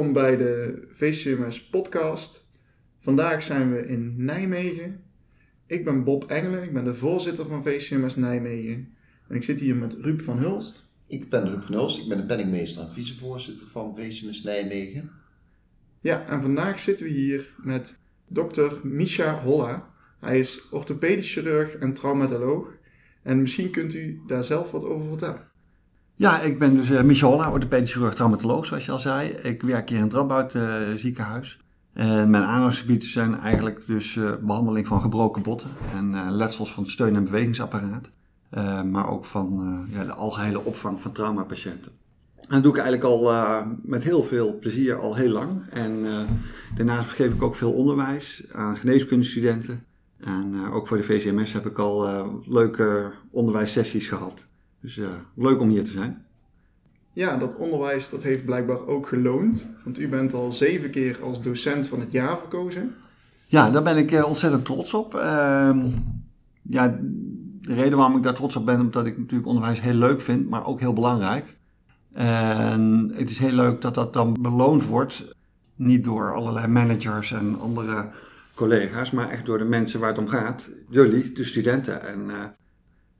Welkom 0.00 0.22
bij 0.22 0.36
de 0.36 0.82
VCMS 0.90 1.68
podcast. 1.68 2.48
Vandaag 2.98 3.42
zijn 3.42 3.72
we 3.72 3.86
in 3.86 4.24
Nijmegen. 4.24 5.02
Ik 5.66 5.84
ben 5.84 6.04
Bob 6.04 6.24
Engelen, 6.24 6.62
ik 6.62 6.72
ben 6.72 6.84
de 6.84 6.94
voorzitter 6.94 7.46
van 7.46 7.62
VCMS 7.62 8.16
Nijmegen. 8.16 8.94
En 9.28 9.36
ik 9.36 9.42
zit 9.42 9.60
hier 9.60 9.76
met 9.76 9.96
Ruud 10.00 10.20
van 10.20 10.38
Hulst. 10.38 10.88
Ik 11.06 11.30
ben 11.30 11.48
Ruud 11.48 11.64
van 11.64 11.74
Hulst, 11.74 12.00
ik 12.02 12.08
ben 12.08 12.16
de 12.18 12.26
penningmeester 12.26 12.82
en 12.82 12.90
vicevoorzitter 12.90 13.66
van 13.66 13.96
VCMS 13.96 14.42
Nijmegen. 14.42 15.10
Ja, 16.00 16.26
en 16.26 16.40
vandaag 16.40 16.78
zitten 16.78 17.06
we 17.06 17.12
hier 17.12 17.54
met 17.56 17.98
dokter 18.28 18.80
Misha 18.82 19.42
Holla. 19.42 19.94
Hij 20.20 20.38
is 20.38 20.68
orthopedisch 20.70 21.32
chirurg 21.32 21.74
en 21.74 21.94
traumatoloog. 21.94 22.76
En 23.22 23.40
misschien 23.40 23.70
kunt 23.70 23.94
u 23.94 24.22
daar 24.26 24.44
zelf 24.44 24.70
wat 24.70 24.84
over 24.84 25.08
vertellen. 25.08 25.49
Ja, 26.20 26.40
ik 26.40 26.58
ben 26.58 26.76
dus 26.76 26.90
uh, 26.90 27.02
Michel 27.02 27.30
Holla, 27.30 27.52
orthopedisch 27.52 27.92
chirurg 27.92 28.14
traumatoloog, 28.14 28.66
zoals 28.66 28.84
je 28.84 28.92
al 28.92 28.98
zei. 28.98 29.28
Ik 29.28 29.62
werk 29.62 29.88
hier 29.88 29.98
in 29.98 30.04
het 30.04 30.12
Radboud 30.12 30.54
uh, 30.54 30.76
ziekenhuis. 30.96 31.60
En 31.92 32.30
mijn 32.30 32.44
aandachtsgebieden 32.44 33.08
zijn 33.08 33.38
eigenlijk 33.38 33.86
dus 33.86 34.14
uh, 34.14 34.32
behandeling 34.40 34.86
van 34.86 35.00
gebroken 35.00 35.42
botten 35.42 35.70
en 35.94 36.30
letsels 36.30 36.72
van 36.72 36.82
het 36.82 36.92
steun- 36.92 37.16
en 37.16 37.24
bewegingsapparaat. 37.24 38.10
maar 38.84 39.08
ook 39.08 39.24
van 39.24 39.84
ja, 39.92 40.04
de 40.04 40.12
algehele 40.12 40.64
opvang 40.64 41.00
van 41.00 41.12
traumapatiënten. 41.12 41.92
En 42.36 42.48
dat 42.48 42.62
doe 42.62 42.72
ik 42.72 42.78
eigenlijk 42.78 43.10
al 43.10 43.32
met 43.82 44.02
heel 44.02 44.22
veel 44.22 44.58
plezier 44.58 45.00
al 45.00 45.14
heel 45.14 45.32
lang. 45.32 45.68
En 45.70 46.26
daarnaast 46.74 47.10
geef 47.10 47.32
ik 47.32 47.42
ook 47.42 47.56
veel 47.56 47.72
onderwijs 47.72 48.44
aan 48.52 48.76
geneeskundestudenten. 48.76 49.84
En 50.18 50.70
ook 50.70 50.88
voor 50.88 50.96
de 50.96 51.02
VCMS 51.02 51.52
heb 51.52 51.66
ik 51.66 51.78
al 51.78 52.26
leuke 52.46 53.12
onderwijssessies 53.30 54.08
gehad. 54.08 54.48
Dus 54.80 54.96
uh, 54.96 55.08
leuk 55.34 55.60
om 55.60 55.68
hier 55.68 55.84
te 55.84 55.90
zijn. 55.90 56.24
Ja, 57.12 57.36
dat 57.36 57.56
onderwijs 57.56 58.10
dat 58.10 58.22
heeft 58.22 58.44
blijkbaar 58.44 58.86
ook 58.86 59.06
geloond. 59.06 59.66
Want 59.84 59.98
u 59.98 60.08
bent 60.08 60.32
al 60.32 60.52
zeven 60.52 60.90
keer 60.90 61.22
als 61.22 61.42
docent 61.42 61.88
van 61.88 62.00
het 62.00 62.12
jaar 62.12 62.38
verkozen. 62.38 62.94
Ja, 63.46 63.70
daar 63.70 63.82
ben 63.82 63.96
ik 63.96 64.12
uh, 64.12 64.24
ontzettend 64.24 64.64
trots 64.64 64.94
op. 64.94 65.14
Uh, 65.14 65.76
ja, 66.62 66.98
de 67.60 67.74
reden 67.74 67.98
waarom 67.98 68.16
ik 68.16 68.22
daar 68.22 68.34
trots 68.34 68.56
op 68.56 68.66
ben, 68.66 68.80
omdat 68.80 69.06
ik 69.06 69.18
natuurlijk 69.18 69.48
onderwijs 69.48 69.80
heel 69.80 69.94
leuk 69.94 70.20
vind, 70.20 70.48
maar 70.48 70.66
ook 70.66 70.80
heel 70.80 70.92
belangrijk. 70.92 71.56
En 72.12 73.12
het 73.14 73.30
is 73.30 73.38
heel 73.38 73.52
leuk 73.52 73.80
dat 73.80 73.94
dat 73.94 74.12
dan 74.12 74.36
beloond 74.40 74.84
wordt. 74.84 75.34
Niet 75.76 76.04
door 76.04 76.34
allerlei 76.34 76.66
managers 76.66 77.32
en 77.32 77.60
andere 77.60 78.10
collega's, 78.54 79.10
maar 79.10 79.30
echt 79.30 79.46
door 79.46 79.58
de 79.58 79.64
mensen 79.64 80.00
waar 80.00 80.08
het 80.08 80.18
om 80.18 80.28
gaat. 80.28 80.70
Jullie, 80.88 81.32
de 81.32 81.44
studenten. 81.44 82.06
En 82.06 82.30
eh, 82.30 82.44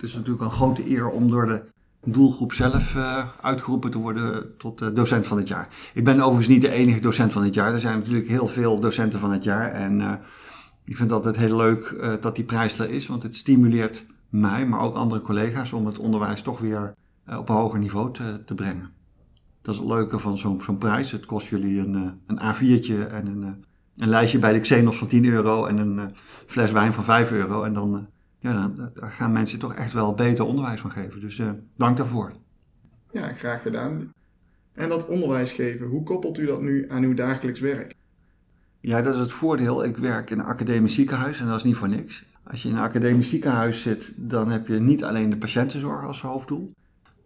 het 0.00 0.08
is 0.08 0.14
natuurlijk 0.14 0.44
een 0.44 0.50
grote 0.50 0.90
eer 0.90 1.08
om 1.08 1.30
door 1.30 1.46
de 1.46 1.62
doelgroep 2.04 2.52
zelf 2.52 2.94
uh, 2.94 3.28
uitgeroepen 3.40 3.90
te 3.90 3.98
worden 3.98 4.56
tot 4.56 4.82
uh, 4.82 4.88
docent 4.94 5.26
van 5.26 5.36
het 5.36 5.48
jaar. 5.48 5.68
Ik 5.94 6.04
ben 6.04 6.20
overigens 6.20 6.48
niet 6.48 6.60
de 6.60 6.70
enige 6.70 7.00
docent 7.00 7.32
van 7.32 7.42
het 7.42 7.54
jaar. 7.54 7.72
Er 7.72 7.78
zijn 7.78 7.98
natuurlijk 7.98 8.28
heel 8.28 8.46
veel 8.46 8.80
docenten 8.80 9.20
van 9.20 9.32
het 9.32 9.44
jaar. 9.44 9.72
En 9.72 10.00
uh, 10.00 10.12
ik 10.84 10.96
vind 10.96 11.10
het 11.10 11.12
altijd 11.12 11.36
heel 11.36 11.56
leuk 11.56 12.16
dat 12.20 12.36
die 12.36 12.44
prijs 12.44 12.78
er 12.78 12.90
is, 12.90 13.06
want 13.06 13.22
het 13.22 13.36
stimuleert 13.36 14.06
mij, 14.28 14.66
maar 14.66 14.80
ook 14.80 14.94
andere 14.94 15.20
collega's 15.20 15.72
om 15.72 15.86
het 15.86 15.98
onderwijs 15.98 16.42
toch 16.42 16.58
weer 16.58 16.94
op 17.26 17.48
een 17.48 17.54
hoger 17.54 17.78
niveau 17.78 18.12
te, 18.12 18.42
te, 18.44 18.54
brengen. 18.54 18.90
Dat 19.62 19.74
is 19.74 19.80
het 19.80 19.88
leuke 19.88 20.18
van 20.18 20.38
zo'n 20.38 20.62
zo'n 20.62 20.78
prijs. 20.78 21.10
Het 21.10 21.26
kost 21.26 21.46
jullie 21.46 21.80
een, 21.80 22.20
een 22.26 22.38
A4'tje 22.38 23.10
en 23.10 23.26
een, 23.26 23.64
een 23.96 24.08
lijstje 24.08 24.38
bij 24.38 24.52
de 24.52 24.60
Xenos 24.60 24.98
van 24.98 25.08
10 25.08 25.24
euro 25.24 25.64
en 25.64 25.78
een 25.78 26.10
fles 26.46 26.70
wijn 26.70 26.92
van 26.92 27.04
5 27.04 27.30
euro. 27.30 27.62
En 27.62 27.74
dan 27.74 28.06
ja, 28.40 28.72
daar 28.94 29.10
gaan 29.10 29.32
mensen 29.32 29.58
toch 29.58 29.74
echt 29.74 29.92
wel 29.92 30.14
beter 30.14 30.44
onderwijs 30.44 30.80
van 30.80 30.90
geven. 30.90 31.20
Dus 31.20 31.38
uh, 31.38 31.50
dank 31.76 31.96
daarvoor. 31.96 32.32
Ja, 33.12 33.32
graag 33.32 33.62
gedaan. 33.62 34.12
En 34.72 34.88
dat 34.88 35.06
onderwijs 35.06 35.52
geven, 35.52 35.86
hoe 35.86 36.02
koppelt 36.02 36.38
u 36.38 36.46
dat 36.46 36.60
nu 36.60 36.90
aan 36.90 37.02
uw 37.02 37.14
dagelijks 37.14 37.60
werk? 37.60 37.94
Ja, 38.80 39.02
dat 39.02 39.14
is 39.14 39.20
het 39.20 39.32
voordeel. 39.32 39.84
Ik 39.84 39.96
werk 39.96 40.30
in 40.30 40.38
een 40.38 40.44
academisch 40.44 40.94
ziekenhuis 40.94 41.40
en 41.40 41.46
dat 41.46 41.56
is 41.56 41.64
niet 41.64 41.76
voor 41.76 41.88
niks. 41.88 42.24
Als 42.44 42.62
je 42.62 42.68
in 42.68 42.76
een 42.76 42.82
academisch 42.82 43.28
ziekenhuis 43.28 43.82
zit, 43.82 44.12
dan 44.16 44.50
heb 44.50 44.66
je 44.66 44.78
niet 44.78 45.04
alleen 45.04 45.30
de 45.30 45.36
patiëntenzorg 45.36 46.06
als 46.06 46.22
hoofddoel, 46.22 46.74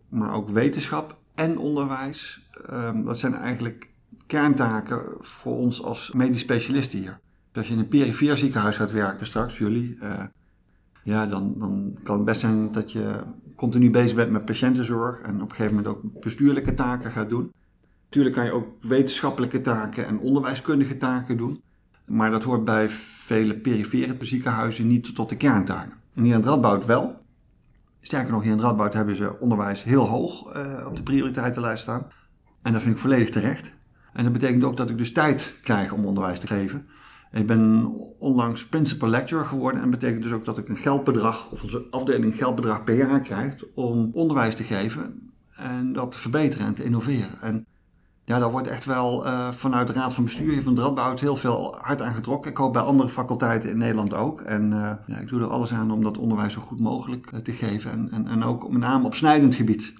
maar 0.08 0.34
ook 0.34 0.48
wetenschap 0.48 1.19
en 1.34 1.58
onderwijs. 1.58 2.48
Um, 2.70 3.04
dat 3.04 3.19
zijn 3.19 3.34
eigenlijk 3.34 3.91
kerntaken 4.26 5.03
voor 5.20 5.56
ons 5.56 5.82
als 5.82 6.12
medisch 6.12 6.41
specialisten 6.41 6.98
hier. 6.98 7.19
Dus 7.48 7.56
als 7.56 7.69
je 7.69 7.72
in 7.72 7.78
een 7.78 7.88
perifeer 7.88 8.36
ziekenhuis 8.36 8.76
gaat 8.76 8.92
werken 8.92 9.26
straks, 9.26 9.58
jullie, 9.58 9.98
uh, 10.03 10.22
ja, 11.04 11.26
dan, 11.26 11.54
dan 11.59 11.98
kan 12.03 12.16
het 12.16 12.25
best 12.25 12.41
zijn 12.41 12.72
dat 12.72 12.92
je 12.92 13.20
continu 13.56 13.91
bezig 13.91 14.16
bent 14.16 14.31
met 14.31 14.44
patiëntenzorg 14.44 15.20
en 15.20 15.34
op 15.34 15.50
een 15.50 15.56
gegeven 15.56 15.76
moment 15.76 15.94
ook 15.94 16.20
bestuurlijke 16.20 16.75
taken 16.75 17.10
gaat 17.10 17.28
doen. 17.28 17.53
Natuurlijk 18.04 18.34
kan 18.34 18.44
je 18.44 18.53
ook 18.53 18.66
wetenschappelijke 18.81 19.60
taken 19.60 20.06
en 20.06 20.19
onderwijskundige 20.19 20.97
taken 20.97 21.37
doen, 21.37 21.62
maar 22.04 22.31
dat 22.31 22.42
hoort 22.42 22.65
bij 22.65 22.88
vele 22.91 23.56
perifere 23.56 24.16
ziekenhuizen 24.20 24.87
niet 24.87 25.15
tot 25.15 25.28
de 25.28 25.37
kerntaken. 25.37 25.92
En 26.15 26.25
hier 26.25 26.34
in 26.34 26.42
Radboud 26.42 26.87
wel. 26.87 27.22
Sterker 28.00 28.32
nog, 28.32 28.42
hier 28.42 28.53
in 28.53 28.60
Radboud 28.60 28.92
hebben 28.92 29.16
ze 29.16 29.38
onderwijs 29.41 29.82
heel 29.82 30.04
hoog 30.09 30.56
uh, 30.56 30.86
op 30.86 30.97
de 30.97 31.03
prioriteitenlijst 31.03 31.82
staan. 31.82 32.06
En 32.62 32.72
dat 32.72 32.82
vind 32.82 32.94
ik 32.94 33.00
volledig 33.00 33.31
terecht. 33.31 33.72
En 34.12 34.25
dat 34.25 34.32
betekent 34.32 34.65
ook 34.65 34.76
dat 34.76 34.91
ik 34.91 34.98
dus 34.98 35.12
tijd 35.12 35.59
krijg 35.62 35.92
om 35.92 36.04
onderwijs 36.04 36.38
te 36.38 36.47
geven. 36.47 36.86
Ik 37.34 37.47
ben 37.47 37.93
onlangs 38.19 38.67
principal 38.67 39.09
lecturer 39.09 39.47
geworden 39.47 39.83
en 39.83 39.91
betekent 39.91 40.22
dus 40.22 40.33
ook 40.33 40.45
dat 40.45 40.59
ik 40.59 40.69
een 40.69 40.77
geldbedrag, 40.77 41.50
of 41.50 41.62
onze 41.62 41.87
afdeling 41.91 42.37
geldbedrag 42.37 42.84
per 42.84 42.97
jaar 42.97 43.21
krijgt 43.21 43.65
om 43.75 44.11
onderwijs 44.12 44.55
te 44.55 44.62
geven 44.62 45.33
en 45.56 45.93
dat 45.93 46.12
te 46.12 46.19
verbeteren 46.19 46.67
en 46.67 46.75
te 46.75 46.84
innoveren. 46.84 47.41
En 47.41 47.67
ja, 48.25 48.39
daar 48.39 48.50
wordt 48.50 48.69
echt 48.69 48.84
wel 48.84 49.27
uh, 49.27 49.53
vanuit 49.53 49.87
de 49.87 49.93
Raad 49.93 50.15
van 50.15 50.25
Bestuur 50.25 50.62
van 50.62 50.78
Radboud 50.78 51.21
heel 51.21 51.37
veel 51.37 51.77
hard 51.81 52.03
aan 52.03 52.15
getrokken. 52.15 52.50
Ik 52.50 52.56
hoop 52.56 52.72
bij 52.72 52.83
andere 52.83 53.09
faculteiten 53.09 53.71
in 53.71 53.78
Nederland 53.78 54.15
ook. 54.15 54.41
En 54.41 54.72
uh, 54.72 54.91
ja, 55.06 55.19
ik 55.19 55.28
doe 55.28 55.41
er 55.41 55.51
alles 55.51 55.72
aan 55.72 55.91
om 55.91 56.03
dat 56.03 56.19
onderwijs 56.19 56.53
zo 56.53 56.61
goed 56.61 56.81
mogelijk 56.81 57.33
uh, 57.33 57.41
te 57.41 57.53
geven. 57.53 57.91
En, 57.91 58.09
en, 58.11 58.27
en 58.27 58.43
ook 58.43 58.71
met 58.71 58.81
name 58.81 59.05
op 59.05 59.15
snijdend 59.15 59.55
gebied 59.55 59.95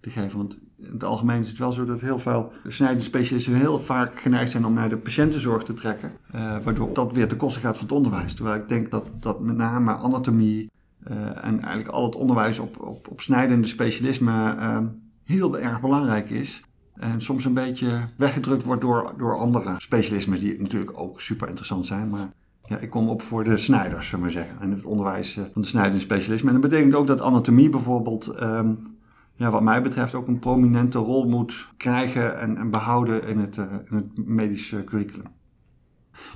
te 0.00 0.10
geven. 0.10 0.38
Want 0.38 0.58
in 0.78 0.92
het 0.92 1.04
algemeen 1.04 1.40
is 1.40 1.48
het 1.48 1.58
wel 1.58 1.72
zo 1.72 1.84
dat 1.84 2.00
heel 2.00 2.18
veel 2.18 2.52
snijdende 2.66 3.04
specialisten 3.04 3.54
heel 3.54 3.78
vaak 3.78 4.20
geneigd 4.20 4.50
zijn 4.50 4.66
om 4.66 4.74
naar 4.74 4.88
de 4.88 4.96
patiëntenzorg 4.96 5.62
te 5.62 5.72
trekken. 5.72 6.12
Uh, 6.34 6.56
waardoor 6.62 6.92
dat 6.92 7.12
weer 7.12 7.28
ten 7.28 7.36
koste 7.36 7.60
gaat 7.60 7.76
van 7.76 7.86
het 7.86 7.96
onderwijs. 7.96 8.34
Terwijl 8.34 8.56
ik 8.56 8.68
denk 8.68 8.90
dat, 8.90 9.10
dat 9.20 9.40
met 9.40 9.56
name 9.56 9.92
anatomie 9.92 10.70
uh, 11.10 11.16
en 11.26 11.60
eigenlijk 11.60 11.88
al 11.88 12.04
het 12.04 12.16
onderwijs 12.16 12.58
op, 12.58 12.80
op, 12.80 13.08
op 13.08 13.20
snijdende 13.20 13.66
specialisme 13.66 14.56
uh, 14.58 14.78
heel 15.24 15.58
erg 15.58 15.80
belangrijk 15.80 16.30
is. 16.30 16.62
En 16.94 17.20
soms 17.20 17.44
een 17.44 17.54
beetje 17.54 18.08
weggedrukt 18.16 18.64
wordt 18.64 18.80
door, 18.80 19.12
door 19.16 19.38
andere 19.38 19.74
specialismen 19.76 20.38
die 20.38 20.60
natuurlijk 20.60 21.00
ook 21.00 21.20
super 21.20 21.48
interessant 21.48 21.86
zijn. 21.86 22.08
Maar 22.08 22.32
ja, 22.62 22.78
ik 22.78 22.90
kom 22.90 23.08
op 23.08 23.22
voor 23.22 23.44
de 23.44 23.58
snijders, 23.58 24.08
zullen 24.08 24.24
we 24.24 24.30
zeggen. 24.30 24.60
En 24.60 24.70
het 24.70 24.84
onderwijs 24.84 25.38
van 25.52 25.62
de 25.62 25.68
snijdende 25.68 26.00
specialismen. 26.00 26.54
En 26.54 26.60
dat 26.60 26.70
betekent 26.70 26.94
ook 26.94 27.06
dat 27.06 27.20
anatomie 27.20 27.68
bijvoorbeeld 27.68 28.42
um, 28.42 28.97
ja, 29.38 29.50
wat 29.50 29.62
mij 29.62 29.82
betreft 29.82 30.14
ook 30.14 30.28
een 30.28 30.38
prominente 30.38 30.98
rol 30.98 31.28
moet 31.28 31.68
krijgen 31.76 32.38
en, 32.38 32.56
en 32.56 32.70
behouden 32.70 33.26
in 33.26 33.38
het, 33.38 33.56
uh, 33.56 33.64
in 33.90 33.96
het 33.96 34.26
medische 34.26 34.84
curriculum. 34.84 35.26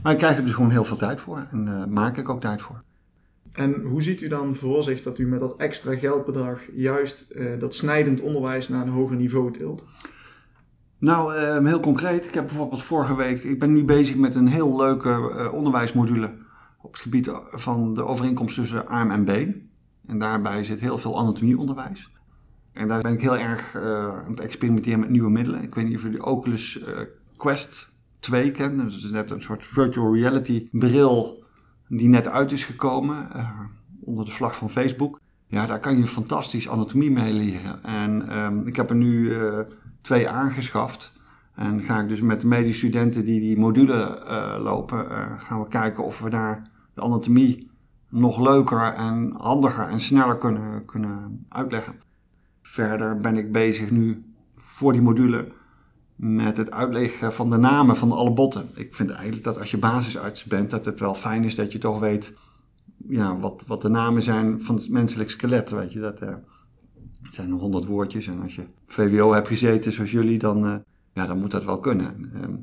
Maar 0.02 0.12
ik 0.12 0.18
krijg 0.18 0.36
er 0.36 0.44
dus 0.44 0.52
gewoon 0.52 0.70
heel 0.70 0.84
veel 0.84 0.96
tijd 0.96 1.20
voor 1.20 1.46
en 1.50 1.66
uh, 1.66 1.84
maak 1.84 2.16
ik 2.16 2.28
ook 2.28 2.40
tijd 2.40 2.62
voor. 2.62 2.82
En 3.52 3.82
hoe 3.82 4.02
ziet 4.02 4.22
u 4.22 4.28
dan 4.28 4.54
voor 4.54 4.82
zich 4.82 5.00
dat 5.00 5.18
u 5.18 5.26
met 5.26 5.40
dat 5.40 5.56
extra 5.56 5.96
geldbedrag 5.96 6.60
juist 6.74 7.26
uh, 7.30 7.60
dat 7.60 7.74
snijdend 7.74 8.20
onderwijs 8.20 8.68
naar 8.68 8.82
een 8.82 8.92
hoger 8.92 9.16
niveau 9.16 9.52
tilt? 9.52 9.86
Nou, 10.98 11.40
heel 11.66 11.80
concreet. 11.80 12.24
Ik 12.24 12.34
heb 12.34 12.46
bijvoorbeeld 12.46 12.82
vorige 12.82 13.16
week, 13.16 13.44
ik 13.44 13.58
ben 13.58 13.72
nu 13.72 13.84
bezig 13.84 14.16
met 14.16 14.34
een 14.34 14.46
heel 14.46 14.76
leuke 14.76 15.50
onderwijsmodule 15.52 16.34
op 16.80 16.92
het 16.92 17.02
gebied 17.02 17.30
van 17.52 17.94
de 17.94 18.04
overeenkomst 18.04 18.54
tussen 18.54 18.86
arm 18.86 19.10
en 19.10 19.24
been. 19.24 19.70
En 20.06 20.18
daarbij 20.18 20.64
zit 20.64 20.80
heel 20.80 20.98
veel 20.98 21.18
anatomieonderwijs. 21.18 22.10
En 22.72 22.88
daar 22.88 23.00
ben 23.00 23.12
ik 23.12 23.20
heel 23.20 23.38
erg 23.38 23.74
uh, 23.74 23.82
aan 24.08 24.30
het 24.30 24.40
experimenteren 24.40 25.00
met 25.00 25.08
nieuwe 25.08 25.30
middelen. 25.30 25.62
Ik 25.62 25.74
weet 25.74 25.86
niet 25.86 25.96
of 25.96 26.02
jullie 26.02 26.18
de 26.18 26.24
Oculus 26.24 26.80
uh, 26.80 26.86
Quest 27.36 27.94
2 28.18 28.50
kennen. 28.50 28.84
Dat 28.84 28.94
is 28.94 29.10
net 29.10 29.30
een 29.30 29.42
soort 29.42 29.64
virtual 29.64 30.14
reality 30.14 30.68
bril 30.70 31.44
die 31.88 32.08
net 32.08 32.28
uit 32.28 32.52
is 32.52 32.64
gekomen 32.64 33.28
uh, 33.36 33.60
onder 34.00 34.24
de 34.24 34.30
vlag 34.30 34.56
van 34.56 34.70
Facebook. 34.70 35.20
Ja, 35.46 35.66
daar 35.66 35.80
kan 35.80 35.96
je 35.96 36.06
fantastisch 36.06 36.68
anatomie 36.68 37.10
mee 37.10 37.32
leren. 37.32 37.82
En 37.82 38.38
um, 38.38 38.66
ik 38.66 38.76
heb 38.76 38.90
er 38.90 38.96
nu 38.96 39.32
twee 40.00 40.28
aangeschaft. 40.28 41.12
En 41.54 41.80
ga 41.80 42.00
ik 42.00 42.08
dus 42.08 42.20
met 42.20 42.40
de 42.40 42.46
medische 42.46 42.86
studenten 42.86 43.24
die 43.24 43.40
die 43.40 43.58
module 43.58 44.22
lopen, 44.62 45.06
gaan 45.38 45.60
we 45.60 45.68
kijken 45.68 46.04
of 46.04 46.20
we 46.20 46.30
daar 46.30 46.70
de 46.94 47.00
anatomie 47.00 47.70
nog 48.08 48.40
leuker 48.40 48.94
en 48.94 49.34
handiger 49.36 49.88
en 49.88 50.00
sneller 50.00 50.38
kunnen, 50.38 50.84
kunnen 50.84 51.46
uitleggen. 51.48 51.94
Verder 52.72 53.20
ben 53.20 53.36
ik 53.36 53.52
bezig 53.52 53.90
nu 53.90 54.24
voor 54.54 54.92
die 54.92 55.02
module 55.02 55.46
met 56.16 56.56
het 56.56 56.70
uitleggen 56.70 57.32
van 57.32 57.50
de 57.50 57.56
namen 57.56 57.96
van 57.96 58.12
alle 58.12 58.32
botten. 58.32 58.66
Ik 58.74 58.94
vind 58.94 59.10
eigenlijk 59.10 59.44
dat 59.44 59.58
als 59.58 59.70
je 59.70 59.78
basisarts 59.78 60.44
bent, 60.44 60.70
dat 60.70 60.84
het 60.84 61.00
wel 61.00 61.14
fijn 61.14 61.44
is 61.44 61.54
dat 61.54 61.72
je 61.72 61.78
toch 61.78 62.00
weet 62.00 62.32
ja, 63.08 63.36
wat, 63.36 63.64
wat 63.66 63.82
de 63.82 63.88
namen 63.88 64.22
zijn 64.22 64.62
van 64.62 64.74
het 64.74 64.90
menselijk 64.90 65.30
skelet. 65.30 65.70
Weet 65.70 65.92
je, 65.92 66.00
dat, 66.00 66.22
uh, 66.22 66.28
het 67.22 67.34
zijn 67.34 67.50
honderd 67.50 67.84
woordjes 67.84 68.26
en 68.26 68.42
als 68.42 68.54
je 68.54 68.64
VWO 68.86 69.32
hebt 69.32 69.48
gezeten 69.48 69.92
zoals 69.92 70.10
jullie, 70.10 70.38
dan, 70.38 70.66
uh, 70.66 70.74
ja, 71.12 71.26
dan 71.26 71.38
moet 71.38 71.50
dat 71.50 71.64
wel 71.64 71.78
kunnen. 71.78 72.30
Ehm, 72.34 72.54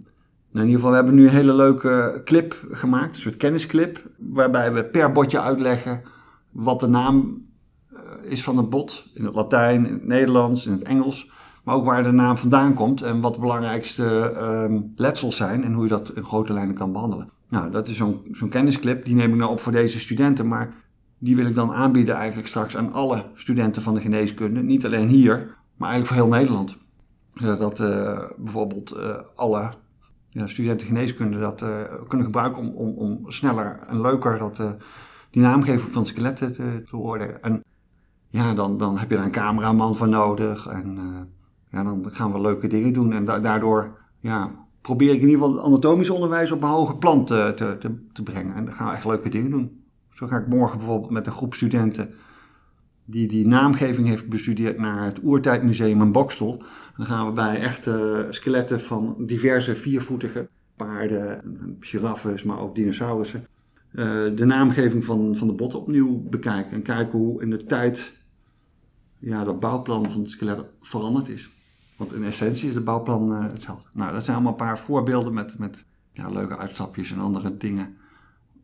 in 0.54 0.66
ieder 0.66 0.74
geval, 0.74 0.90
we 0.90 0.96
hebben 0.96 1.16
nu 1.16 1.24
een 1.24 1.34
hele 1.34 1.54
leuke 1.54 2.22
clip 2.26 2.68
gemaakt, 2.72 3.16
een 3.16 3.22
soort 3.22 3.38
kennisclip, 3.38 4.10
waarbij 4.18 4.74
we 4.74 4.86
per 4.86 5.12
botje 5.12 5.42
uitleggen 5.42 6.02
wat 6.52 6.80
de 6.80 6.88
naam 6.88 7.18
eh, 7.18 7.49
is 8.24 8.44
van 8.44 8.57
het 8.57 8.69
bot. 8.69 9.06
In 9.13 9.25
het 9.25 9.36
Latijn, 9.36 9.86
in 9.86 9.94
het 9.94 10.07
Nederlands, 10.07 10.66
in 10.66 10.71
het 10.71 10.83
Engels. 10.83 11.31
Maar 11.63 11.75
ook 11.75 11.86
waar 11.86 12.04
de 12.04 12.12
naam 12.12 12.38
vandaan 12.38 12.74
komt 12.74 13.01
en 13.01 13.21
wat 13.21 13.33
de 13.33 13.39
belangrijkste 13.39 14.36
um, 14.42 14.94
letsels 14.95 15.36
zijn 15.36 15.63
en 15.63 15.74
hoe 15.74 15.83
je 15.83 15.89
dat 15.89 16.12
in 16.16 16.24
grote 16.24 16.54
lijnen 16.54 16.75
kan 16.75 16.92
behandelen. 16.92 17.30
Nou, 17.50 17.71
dat 17.71 17.88
is 17.88 17.98
zo'n 17.98 18.50
kennisclip, 18.50 19.06
die 19.06 19.16
neem 19.16 19.31
ik 19.31 19.38
nou 19.38 19.51
op 19.51 19.60
voor 19.60 19.71
deze 19.71 20.00
studenten, 20.00 20.48
maar 20.48 20.74
die 21.18 21.36
wil 21.36 21.45
ik 21.45 21.54
dan 21.54 21.71
aanbieden 21.71 22.16
eigenlijk 22.16 22.48
straks 22.48 22.77
aan 22.77 22.94
alle 22.94 23.24
studenten 23.33 23.81
van 23.81 23.94
de 23.94 24.01
geneeskunde. 24.01 24.62
Niet 24.62 24.86
alleen 24.86 25.07
hier, 25.07 25.56
maar 25.77 25.89
eigenlijk 25.89 26.06
voor 26.07 26.15
heel 26.15 26.39
Nederland. 26.39 26.77
Zodat 27.33 27.80
uh, 27.80 28.19
bijvoorbeeld 28.38 28.95
uh, 28.98 29.15
alle 29.36 29.72
ja, 30.30 30.48
studenten 30.48 30.88
geneeskunde 30.88 31.39
dat 31.39 31.62
uh, 31.62 31.69
kunnen 32.07 32.25
gebruiken 32.25 32.62
om, 32.62 32.69
om, 32.69 32.94
om 32.98 33.31
sneller 33.31 33.80
en 33.88 34.01
leuker 34.01 34.38
dat, 34.38 34.62
die 35.31 35.42
naamgeving 35.42 35.94
van 35.94 36.06
skeletten 36.06 36.54
te, 36.54 36.81
te 36.89 36.95
worden. 36.95 37.44
En 37.44 37.63
ja, 38.30 38.54
dan, 38.54 38.78
dan 38.78 38.98
heb 38.98 39.10
je 39.10 39.16
daar 39.16 39.26
een 39.26 39.31
cameraman 39.31 39.96
voor 39.96 40.10
nodig 40.10 40.68
en 40.68 40.98
ja, 41.72 41.84
dan 41.84 42.06
gaan 42.10 42.31
we 42.31 42.42
leuke 42.42 42.68
dingen 42.68 42.94
doen. 42.94 43.14
En 43.14 43.26
da 43.26 43.40
daardoor 43.40 43.98
ja, 44.20 44.52
probeer 44.81 45.14
ik 45.14 45.22
in 45.22 45.28
ieder 45.28 45.44
geval 45.44 45.56
het 45.56 45.66
anatomisch 45.66 46.10
onderwijs 46.10 46.52
op 46.52 46.64
een 46.64 46.70
hoger 46.70 46.98
plan 46.98 47.26
te, 47.26 47.52
te, 47.56 47.96
te, 48.14 48.24
brengen. 48.24 48.56
En 48.56 48.66
dan 48.66 48.74
gaan 48.74 48.88
we 48.88 48.96
echt 48.96 49.06
leuke 49.06 49.30
dingen 49.30 49.52
doen. 49.52 49.84
Zo 50.10 50.28
ga 50.28 50.38
ik 50.38 50.48
morgen 50.48 50.78
bijvoorbeeld 50.78 51.12
met 51.12 51.28
een 51.28 51.34
groep 51.34 51.54
studenten 51.54 52.14
die 53.06 53.28
die 53.28 53.48
naamgeving 53.48 54.08
heeft 54.08 54.30
bestudeerd 54.30 54.80
naar 54.80 55.06
het 55.06 55.24
Oertijdmuseum 55.24 56.02
in 56.02 56.12
Bokstel. 56.12 56.64
Dan 56.98 57.06
gaan 57.06 57.25
we 57.25 57.34
bij 57.34 57.60
echte 57.60 58.25
skeletten 58.30 58.80
van 58.80 59.16
diverse 59.20 59.75
viervoetige 59.75 60.50
paarden, 60.75 61.42
giraffes, 61.80 62.44
maar 62.44 62.60
ook 62.60 62.75
dinosaurussen, 62.75 63.48
uh, 63.92 64.06
de 64.36 64.46
naamgeving 64.46 65.06
van, 65.06 65.36
van 65.36 65.48
de 65.48 65.54
botten 65.54 65.80
opnieuw 65.80 66.24
bekijken. 66.30 66.72
En 66.72 66.84
kijken 66.84 67.20
hoe 67.20 67.42
in 67.42 67.50
de 67.50 67.66
tijd 67.66 68.19
ja, 69.19 69.44
dat 69.44 69.60
bouwplan 69.60 70.12
van 70.12 70.21
het 70.21 70.30
skelet 70.30 70.62
veranderd 70.81 71.30
is. 71.30 71.50
Want 72.00 72.13
in 72.13 72.24
essentie 72.24 72.69
is 72.69 72.75
het 72.75 72.83
bouwplan 72.83 73.31
uh, 73.31 73.42
hetzelfde. 73.51 73.89
Nou, 73.94 74.13
dat 74.13 74.24
zijn 74.24 74.36
allemaal 74.36 74.54
een 74.54 74.66
paar 74.66 74.80
voorbeelden 74.80 75.33
met, 75.33 75.57
met 75.57 75.86
ja, 76.12 76.30
leuke 76.30 76.57
uitstapjes 76.57 77.12
en 77.12 77.19
andere 77.19 77.57
dingen. 77.57 77.98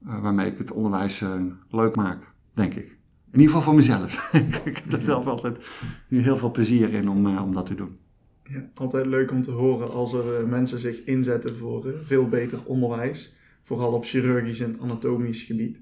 Uh, 0.07 0.21
waarmee 0.21 0.51
ik 0.51 0.57
het 0.57 0.71
onderwijs 0.71 1.21
uh, 1.21 1.41
leuk 1.69 1.95
maak, 1.95 2.31
denk 2.53 2.73
ik. 2.73 2.97
In 3.31 3.41
ieder 3.41 3.47
geval 3.47 3.61
voor 3.61 3.75
mezelf. 3.75 4.31
ik 4.65 4.81
heb 4.83 4.91
er 4.91 5.01
zelf 5.01 5.27
altijd 5.27 5.69
heel 6.07 6.37
veel 6.37 6.51
plezier 6.51 6.93
in 6.93 7.09
om, 7.09 7.37
om 7.37 7.53
dat 7.53 7.65
te 7.65 7.75
doen. 7.75 7.97
Ja, 8.43 8.69
altijd 8.73 9.05
leuk 9.05 9.31
om 9.31 9.41
te 9.41 9.51
horen 9.51 9.91
als 9.91 10.13
er 10.13 10.47
mensen 10.47 10.79
zich 10.79 11.03
inzetten 11.03 11.55
voor 11.55 11.93
veel 12.03 12.27
beter 12.27 12.65
onderwijs. 12.65 13.35
Vooral 13.63 13.93
op 13.93 14.05
chirurgisch 14.05 14.59
en 14.59 14.77
anatomisch 14.81 15.43
gebied. 15.43 15.81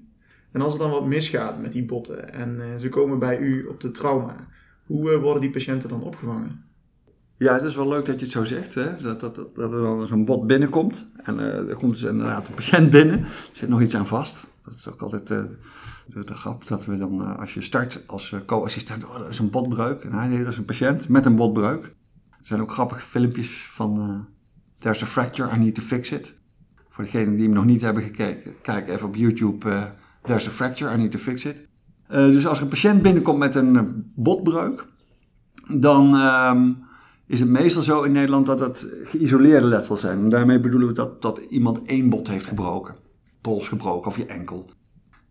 En 0.52 0.60
als 0.60 0.72
het 0.72 0.82
dan 0.82 0.90
wat 0.90 1.06
misgaat 1.06 1.60
met 1.60 1.72
die 1.72 1.84
botten 1.84 2.32
en 2.32 2.80
ze 2.80 2.88
komen 2.88 3.18
bij 3.18 3.38
u 3.38 3.64
op 3.64 3.80
de 3.80 3.90
trauma, 3.90 4.48
hoe 4.86 5.18
worden 5.18 5.40
die 5.40 5.50
patiënten 5.50 5.88
dan 5.88 6.02
opgevangen? 6.02 6.64
Ja, 7.36 7.54
het 7.54 7.64
is 7.64 7.76
wel 7.76 7.88
leuk 7.88 8.04
dat 8.04 8.18
je 8.18 8.24
het 8.24 8.34
zo 8.34 8.44
zegt. 8.44 8.74
Hè? 8.74 9.02
Dat, 9.02 9.20
dat, 9.20 9.34
dat, 9.34 9.72
er 9.72 9.82
dan 9.82 10.06
zo'n 10.06 10.24
bot 10.24 10.46
binnenkomt. 10.46 11.06
En 11.22 11.38
uh, 11.38 11.70
er 11.70 11.76
komt 11.76 11.92
dus 11.92 12.02
inderdaad 12.02 12.48
een 12.48 12.54
patiënt 12.54 12.90
binnen. 12.90 13.20
Er 13.20 13.48
zit 13.52 13.68
nog 13.68 13.80
iets 13.80 13.96
aan 13.96 14.06
vast. 14.06 14.46
Dat 14.64 14.74
is 14.74 14.88
ook 14.88 15.02
altijd 15.02 15.30
uh, 15.30 15.42
de, 16.06 16.24
de, 16.24 16.34
grap. 16.34 16.66
Dat 16.66 16.84
we 16.84 16.96
dan, 16.96 17.38
als 17.38 17.54
je 17.54 17.60
start 17.60 18.02
als 18.06 18.34
co-assistent, 18.46 19.04
oh, 19.04 19.18
dat 19.18 19.30
is 19.30 19.38
een 19.38 19.50
botbreuk. 19.50 20.10
Nee, 20.10 20.38
dat 20.38 20.52
is 20.52 20.58
een 20.58 20.64
patiënt 20.64 21.08
met 21.08 21.26
een 21.26 21.36
botbreuk. 21.36 21.84
Er 22.30 22.46
zijn 22.50 22.60
ook 22.60 22.72
grappige 22.72 23.00
filmpjes 23.00 23.68
van 23.70 24.26
There's 24.84 25.02
a 25.02 25.06
fracture, 25.06 25.48
I 25.48 25.58
need 25.58 25.74
to 25.74 25.82
fix 25.82 26.10
it. 26.10 26.34
Voor 26.88 27.04
degenen 27.04 27.36
die 27.36 27.44
hem 27.44 27.54
nog 27.54 27.64
niet 27.64 27.80
hebben 27.80 28.02
gekeken, 28.02 28.60
kijk 28.62 28.88
even 28.88 29.06
op 29.06 29.14
YouTube. 29.14 29.92
There's 30.22 30.46
a 30.46 30.50
fracture, 30.50 30.94
I 30.94 30.96
need 30.96 31.10
to 31.10 31.18
fix 31.18 31.44
it. 31.44 31.66
Dus 32.14 32.46
als 32.46 32.60
een 32.60 32.68
patiënt 32.68 33.02
binnenkomt 33.02 33.38
met 33.38 33.54
een 33.54 34.12
botbreuk, 34.14 34.86
dan... 35.68 36.14
Ehm, 36.14 36.72
is 37.26 37.40
het 37.40 37.48
meestal 37.48 37.82
zo 37.82 38.02
in 38.02 38.12
Nederland 38.12 38.46
dat 38.46 38.60
het 38.60 38.88
geïsoleerde 39.02 39.66
letsels 39.66 40.00
zijn. 40.00 40.18
En 40.18 40.28
daarmee 40.28 40.60
bedoelen 40.60 40.88
we 40.88 40.94
dat, 40.94 41.22
dat 41.22 41.38
iemand 41.38 41.82
één 41.82 42.08
bot 42.08 42.28
heeft 42.28 42.46
gebroken. 42.46 42.94
Pols 43.40 43.68
gebroken 43.68 44.10
of 44.10 44.16
je 44.16 44.26
enkel. 44.26 44.70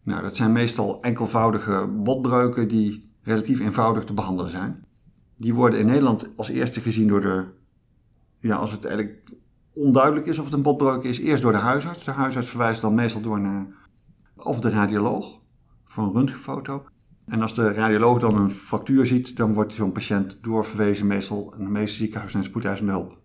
Nou, 0.03 0.21
dat 0.21 0.35
zijn 0.35 0.51
meestal 0.51 1.01
enkelvoudige 1.01 1.87
botbreuken 2.03 2.67
die 2.67 3.11
relatief 3.21 3.59
eenvoudig 3.59 4.03
te 4.03 4.13
behandelen 4.13 4.51
zijn. 4.51 4.85
Die 5.37 5.53
worden 5.53 5.79
in 5.79 5.85
Nederland 5.85 6.29
als 6.35 6.49
eerste 6.49 6.81
gezien 6.81 7.07
door 7.07 7.21
de, 7.21 7.45
ja, 8.39 8.55
als 8.55 8.71
het 8.71 8.85
eigenlijk 8.85 9.33
onduidelijk 9.73 10.25
is 10.25 10.39
of 10.39 10.45
het 10.45 10.53
een 10.53 10.61
botbreuk 10.61 11.03
is, 11.03 11.19
eerst 11.19 11.41
door 11.41 11.51
de 11.51 11.57
huisarts. 11.57 12.03
De 12.03 12.11
huisarts 12.11 12.47
verwijst 12.47 12.81
dan 12.81 12.93
meestal 12.93 13.21
door 13.21 13.39
naar 13.39 13.67
of 14.35 14.59
de 14.59 14.69
radioloog 14.69 15.41
voor 15.93 16.03
een 16.03 16.11
röntgenfoto. 16.11 16.85
En 17.25 17.41
als 17.41 17.53
de 17.53 17.73
radioloog 17.73 18.19
dan 18.19 18.37
een 18.37 18.49
fractuur 18.49 19.05
ziet, 19.05 19.37
dan 19.37 19.53
wordt 19.53 19.73
zo'n 19.73 19.91
patiënt 19.91 20.37
doorverwezen 20.41 21.07
meestal 21.07 21.53
in 21.57 21.63
de 21.63 21.69
meeste 21.69 21.97
ziekenhuizen 21.97 22.39
naar 22.39 22.47
spoedeisende 22.47 22.91
hulp. 22.91 23.17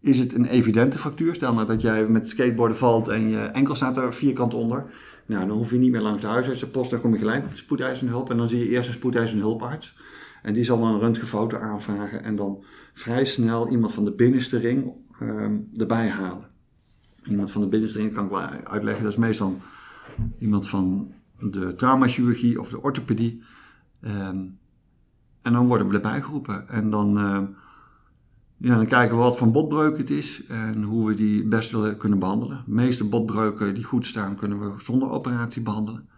Is 0.00 0.18
het 0.18 0.34
een 0.34 0.44
evidente 0.44 0.98
fractuur, 0.98 1.34
stel 1.34 1.54
nou 1.54 1.66
dat 1.66 1.80
jij 1.80 2.06
met 2.06 2.28
skateboarden 2.28 2.76
valt 2.76 3.08
en 3.08 3.28
je 3.28 3.38
enkel 3.38 3.74
staat 3.74 3.96
er 3.96 4.14
vierkant 4.14 4.54
onder, 4.54 4.94
nou, 5.26 5.46
dan 5.46 5.56
hoef 5.56 5.70
je 5.70 5.78
niet 5.78 5.90
meer 5.90 6.00
langs 6.00 6.20
de 6.20 6.26
huisartsenpost, 6.26 6.90
dan 6.90 7.00
kom 7.00 7.12
je 7.12 7.18
gelijk 7.18 7.44
op 7.44 7.50
de 7.50 7.56
spoedeisende 7.56 8.12
hulp 8.12 8.30
en 8.30 8.36
dan 8.36 8.48
zie 8.48 8.58
je 8.58 8.68
eerst 8.68 8.88
een 8.88 8.94
spoedeisende 8.94 9.42
hulparts. 9.42 9.96
En 10.42 10.54
die 10.54 10.64
zal 10.64 10.80
dan 10.80 10.94
een 10.94 11.00
röntgenfoto 11.00 11.58
aanvragen 11.58 12.22
en 12.22 12.36
dan 12.36 12.64
vrij 12.94 13.24
snel 13.24 13.68
iemand 13.68 13.92
van 13.92 14.04
de 14.04 14.12
binnenste 14.12 14.58
ring 14.58 14.92
um, 15.22 15.68
erbij 15.74 16.08
halen. 16.08 16.50
Iemand 17.24 17.50
van 17.50 17.60
de 17.60 17.68
binnenste 17.68 17.98
ring 17.98 18.12
kan 18.12 18.24
ik 18.24 18.30
wel 18.30 18.40
uitleggen, 18.64 19.02
dat 19.02 19.12
is 19.12 19.18
meestal 19.18 19.60
iemand 20.38 20.68
van 20.68 21.14
de 21.40 21.74
traumachirurgie 21.74 22.60
of 22.60 22.68
de 22.68 22.82
orthopedie. 22.82 23.42
Um, 24.00 24.58
en 25.42 25.52
dan 25.52 25.66
worden 25.66 25.88
we 25.88 25.94
erbij 25.94 26.22
geroepen. 26.22 26.68
En 26.68 26.90
dan, 26.90 27.18
uh, 27.18 27.42
ja, 28.56 28.76
dan 28.76 28.86
kijken 28.86 29.16
we 29.16 29.22
wat 29.22 29.36
voor 29.36 29.50
botbreuk 29.50 29.98
het 29.98 30.10
is 30.10 30.46
en 30.46 30.82
hoe 30.82 31.06
we 31.06 31.14
die 31.14 31.44
best 31.44 31.70
willen 31.70 31.96
kunnen 31.96 32.18
behandelen. 32.18 32.62
De 32.66 32.72
meeste 32.72 33.04
botbreuken 33.04 33.74
die 33.74 33.84
goed 33.84 34.06
staan, 34.06 34.36
kunnen 34.36 34.60
we 34.60 34.82
zonder 34.82 35.10
operatie 35.10 35.62
behandelen. 35.62 36.08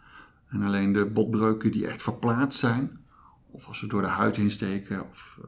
En 0.49 0.63
alleen 0.63 0.93
de 0.93 1.07
botbreuken 1.07 1.73
die 1.73 1.87
echt 1.87 2.03
verplaatst 2.03 2.59
zijn, 2.59 2.99
of 3.51 3.67
als 3.67 3.79
ze 3.79 3.87
door 3.87 4.03
de 4.03 4.09
huid 4.09 4.37
heen 4.37 4.51
steken 4.51 5.11
of 5.11 5.39
uh, 5.41 5.45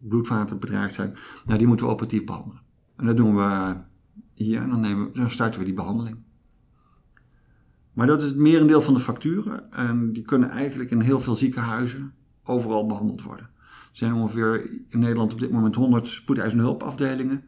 bloedvaten 0.00 0.58
bedreigd 0.58 0.94
zijn, 0.94 1.16
nou, 1.46 1.58
die 1.58 1.66
moeten 1.66 1.86
we 1.86 1.92
operatief 1.92 2.24
behandelen. 2.24 2.60
En 2.96 3.06
dat 3.06 3.16
doen 3.16 3.36
we 3.36 3.76
hier 4.34 4.60
en 4.60 4.70
dan, 4.70 4.80
nemen, 4.80 5.10
dan 5.12 5.30
starten 5.30 5.58
we 5.60 5.66
die 5.66 5.74
behandeling. 5.74 6.16
Maar 7.96 8.06
dat 8.06 8.22
is 8.22 8.28
het 8.28 8.38
merendeel 8.38 8.82
van 8.82 8.94
de 8.94 9.00
fracturen 9.00 9.72
en 9.72 10.12
die 10.12 10.22
kunnen 10.22 10.48
eigenlijk 10.48 10.90
in 10.90 11.00
heel 11.00 11.20
veel 11.20 11.34
ziekenhuizen 11.34 12.14
overal 12.44 12.86
behandeld 12.86 13.22
worden. 13.22 13.50
Er 13.64 13.90
zijn 13.92 14.12
ongeveer 14.12 14.70
in 14.88 14.98
Nederland 14.98 15.32
op 15.32 15.38
dit 15.38 15.50
moment 15.50 15.74
100 15.74 16.08
spoedeisende 16.08 16.64
hulpafdelingen 16.64 17.44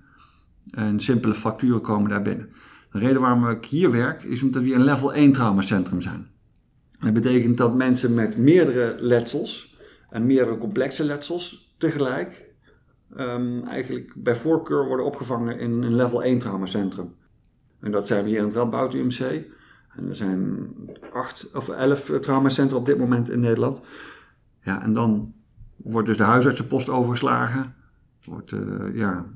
en 0.71 1.01
simpele 1.01 1.35
fracturen 1.35 1.81
komen 1.81 2.11
daar 2.11 2.23
binnen. 2.23 2.53
De 2.93 2.99
reden 2.99 3.21
waarom 3.21 3.49
ik 3.49 3.65
hier 3.65 3.91
werk 3.91 4.23
is 4.23 4.43
omdat 4.43 4.63
we 4.63 4.75
een 4.75 4.85
level 4.85 5.15
1 5.15 5.33
traumacentrum 5.33 6.01
zijn. 6.01 6.27
Dat 7.01 7.13
betekent 7.13 7.57
dat 7.57 7.75
mensen 7.75 8.15
met 8.15 8.37
meerdere 8.37 8.97
letsels 9.01 9.77
en 10.11 10.27
meerdere 10.27 10.59
complexe 10.59 11.05
letsels 11.05 11.75
tegelijk 11.79 12.53
um, 13.17 13.65
eigenlijk 13.65 14.13
bij 14.17 14.37
voorkeur 14.37 14.87
worden 14.87 15.07
opgevangen 15.07 15.59
in 15.59 15.83
een 15.83 15.95
level 15.95 16.23
1 16.23 16.39
traumacentrum. 16.39 17.15
En 17.81 17.91
dat 17.91 18.07
zijn 18.07 18.25
we 18.25 18.29
hier 18.29 18.39
in 18.39 18.45
het 18.45 18.55
Radboud 18.55 18.95
UMC. 18.95 19.57
Er 20.07 20.15
zijn 20.15 20.67
acht 21.13 21.51
of 21.55 21.69
elf 21.69 22.13
traumacentra 22.21 22.77
op 22.77 22.87
dit 22.87 22.99
moment 22.99 23.31
in 23.31 23.41
Nederland. 23.41 23.81
Ja, 24.63 24.83
en 24.83 24.93
dan 24.93 25.35
wordt 25.77 26.09
dus 26.09 26.17
de 26.17 26.23
huisartsenpost 26.23 26.89
overgeslagen. 26.89 27.75
Wordt, 28.25 28.53
uh, 28.53 28.95
ja, 28.95 29.27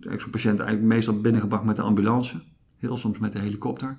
zo'n 0.00 0.30
patiënt 0.30 0.60
eigenlijk 0.60 0.88
meestal 0.88 1.20
binnengebracht 1.20 1.64
met 1.64 1.76
de 1.76 1.82
ambulance. 1.82 2.42
Heel 2.78 2.96
soms 2.96 3.18
met 3.18 3.32
de 3.32 3.38
helikopter. 3.38 3.98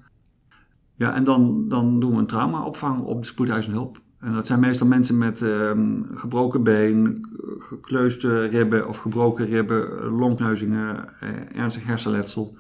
Ja, 0.96 1.14
en 1.16 1.24
dan, 1.24 1.68
dan 1.68 2.00
doen 2.00 2.12
we 2.12 2.18
een 2.18 2.26
traumaopvang 2.26 3.02
op 3.02 3.22
de 3.22 3.28
spoedeisende 3.28 3.78
hulp. 3.78 4.02
En 4.20 4.34
dat 4.34 4.48
zijn 4.48 4.60
meestal 4.60 4.88
mensen 4.88 5.18
met 5.18 5.42
um, 5.42 6.06
gebroken 6.14 6.64
been, 6.64 7.26
gekleusde 7.60 8.46
ribben 8.46 8.88
of 8.88 8.98
gebroken 8.98 9.46
ribben, 9.46 10.06
longneuzingen, 10.06 11.20
eh, 11.20 11.30
ernstig 11.60 11.86
hersenletsel, 11.86 12.58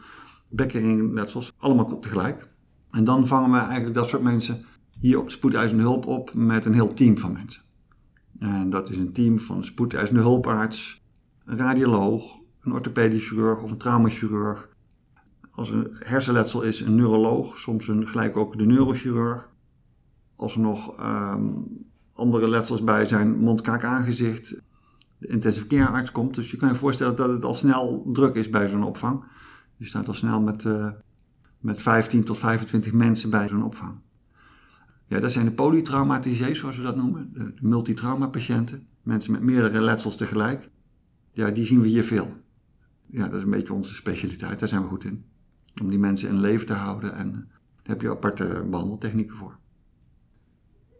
bekkenringletsels. 0.49 1.53
Allemaal 1.57 1.99
tegelijk. 1.99 2.47
En 2.91 3.03
dan 3.03 3.27
vangen 3.27 3.51
we 3.51 3.57
eigenlijk 3.57 3.93
dat 3.93 4.09
soort 4.09 4.21
mensen 4.21 4.65
hier 4.99 5.19
op 5.19 5.25
de 5.25 5.31
spoedeisende 5.31 5.83
hulp 5.83 6.05
op 6.05 6.33
met 6.33 6.65
een 6.65 6.73
heel 6.73 6.93
team 6.93 7.17
van 7.17 7.31
mensen. 7.31 7.61
En 8.39 8.69
dat 8.69 8.89
is 8.89 8.97
een 8.97 9.13
team 9.13 9.39
van 9.39 9.63
spoedeisende 9.63 10.21
hulparts, 10.21 11.01
een 11.45 11.57
radioloog, 11.57 12.39
een 12.61 12.71
orthopedisch 12.71 13.27
chirurg 13.27 13.61
of 13.61 13.71
een 13.71 13.77
traumachirurg. 13.77 14.69
Als 15.51 15.71
er 15.71 15.89
hersenletsel 15.99 16.61
is, 16.61 16.81
een 16.81 16.95
neuroloog, 16.95 17.57
soms 17.57 17.87
een, 17.87 18.07
gelijk 18.07 18.37
ook 18.37 18.57
de 18.57 18.65
neurochirurg. 18.65 19.49
Als 20.35 20.55
er 20.55 20.61
nog 20.61 20.99
um, 20.99 21.67
andere 22.13 22.49
letsels 22.49 22.83
bij 22.83 23.05
zijn, 23.05 23.39
mond, 23.39 23.61
kaak, 23.61 23.83
aangezicht, 23.83 24.61
de 25.17 25.27
intensive 25.27 25.67
care 25.67 25.91
arts 25.91 26.11
komt. 26.11 26.35
Dus 26.35 26.51
je 26.51 26.57
kan 26.57 26.69
je 26.69 26.75
voorstellen 26.75 27.15
dat 27.15 27.29
het 27.29 27.43
al 27.43 27.53
snel 27.53 28.09
druk 28.13 28.35
is 28.35 28.49
bij 28.49 28.67
zo'n 28.67 28.83
opvang. 28.83 29.23
Je 29.77 29.85
staat 29.85 30.07
al 30.07 30.13
snel 30.13 30.41
met, 30.41 30.63
uh, 30.63 30.89
met 31.59 31.81
15 31.81 32.23
tot 32.23 32.37
25 32.37 32.93
mensen 32.93 33.29
bij 33.29 33.47
zo'n 33.47 33.63
opvang. 33.63 33.99
Ja, 35.05 35.19
dat 35.19 35.31
zijn 35.31 35.45
de 35.45 35.51
polytraumatisees, 35.51 36.59
zoals 36.59 36.77
we 36.77 36.83
dat 36.83 36.95
noemen. 36.95 37.31
De 37.33 37.53
multitrauma-patiënten. 37.61 38.87
Mensen 39.03 39.31
met 39.31 39.41
meerdere 39.41 39.81
letsels 39.81 40.17
tegelijk. 40.17 40.69
Ja, 41.29 41.49
die 41.49 41.65
zien 41.65 41.81
we 41.81 41.87
hier 41.87 42.03
veel. 42.03 42.33
Ja, 43.05 43.27
dat 43.27 43.37
is 43.37 43.43
een 43.43 43.49
beetje 43.49 43.73
onze 43.73 43.93
specialiteit. 43.93 44.59
Daar 44.59 44.69
zijn 44.69 44.81
we 44.81 44.87
goed 44.87 45.03
in. 45.03 45.25
Om 45.81 45.89
die 45.89 45.99
mensen 45.99 46.29
in 46.29 46.39
leven 46.39 46.65
te 46.65 46.73
houden. 46.73 47.15
En 47.15 47.31
daar 47.31 47.47
heb 47.83 48.01
je 48.01 48.09
aparte 48.09 48.65
behandeltechnieken 48.69 49.35
voor. 49.35 49.57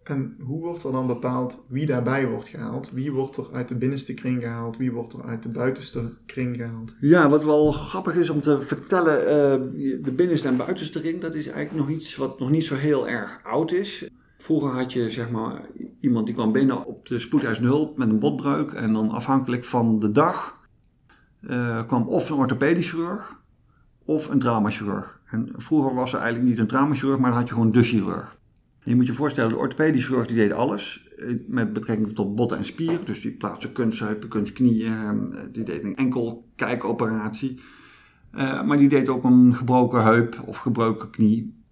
En 0.09 0.35
hoe 0.43 0.61
wordt 0.61 0.83
er 0.83 0.91
dan 0.91 1.07
bepaald 1.07 1.65
wie 1.67 1.85
daarbij 1.85 2.27
wordt 2.27 2.47
gehaald? 2.47 2.91
Wie 2.91 3.11
wordt 3.11 3.37
er 3.37 3.47
uit 3.53 3.67
de 3.67 3.75
binnenste 3.75 4.13
kring 4.13 4.41
gehaald? 4.41 4.77
Wie 4.77 4.91
wordt 4.91 5.13
er 5.13 5.23
uit 5.23 5.43
de 5.43 5.49
buitenste 5.49 6.13
kring 6.25 6.55
gehaald? 6.55 6.95
Ja, 6.99 7.29
wat 7.29 7.43
wel 7.43 7.71
grappig 7.71 8.15
is 8.15 8.29
om 8.29 8.41
te 8.41 8.61
vertellen, 8.61 9.21
uh, 9.21 10.03
de 10.03 10.11
binnenste 10.11 10.47
en 10.47 10.57
buitenste 10.57 10.99
ring, 10.99 11.21
dat 11.21 11.35
is 11.35 11.47
eigenlijk 11.47 11.87
nog 11.87 11.95
iets 11.95 12.15
wat 12.15 12.39
nog 12.39 12.49
niet 12.49 12.63
zo 12.63 12.75
heel 12.75 13.07
erg 13.07 13.39
oud 13.43 13.71
is. 13.71 14.09
Vroeger 14.37 14.69
had 14.69 14.93
je 14.93 15.11
zeg 15.11 15.29
maar 15.29 15.61
iemand 16.01 16.25
die 16.25 16.35
kwam 16.35 16.51
binnen 16.51 16.85
op 16.85 17.07
de 17.07 17.19
spoedeisende 17.19 17.69
hulp 17.69 17.97
met 17.97 18.09
een 18.09 18.19
botbreuk 18.19 18.71
en 18.71 18.93
dan 18.93 19.09
afhankelijk 19.09 19.65
van 19.65 19.97
de 19.97 20.11
dag 20.11 20.57
uh, 21.41 21.85
kwam 21.87 22.07
of 22.07 22.29
een 22.29 22.37
orthopedisch 22.37 22.89
chirurg 22.89 23.37
of 24.05 24.29
een 24.29 24.39
traumachirurg. 24.39 25.19
En 25.25 25.49
vroeger 25.55 25.95
was 25.95 26.13
er 26.13 26.19
eigenlijk 26.19 26.49
niet 26.49 26.59
een 26.59 26.67
traumachirurg, 26.67 27.19
maar 27.19 27.29
dan 27.29 27.39
had 27.39 27.47
je 27.47 27.53
gewoon 27.53 27.71
de 27.71 27.83
chirurg. 27.83 28.37
Je 28.89 28.95
moet 28.95 29.07
je 29.07 29.13
voorstellen, 29.13 29.49
de 29.49 29.57
orthopedisch 29.57 30.05
chirurg 30.05 30.27
die 30.27 30.35
deed 30.35 30.51
alles 30.51 31.07
eh, 31.17 31.35
met 31.47 31.73
betrekking 31.73 32.15
tot 32.15 32.35
botten 32.35 32.57
en 32.57 32.65
spieren. 32.65 33.05
Dus 33.05 33.21
die 33.21 33.31
plaatste 33.31 33.71
kunstheupen, 33.71 34.29
kunstknieën, 34.29 35.33
eh, 35.33 35.41
die 35.51 35.63
deed 35.63 35.83
een 35.83 35.95
enkel 35.95 36.49
kijkoperatie. 36.55 37.59
Uh, 38.35 38.63
maar 38.63 38.77
die 38.77 38.89
deed 38.89 39.09
ook 39.09 39.23
een 39.23 39.55
gebroken 39.55 40.03
heup 40.03 40.41
of 40.45 40.57
gebroken 40.57 41.09
knie, 41.09 41.63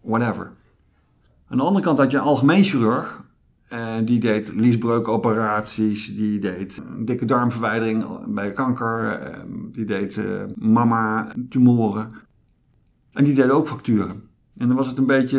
whatever. 0.00 0.52
Aan 1.46 1.56
de 1.56 1.62
andere 1.62 1.84
kant 1.84 1.98
had 1.98 2.10
je 2.10 2.16
een 2.16 2.22
algemeen 2.22 2.64
chirurg. 2.64 3.24
Die 4.04 4.20
deed 4.20 4.52
liesbreukoperaties, 4.54 6.16
die 6.16 6.38
deed 6.38 6.82
dikke 6.98 7.24
darmverwijdering 7.24 8.04
bij 8.26 8.52
kanker, 8.52 9.20
die 9.72 9.84
deed 9.84 10.20
mama-tumoren. 10.54 12.12
En 13.12 13.24
die 13.24 13.34
deed 13.34 13.50
ook 13.50 13.68
facturen. 13.68 14.27
En 14.58 14.66
dan 14.66 14.76
was 14.76 14.86
het 14.86 14.98
een 14.98 15.06
beetje 15.06 15.38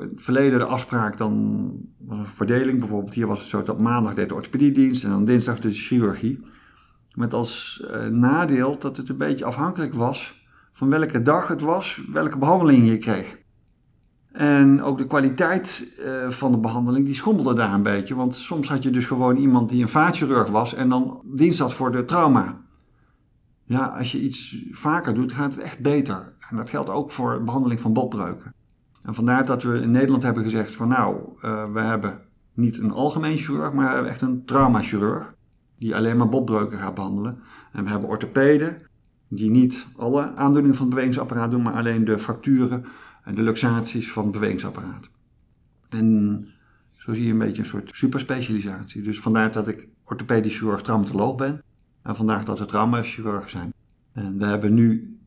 het 0.00 0.22
verleden 0.22 0.58
de 0.58 0.64
afspraak, 0.64 1.16
dan 1.16 1.70
was 1.98 2.18
een 2.18 2.26
verdeling. 2.26 2.78
Bijvoorbeeld 2.78 3.14
hier 3.14 3.26
was 3.26 3.38
het 3.38 3.48
zo 3.48 3.62
dat 3.62 3.78
maandag 3.78 4.14
deed 4.14 4.28
de 4.28 4.34
orthopediedienst 4.34 5.04
en 5.04 5.10
dan 5.10 5.24
dinsdag 5.24 5.60
de 5.60 5.70
chirurgie. 5.72 6.40
Met 7.14 7.34
als 7.34 7.82
uh, 7.90 8.06
nadeel 8.06 8.78
dat 8.78 8.96
het 8.96 9.08
een 9.08 9.16
beetje 9.16 9.44
afhankelijk 9.44 9.94
was 9.94 10.44
van 10.72 10.88
welke 10.88 11.22
dag 11.22 11.48
het 11.48 11.60
was, 11.60 12.02
welke 12.12 12.38
behandeling 12.38 12.88
je 12.88 12.98
kreeg. 12.98 13.38
En 14.32 14.82
ook 14.82 14.98
de 14.98 15.06
kwaliteit 15.06 15.96
uh, 16.04 16.30
van 16.30 16.52
de 16.52 16.58
behandeling 16.58 17.06
die 17.06 17.14
schommelde 17.14 17.54
daar 17.54 17.72
een 17.72 17.82
beetje. 17.82 18.14
Want 18.14 18.36
soms 18.36 18.68
had 18.68 18.82
je 18.82 18.90
dus 18.90 19.06
gewoon 19.06 19.36
iemand 19.36 19.68
die 19.68 19.82
een 19.82 19.88
vaatchirurg 19.88 20.48
was 20.48 20.74
en 20.74 20.88
dan 20.88 21.20
dienst 21.24 21.58
had 21.58 21.72
voor 21.72 21.92
de 21.92 22.04
trauma. 22.04 22.60
Ja, 23.64 23.86
als 23.86 24.12
je 24.12 24.20
iets 24.20 24.56
vaker 24.70 25.14
doet, 25.14 25.32
gaat 25.32 25.54
het 25.54 25.62
echt 25.62 25.80
beter. 25.80 26.34
En 26.50 26.56
dat 26.56 26.70
geldt 26.70 26.90
ook 26.90 27.10
voor 27.10 27.38
de 27.38 27.44
behandeling 27.44 27.80
van 27.80 27.92
botbreuken. 27.92 28.54
En 29.06 29.14
vandaar 29.14 29.44
dat 29.44 29.62
we 29.62 29.80
in 29.80 29.90
Nederland 29.90 30.22
hebben 30.22 30.42
gezegd 30.42 30.72
van 30.72 30.88
nou, 30.88 31.16
uh, 31.42 31.72
we 31.72 31.80
hebben 31.80 32.20
niet 32.52 32.78
een 32.78 32.90
algemeen 32.90 33.38
chirurg, 33.38 33.72
maar 33.72 33.86
we 33.86 33.92
hebben 33.92 34.12
echt 34.12 34.20
een 34.20 34.44
traumachirurg. 34.44 35.34
Die 35.78 35.96
alleen 35.96 36.16
maar 36.16 36.28
botbreuken 36.28 36.78
gaat 36.78 36.94
behandelen. 36.94 37.38
En 37.72 37.84
we 37.84 37.90
hebben 37.90 38.08
orthopeden 38.08 38.82
die 39.28 39.50
niet 39.50 39.86
alle 39.96 40.34
aandoeningen 40.34 40.76
van 40.76 40.86
het 40.86 40.94
bewegingsapparaat 40.94 41.50
doen, 41.50 41.62
maar 41.62 41.72
alleen 41.72 42.04
de 42.04 42.18
fracturen 42.18 42.84
en 43.24 43.34
de 43.34 43.42
luxaties 43.42 44.12
van 44.12 44.22
het 44.22 44.32
bewegingsapparaat. 44.32 45.10
En 45.88 46.46
zo 46.90 47.14
zie 47.14 47.24
je 47.24 47.32
een 47.32 47.38
beetje 47.38 47.62
een 47.62 47.68
soort 47.68 47.90
superspecialisatie. 47.94 49.02
Dus 49.02 49.20
vandaar 49.20 49.52
dat 49.52 49.68
ik 49.68 49.88
orthopedisch 50.04 50.58
chirurg 50.58 50.82
traumatoloog 50.82 51.36
ben. 51.36 51.62
En 52.02 52.16
vandaar 52.16 52.44
dat 52.44 52.58
we 52.58 52.64
traumachirurg 52.64 53.50
zijn. 53.50 53.72
En 54.12 54.38
we 54.38 54.44
hebben 54.44 54.74
nu 54.74 55.18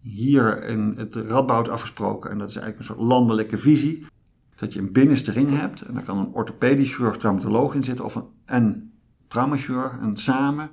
hier 0.00 0.64
in 0.64 0.94
het 0.96 1.14
Radboud 1.14 1.68
afgesproken. 1.68 2.30
En 2.30 2.38
dat 2.38 2.48
is 2.48 2.56
eigenlijk 2.56 2.88
een 2.88 2.96
soort 2.96 3.08
landelijke 3.08 3.58
visie. 3.58 4.06
Dat 4.54 4.72
je 4.72 4.80
een 4.80 4.92
binnenste 4.92 5.32
ring 5.32 5.58
hebt. 5.58 5.80
En 5.80 5.94
daar 5.94 6.02
kan 6.02 6.18
een 6.18 6.32
orthopedisch 6.32 6.94
chirurg, 6.94 7.16
traumatoloog 7.16 7.74
in 7.74 7.84
zitten. 7.84 8.04
Of 8.04 8.14
een 8.14 8.26
en 8.44 8.92
traumachirurg. 9.28 9.98
En 9.98 10.16
samen 10.16 10.70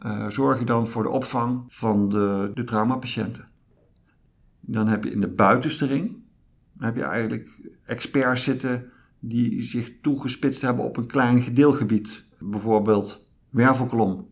uh, 0.00 0.28
zorg 0.28 0.58
je 0.58 0.64
dan 0.64 0.86
voor 0.86 1.02
de 1.02 1.08
opvang 1.08 1.64
van 1.68 2.08
de, 2.08 2.50
de 2.54 2.64
traumapatiënten. 2.64 3.48
Dan 4.60 4.88
heb 4.88 5.04
je 5.04 5.10
in 5.10 5.20
de 5.20 5.28
buitenste 5.28 5.86
ring. 5.86 6.16
Heb 6.78 6.96
je 6.96 7.02
eigenlijk 7.02 7.70
experts 7.84 8.42
zitten 8.42 8.90
die 9.18 9.62
zich 9.62 10.00
toegespitst 10.00 10.62
hebben 10.62 10.84
op 10.84 10.96
een 10.96 11.06
klein 11.06 11.42
gedeelgebied. 11.42 12.24
Bijvoorbeeld 12.38 13.28
wervelkolom 13.50 14.28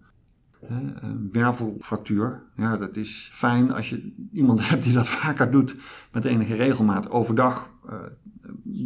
een 0.69 1.29
wervelfractuur. 1.33 2.43
Ja, 2.57 2.77
dat 2.77 2.97
is 2.97 3.31
fijn 3.33 3.73
als 3.73 3.91
je 3.91 4.13
iemand 4.33 4.61
hebt 4.69 4.83
die 4.83 4.93
dat 4.93 5.09
vaker 5.09 5.51
doet 5.51 5.77
met 6.13 6.25
enige 6.25 6.55
regelmaat. 6.55 7.11
Overdag 7.11 7.71
uh, 7.91 7.93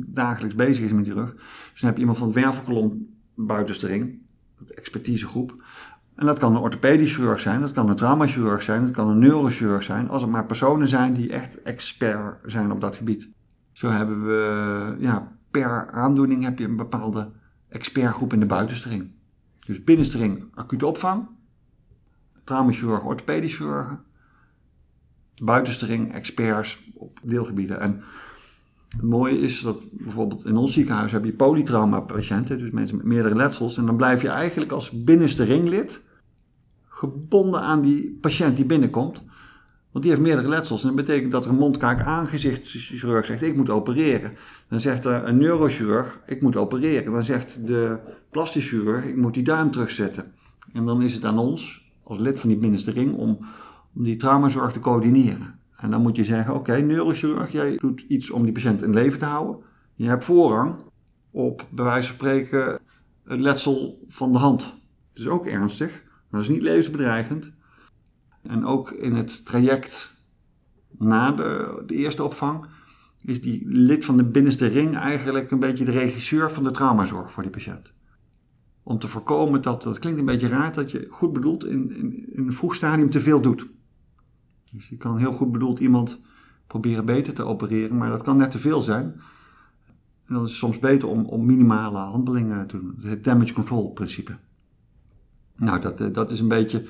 dagelijks 0.07 0.55
bezig 0.55 0.85
is 0.85 0.93
met 0.93 1.05
die 1.05 1.15
rug. 1.15 1.35
Dus 1.73 1.81
dan 1.81 1.89
heb 1.89 1.95
je 1.95 2.01
iemand 2.01 2.19
van 2.19 2.27
het 2.27 2.37
wervelkolom 2.37 3.07
buitenste 3.35 3.87
ring, 3.87 4.19
expertisegroep. 4.69 5.63
En 6.15 6.27
dat 6.27 6.39
kan 6.39 6.55
een 6.55 6.63
orthopedisch 6.63 7.15
chirurg 7.15 7.41
zijn, 7.41 7.61
dat 7.61 7.73
kan 7.73 7.89
een 7.89 7.97
traumachirurg 7.97 8.63
zijn, 8.63 8.83
dat 8.83 8.91
kan 8.91 9.09
een 9.09 9.19
neurochirurg 9.19 9.83
zijn. 9.83 10.09
Als 10.09 10.23
het 10.23 10.31
maar 10.31 10.47
personen 10.47 10.89
zijn 10.89 11.15
die 11.15 11.33
echt 11.33 11.63
expert 11.63 12.39
zijn 12.51 12.73
op 12.73 12.81
dat 12.81 12.97
gebied. 12.97 13.29
Zo 13.73 13.91
hebben 13.91 14.27
we, 14.27 14.97
ja, 14.99 15.33
per 15.51 15.91
aandoening 15.91 16.43
heb 16.43 16.59
je 16.59 16.65
een 16.65 16.77
bepaalde 16.77 17.31
expertgroep 17.69 18.33
in 18.33 18.41
de 18.41 18.47
buitenste 18.47 18.89
ring. 18.89 19.11
Dus 19.67 19.85
binnenste 19.85 20.19
ring 20.19 20.45
acute 20.55 20.87
opvang, 20.87 21.29
traumachirurgen, 22.49 23.07
orthopedisch 23.07 23.57
chirurgen, 23.57 24.01
buitenste 25.43 25.87
ring 25.87 26.15
experts 26.15 26.79
op 26.95 27.19
deelgebieden. 27.23 27.81
En 27.81 28.03
het 28.89 29.03
mooie 29.03 29.41
is 29.41 29.61
dat 29.61 29.79
bijvoorbeeld 29.91 30.45
in 30.45 30.57
ons 30.57 30.73
ziekenhuis 30.73 31.13
heb 31.13 31.25
je 31.25 31.33
polytrauma 31.33 32.01
patiënten, 32.01 32.59
dus 32.59 32.71
mensen 32.71 32.97
met 32.97 33.07
meerdere 33.07 33.35
letsels. 33.35 33.77
En 33.77 33.87
dan 33.87 33.97
blijf 33.97 34.23
je 34.23 34.29
eigenlijk 34.29 34.73
als 34.73 34.91
binnenste 34.91 35.45
ringlid 35.45 36.03
gebonden 36.89 37.61
aan 37.61 37.83
die 37.83 38.19
patiënt 38.21 38.57
die 38.57 38.65
binnenkomt. 38.65 39.25
Want 39.91 40.05
die 40.05 40.13
heeft 40.13 40.27
meerdere 40.27 40.49
letsels. 40.49 40.83
En 40.83 40.87
dat 40.87 41.07
betekent 41.07 41.33
dat 41.33 41.45
er 41.45 41.51
een 41.51 41.57
mondkaak 41.57 42.01
aangezichtschirurg 42.01 43.27
zegt, 43.27 43.43
ik 43.43 43.57
moet 43.57 43.71
opereren. 43.71 44.37
Dan 44.69 44.81
zegt 44.81 45.05
er 45.05 45.25
een 45.25 45.39
neurochirurg, 45.39 46.21
ik 46.27 46.43
moet 46.43 46.57
opereren. 46.57 47.13
Dan 47.13 47.23
zegt 47.23 47.67
de 47.67 47.99
plastisch 48.31 48.69
chirurg, 48.69 49.05
ik 49.05 49.17
moet 49.17 49.35
die 49.35 49.43
duim 49.43 49.71
terugzetten. 49.71 50.33
En 50.73 50.85
dan 50.85 51.03
is 51.03 51.15
het 51.15 51.25
aan 51.25 51.39
ons, 51.39 51.88
als 52.09 52.19
lid 52.19 52.41
van 52.41 52.49
die 52.49 52.59
binnenste 52.59 52.91
ring 52.91 53.15
om, 53.15 53.39
om 53.95 54.05
die 54.05 54.17
traumazorg 54.17 54.73
te 54.73 54.81
coördineren. 54.81 55.59
En 55.77 55.91
dan 55.91 56.03
moet 56.03 56.17
je 56.17 56.25
zeggen, 56.25 56.55
oké, 56.55 56.77
neurochirurg, 56.77 57.53
jij 57.53 57.77
doet 57.77 58.01
iets 58.01 58.31
om 58.31 58.43
die 58.43 58.53
patiënt 58.53 58.83
in 58.83 58.95
leven 58.95 59.19
te 59.19 59.25
houden. 59.25 59.63
Je 59.95 60.07
hebt 60.07 60.25
voorrang 60.25 60.77
op, 61.31 61.67
bij 61.71 61.85
wijze 61.85 62.09
van 62.09 62.17
spreken, 62.17 62.81
het 63.25 63.41
letsel 63.41 64.05
van 64.09 64.33
de 64.33 64.39
hand. 64.39 64.63
Het 65.09 65.19
is 65.19 65.29
ook 65.29 65.47
ernstig, 65.47 65.91
maar 65.91 66.41
dat 66.41 66.41
is 66.41 66.49
niet 66.49 66.63
levensbedreigend. 66.63 67.53
En 68.43 68.65
ook 68.65 68.91
in 68.91 69.15
het 69.15 69.45
traject 69.45 70.17
na 70.99 71.33
de, 71.33 71.83
de 71.87 71.95
eerste 71.95 72.25
opvang 72.25 72.67
is 73.23 73.41
die 73.41 73.63
lid 73.67 74.05
van 74.05 74.17
de 74.17 74.25
binnenste 74.25 74.67
ring 74.67 74.97
eigenlijk 74.97 75.51
een 75.51 75.59
beetje 75.59 75.85
de 75.85 75.91
regisseur 75.91 76.51
van 76.51 76.65
de 76.65 76.71
traumazorg 76.71 77.33
voor 77.33 77.43
die 77.43 77.53
patiënt 77.53 77.93
om 78.89 78.99
te 78.99 79.09
voorkomen 79.09 79.63
dat, 79.63 79.83
dat 79.83 79.99
klinkt 79.99 80.19
een 80.19 80.25
beetje 80.25 80.49
raar, 80.49 80.73
dat 80.73 80.91
je 80.91 81.07
goed 81.11 81.33
bedoeld 81.33 81.65
in, 81.65 81.97
in, 81.97 82.33
in 82.33 82.47
een 82.47 82.53
vroeg 82.53 82.75
stadium 82.75 83.11
te 83.11 83.21
veel 83.21 83.41
doet. 83.41 83.67
Dus 84.73 84.89
je 84.89 84.97
kan 84.97 85.19
heel 85.19 85.33
goed 85.33 85.53
bedoeld 85.53 85.79
iemand 85.79 86.23
proberen 86.67 87.05
beter 87.05 87.35
te 87.35 87.43
opereren, 87.43 87.97
maar 87.97 88.11
dat 88.11 88.23
kan 88.23 88.37
net 88.37 88.51
te 88.51 88.59
veel 88.59 88.81
zijn. 88.81 89.05
En 90.27 90.35
dan 90.35 90.43
is 90.43 90.49
het 90.49 90.59
soms 90.59 90.79
beter 90.79 91.09
om, 91.09 91.25
om 91.25 91.47
minimale 91.47 91.99
handelingen 91.99 92.67
te 92.67 92.79
doen. 92.79 92.95
Het 93.01 93.25
damage 93.25 93.55
control 93.55 93.93
principe. 93.93 94.37
Nou, 95.57 95.81
dat, 95.81 96.01
eh, 96.01 96.13
dat 96.13 96.31
is 96.31 96.41
een 96.41 96.49
beetje 96.49 96.85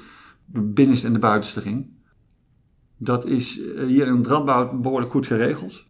de 0.45 0.61
binnenste 0.61 1.07
en 1.07 1.12
de 1.12 1.19
buitenste 1.19 1.61
ring. 1.61 1.87
Dat 2.97 3.26
is 3.26 3.61
eh, 3.61 3.87
hier 3.87 4.07
in 4.07 4.25
Radboud 4.25 4.83
behoorlijk 4.83 5.12
goed 5.12 5.26
geregeld. 5.26 5.87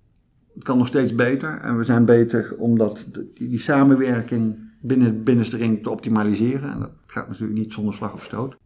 Het 0.54 0.62
kan 0.64 0.78
nog 0.78 0.86
steeds 0.86 1.14
beter 1.14 1.60
en 1.60 1.78
we 1.78 1.84
zijn 1.84 2.04
beter 2.04 2.56
omdat 2.58 3.06
die 3.34 3.60
samenwerking 3.60 4.66
binnen 4.80 5.22
binnenste 5.22 5.56
ring 5.56 5.82
te 5.82 5.90
optimaliseren. 5.90 6.72
En 6.72 6.80
dat 6.80 6.92
gaat 7.06 7.28
natuurlijk 7.28 7.58
niet 7.58 7.72
zonder 7.72 7.94
slag 7.94 8.14
of 8.14 8.24
stoot. 8.24 8.56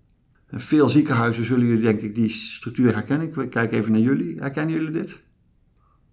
En 0.47 0.61
veel 0.61 0.89
ziekenhuizen 0.89 1.45
zullen 1.45 1.67
jullie 1.67 1.83
denk 1.83 2.01
ik 2.01 2.15
die 2.15 2.29
structuur 2.31 2.95
herkennen. 2.95 3.33
Ik 3.43 3.51
kijk 3.51 3.73
even 3.73 3.93
naar 3.93 4.01
jullie. 4.01 4.39
Herkennen 4.39 4.75
jullie 4.75 4.91
dit? 4.91 5.21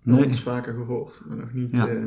Nee. 0.03 0.33
vaker 0.33 0.73
gehoord, 0.73 1.21
maar 1.27 1.37
nog 1.37 1.53
niet... 1.53 1.71
Ja. 1.71 1.87
eh, 1.87 2.05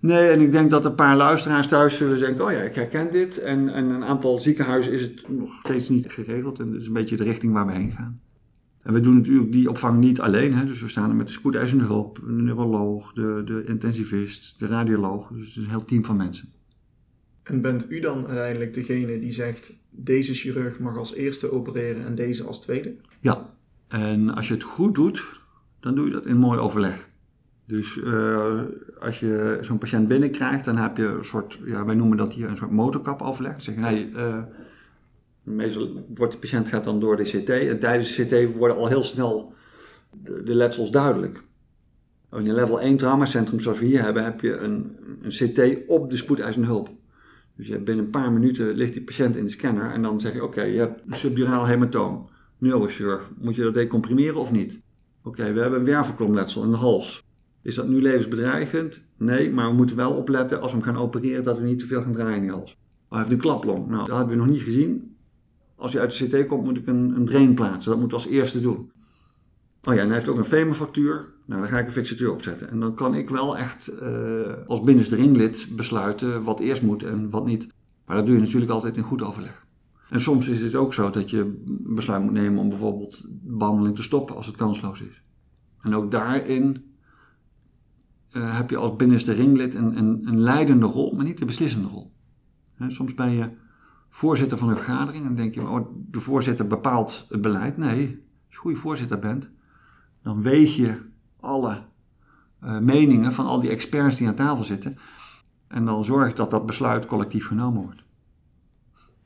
Nee, 0.00 0.28
en 0.28 0.40
ik 0.40 0.52
denk 0.52 0.70
dat 0.70 0.84
een 0.84 0.94
paar 0.94 1.16
luisteraars 1.16 1.66
thuis 1.66 1.96
zullen 1.96 2.18
denken: 2.18 2.44
oh 2.44 2.52
ja, 2.52 2.58
ik 2.58 2.74
herken 2.74 3.10
dit. 3.10 3.38
En, 3.38 3.68
en 3.68 3.84
een 3.84 4.04
aantal 4.04 4.38
ziekenhuizen 4.38 4.92
is 4.92 5.02
het 5.02 5.28
nog 5.28 5.50
steeds 5.62 5.88
niet 5.88 6.10
geregeld. 6.10 6.58
En 6.58 6.72
dat 6.72 6.80
is 6.80 6.86
een 6.86 6.92
beetje 6.92 7.16
de 7.16 7.24
richting 7.24 7.52
waar 7.52 7.66
we 7.66 7.72
heen 7.72 7.92
gaan. 7.92 8.20
En 8.82 8.92
we 8.92 9.00
doen 9.00 9.16
natuurlijk 9.16 9.52
die 9.52 9.68
opvang 9.68 10.00
niet 10.00 10.20
alleen. 10.20 10.54
Hè? 10.54 10.66
Dus 10.66 10.80
we 10.80 10.88
staan 10.88 11.10
er 11.10 11.16
met 11.16 11.26
de 11.26 11.32
spoedeisende 11.32 11.84
hulp, 11.84 12.20
de 12.26 12.32
neuroloog, 12.32 13.12
de, 13.12 13.42
de 13.44 13.64
intensivist, 13.64 14.54
de 14.58 14.66
radioloog. 14.66 15.28
Dus 15.28 15.38
het 15.38 15.48
is 15.48 15.56
een 15.56 15.70
heel 15.70 15.84
team 15.84 16.04
van 16.04 16.16
mensen. 16.16 16.48
En 17.42 17.60
bent 17.60 17.90
u 17.90 18.00
dan 18.00 18.26
uiteindelijk 18.26 18.74
degene 18.74 19.18
die 19.18 19.32
zegt, 19.32 19.72
deze 19.90 20.34
chirurg 20.34 20.78
mag 20.78 20.96
als 20.96 21.14
eerste 21.14 21.52
opereren 21.52 22.06
en 22.06 22.14
deze 22.14 22.44
als 22.44 22.60
tweede? 22.60 22.94
Ja, 23.20 23.54
en 23.88 24.34
als 24.34 24.48
je 24.48 24.54
het 24.54 24.62
goed 24.62 24.94
doet, 24.94 25.40
dan 25.80 25.94
doe 25.94 26.06
je 26.06 26.12
dat 26.12 26.26
in 26.26 26.36
mooi 26.36 26.58
overleg. 26.58 27.08
Dus 27.66 28.02
eh, 28.02 28.60
als 29.00 29.20
je 29.20 29.58
zo'n 29.60 29.78
patiënt 29.78 30.08
binnenkrijgt, 30.08 30.64
dan 30.64 30.76
heb 30.76 30.96
je 30.96 31.04
een 31.04 31.24
soort, 31.24 31.58
ja, 31.64 31.84
wij 31.84 31.94
noemen 31.94 32.16
dat 32.16 32.32
hier 32.32 32.48
een 32.48 32.56
soort 32.56 32.70
motorkapoverleg. 32.70 33.52
Dan 33.52 33.60
zeggen, 33.60 33.82
hey, 33.82 34.10
eh, 34.14 34.42
meestal 35.42 36.06
wordt 36.14 36.32
de 36.32 36.38
patiënt 36.38 36.68
gaat 36.68 36.84
dan 36.84 37.00
door 37.00 37.16
de 37.16 37.22
CT 37.22 37.48
en 37.48 37.78
tijdens 37.78 38.16
de 38.16 38.24
CT 38.24 38.56
worden 38.56 38.76
al 38.76 38.88
heel 38.88 39.02
snel 39.02 39.54
de, 40.22 40.54
letsels 40.54 40.90
duidelijk. 40.90 41.42
In 42.32 42.48
een 42.48 42.54
level 42.54 42.80
1 42.80 42.96
traumacentrum 42.96 43.60
zoals 43.60 43.78
hier 43.78 44.02
hebben, 44.02 44.24
heb 44.24 44.40
je 44.40 44.56
een, 44.56 44.96
een 45.22 45.30
CT 45.30 45.88
op 45.88 46.10
de 46.10 46.16
spoedeisende 46.16 46.66
hulp. 46.66 46.90
Dus 47.62 47.70
je 47.70 47.76
hebt 47.76 47.86
binnen 47.86 48.04
een 48.04 48.10
paar 48.10 48.32
minuten 48.32 48.74
ligt 48.74 48.92
die 48.92 49.02
patiënt 49.02 49.36
in 49.36 49.44
de 49.44 49.50
scanner 49.50 49.90
en 49.90 50.02
dan 50.02 50.20
zeg 50.20 50.32
je, 50.32 50.44
oké, 50.44 50.62
je 50.62 50.78
hebt 50.78 51.02
een 51.06 51.16
subduraal 51.16 51.66
hematoom 51.66 52.28
neurochirurg, 52.58 53.30
moet 53.38 53.54
je 53.54 53.62
dat 53.62 53.74
decomprimeren 53.74 54.40
of 54.40 54.52
niet? 54.52 54.80
Oké, 55.22 55.52
we 55.52 55.60
hebben 55.60 55.78
een 55.78 55.84
wervelklomletsel 55.84 56.62
in 56.62 56.70
de 56.70 56.76
hals. 56.76 57.24
Is 57.62 57.74
dat 57.74 57.88
nu 57.88 58.02
levensbedreigend? 58.02 59.04
Nee, 59.16 59.50
maar 59.50 59.68
we 59.68 59.74
moeten 59.74 59.96
wel 59.96 60.12
opletten 60.12 60.60
als 60.60 60.72
we 60.72 60.76
hem 60.78 60.86
gaan 60.86 61.02
opereren 61.02 61.44
dat 61.44 61.58
we 61.58 61.64
niet 61.64 61.78
te 61.78 61.86
veel 61.86 62.02
gaan 62.02 62.12
draaien 62.12 62.36
in 62.36 62.42
die 62.42 62.50
hals. 62.50 62.76
Hij 63.08 63.18
heeft 63.18 63.30
een 63.30 63.38
klaplong. 63.38 63.88
Nou, 63.88 64.04
dat 64.04 64.16
hebben 64.16 64.36
we 64.36 64.42
nog 64.42 64.52
niet 64.52 64.62
gezien. 64.62 65.16
Als 65.76 65.92
hij 65.92 66.00
uit 66.00 66.18
de 66.18 66.26
CT 66.26 66.46
komt, 66.46 66.64
moet 66.64 66.76
ik 66.76 66.86
een, 66.86 67.16
een 67.16 67.24
drain 67.24 67.54
plaatsen. 67.54 67.90
Dat 67.90 68.00
moeten 68.00 68.18
we 68.18 68.24
als 68.24 68.32
eerste 68.32 68.60
doen. 68.60 68.90
Oh 69.84 69.94
ja, 69.94 70.00
en 70.00 70.06
hij 70.06 70.14
heeft 70.14 70.28
ook 70.28 70.38
een 70.38 70.44
femurfractuur. 70.44 71.32
Nou, 71.46 71.60
dan 71.60 71.70
ga 71.70 71.78
ik 71.78 71.86
een 71.86 71.92
fixatuur 71.92 72.32
opzetten. 72.32 72.70
En 72.70 72.80
dan 72.80 72.94
kan 72.94 73.14
ik 73.14 73.30
wel 73.30 73.58
echt 73.58 73.88
eh, 73.88 74.10
als 74.66 74.82
binnenste 74.82 75.16
ringlid 75.16 75.68
besluiten 75.76 76.42
wat 76.42 76.60
eerst 76.60 76.82
moet 76.82 77.02
en 77.02 77.30
wat 77.30 77.46
niet. 77.46 77.66
Maar 78.06 78.16
dat 78.16 78.26
doe 78.26 78.34
je 78.34 78.40
natuurlijk 78.40 78.70
altijd 78.70 78.96
in 78.96 79.02
goed 79.02 79.22
overleg. 79.22 79.66
En 80.10 80.20
soms 80.20 80.48
is 80.48 80.60
het 80.60 80.74
ook 80.74 80.94
zo 80.94 81.10
dat 81.10 81.30
je 81.30 81.62
besluit 81.66 82.22
moet 82.22 82.32
nemen 82.32 82.60
om 82.60 82.68
bijvoorbeeld 82.68 83.22
de 83.22 83.56
behandeling 83.56 83.96
te 83.96 84.02
stoppen 84.02 84.36
als 84.36 84.46
het 84.46 84.56
kansloos 84.56 85.00
is. 85.00 85.22
En 85.80 85.94
ook 85.94 86.10
daarin 86.10 86.84
eh, 88.30 88.56
heb 88.56 88.70
je 88.70 88.76
als 88.76 88.96
binnenste 88.96 89.32
ringlid 89.32 89.74
een, 89.74 89.96
een, 89.96 90.40
leidende 90.40 90.86
rol, 90.86 91.14
maar 91.14 91.24
niet 91.24 91.38
de 91.38 91.44
beslissende 91.44 91.88
rol. 91.88 92.12
Soms 92.88 93.14
ben 93.14 93.30
je 93.30 93.50
voorzitter 94.08 94.58
van 94.58 94.68
een 94.68 94.76
vergadering 94.76 95.26
en 95.26 95.34
denk 95.34 95.54
je, 95.54 95.68
oh, 95.68 95.88
de 96.10 96.20
voorzitter 96.20 96.66
bepaalt 96.66 97.26
het 97.28 97.40
beleid. 97.40 97.76
Nee, 97.76 98.06
als 98.46 98.54
je 98.54 98.56
goede 98.56 98.76
voorzitter 98.76 99.18
bent, 99.18 99.50
dan 100.22 100.42
weeg 100.42 100.76
je 100.76 101.00
alle 101.40 101.82
eh, 102.60 102.78
meningen 102.78 103.32
van 103.32 103.46
al 103.46 103.60
die 103.60 103.70
experts 103.70 104.16
die 104.16 104.26
aan 104.26 104.34
tafel 104.34 104.64
zitten. 104.64 104.98
En 105.68 105.84
dan 105.84 106.04
zorg 106.04 106.34
dat 106.34 106.50
dat 106.50 106.66
besluit 106.66 107.06
collectief 107.06 107.46
genomen 107.46 107.82
wordt. 107.82 108.02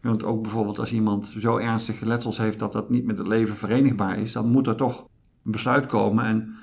Want 0.01 0.25
ook 0.25 0.43
bijvoorbeeld 0.43 0.79
als 0.79 0.93
iemand 0.93 1.35
zo 1.39 1.57
ernstige 1.57 2.07
letsels 2.07 2.39
heeft 2.39 2.59
dat 2.59 2.73
dat 2.73 2.91
niet 2.91 3.05
met 3.05 3.19
het 3.19 3.27
leven 3.27 3.57
verenigbaar 3.57 4.19
is, 4.19 4.33
dan 4.33 4.51
moet 4.51 4.67
er 4.67 4.77
toch 4.77 5.09
een 5.45 5.51
besluit 5.51 5.87
komen. 5.87 6.25
En 6.25 6.55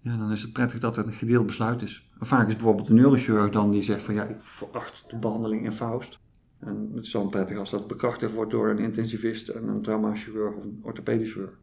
ja, 0.00 0.16
dan 0.16 0.30
is 0.32 0.42
het 0.42 0.52
prettig 0.52 0.80
dat 0.80 0.96
het 0.96 1.06
een 1.06 1.12
gedeeld 1.12 1.46
besluit 1.46 1.82
is. 1.82 2.08
Vaak 2.18 2.48
is 2.48 2.54
bijvoorbeeld 2.54 2.88
een 2.88 2.94
neurochirurg 2.94 3.52
dan 3.52 3.70
die 3.70 3.82
zegt 3.82 4.02
van 4.02 4.14
ja, 4.14 4.24
ik 4.24 4.36
veracht 4.40 5.04
de 5.08 5.16
behandeling 5.16 5.64
in 5.64 5.72
Faust. 5.72 6.18
En 6.58 6.90
het 6.94 7.04
is 7.04 7.12
dan 7.12 7.30
prettig 7.30 7.58
als 7.58 7.70
dat 7.70 7.86
bekrachtigd 7.86 8.32
wordt 8.32 8.50
door 8.50 8.68
een 8.68 8.78
intensivist 8.78 9.48
en 9.48 9.68
een 9.68 9.82
traumachirurg 9.82 10.54
of 10.54 10.64
een 10.64 10.80
orthopedisch 10.82 11.32
chirurg. 11.32 11.58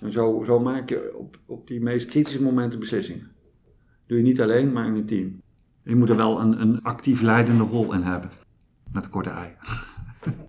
En 0.00 0.12
zo, 0.12 0.42
zo 0.44 0.60
maak 0.60 0.88
je 0.88 1.14
op, 1.16 1.38
op 1.46 1.66
die 1.66 1.80
meest 1.80 2.08
kritische 2.08 2.42
momenten 2.42 2.78
beslissingen. 2.78 3.30
Doe 4.06 4.18
je 4.18 4.24
niet 4.24 4.40
alleen, 4.40 4.72
maar 4.72 4.86
in 4.86 4.94
een 4.94 5.06
team. 5.06 5.42
Je 5.82 5.96
moet 5.96 6.08
er 6.08 6.16
wel 6.16 6.40
een, 6.40 6.60
een 6.60 6.82
actief 6.82 7.20
leidende 7.20 7.62
rol 7.62 7.92
in 7.92 8.02
hebben. 8.02 8.30
Met 8.92 9.04
een 9.04 9.10
korte 9.10 9.30
ei. 9.30 9.54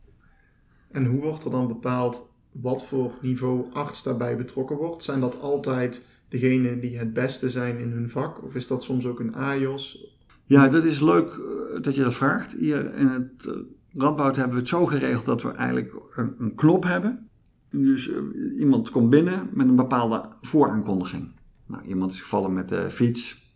En 0.91 1.05
hoe 1.05 1.21
wordt 1.21 1.45
er 1.45 1.51
dan 1.51 1.67
bepaald 1.67 2.29
wat 2.51 2.85
voor 2.85 3.17
niveau 3.21 3.65
arts 3.73 4.03
daarbij 4.03 4.37
betrokken 4.37 4.75
wordt? 4.75 5.03
Zijn 5.03 5.19
dat 5.19 5.41
altijd 5.41 6.05
degenen 6.29 6.79
die 6.79 6.97
het 6.97 7.13
beste 7.13 7.49
zijn 7.49 7.77
in 7.77 7.91
hun 7.91 8.09
vak? 8.09 8.43
Of 8.43 8.55
is 8.55 8.67
dat 8.67 8.83
soms 8.83 9.05
ook 9.05 9.19
een 9.19 9.35
AJOS? 9.35 10.15
Ja, 10.45 10.67
dat 10.67 10.83
is 10.83 11.01
leuk 11.01 11.27
eh, 11.29 11.81
dat 11.81 11.95
je 11.95 12.03
dat 12.03 12.13
vraagt. 12.13 12.51
Hier 12.51 12.93
in 12.93 13.07
het 13.07 13.45
eh, 13.45 13.53
Radboud 14.01 14.35
hebben 14.35 14.53
we 14.53 14.59
het 14.59 14.69
zo 14.69 14.85
geregeld 14.85 15.25
dat 15.25 15.41
we 15.41 15.51
eigenlijk 15.51 15.93
een, 16.15 16.35
een 16.37 16.55
knop 16.55 16.83
hebben. 16.83 17.29
Dus 17.71 18.09
eh, 18.09 18.17
iemand 18.59 18.89
komt 18.89 19.09
binnen 19.09 19.49
met 19.53 19.67
een 19.67 19.75
bepaalde 19.75 20.29
vooraankondiging. 20.41 21.31
Nou, 21.67 21.83
iemand 21.83 22.11
is 22.11 22.21
gevallen 22.21 22.53
met 22.53 22.69
de 22.69 22.89
fiets, 22.89 23.53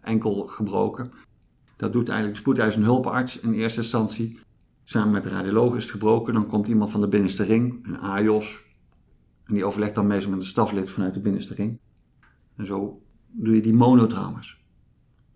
enkel 0.00 0.46
gebroken. 0.46 1.10
Dat 1.76 1.92
doet 1.92 2.08
eigenlijk 2.08 2.36
de 2.36 2.42
spoedeisende 2.42 2.86
hulparts 2.86 3.40
in 3.40 3.52
eerste 3.52 3.80
instantie. 3.80 4.38
Samen 4.84 5.10
met 5.10 5.22
de 5.22 5.28
radioloog 5.28 5.76
is 5.76 5.82
het 5.82 5.92
gebroken. 5.92 6.34
Dan 6.34 6.46
komt 6.46 6.68
iemand 6.68 6.90
van 6.90 7.00
de 7.00 7.08
binnenste 7.08 7.44
ring, 7.44 7.86
een 7.86 7.98
AJOS. 7.98 8.64
En 9.44 9.54
die 9.54 9.64
overlegt 9.64 9.94
dan 9.94 10.06
meestal 10.06 10.30
met 10.30 10.40
een 10.40 10.46
staflid 10.46 10.90
vanuit 10.90 11.14
de 11.14 11.20
binnenste 11.20 11.54
ring. 11.54 11.78
En 12.56 12.66
zo 12.66 13.02
doe 13.26 13.54
je 13.54 13.60
die 13.60 13.74
monotrauma's. 13.74 14.58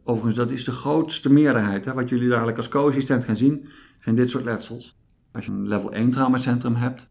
Overigens, 0.03 0.37
dat 0.37 0.51
is 0.51 0.65
de 0.65 0.73
grootste 0.73 1.33
meerderheid. 1.33 1.85
Hè. 1.85 1.95
Wat 1.95 2.09
jullie 2.09 2.29
dadelijk 2.29 2.57
als 2.57 2.69
co-assistent 2.69 3.25
gaan 3.25 3.37
zien, 3.37 3.69
zijn 4.01 4.15
dit 4.15 4.31
soort 4.31 4.45
letsels. 4.45 4.99
Als 5.33 5.47
je 5.47 5.53
een 5.53 5.69
level 5.69 5.93
1 5.93 6.11
traumacentrum 6.11 6.75
hebt, 6.75 7.09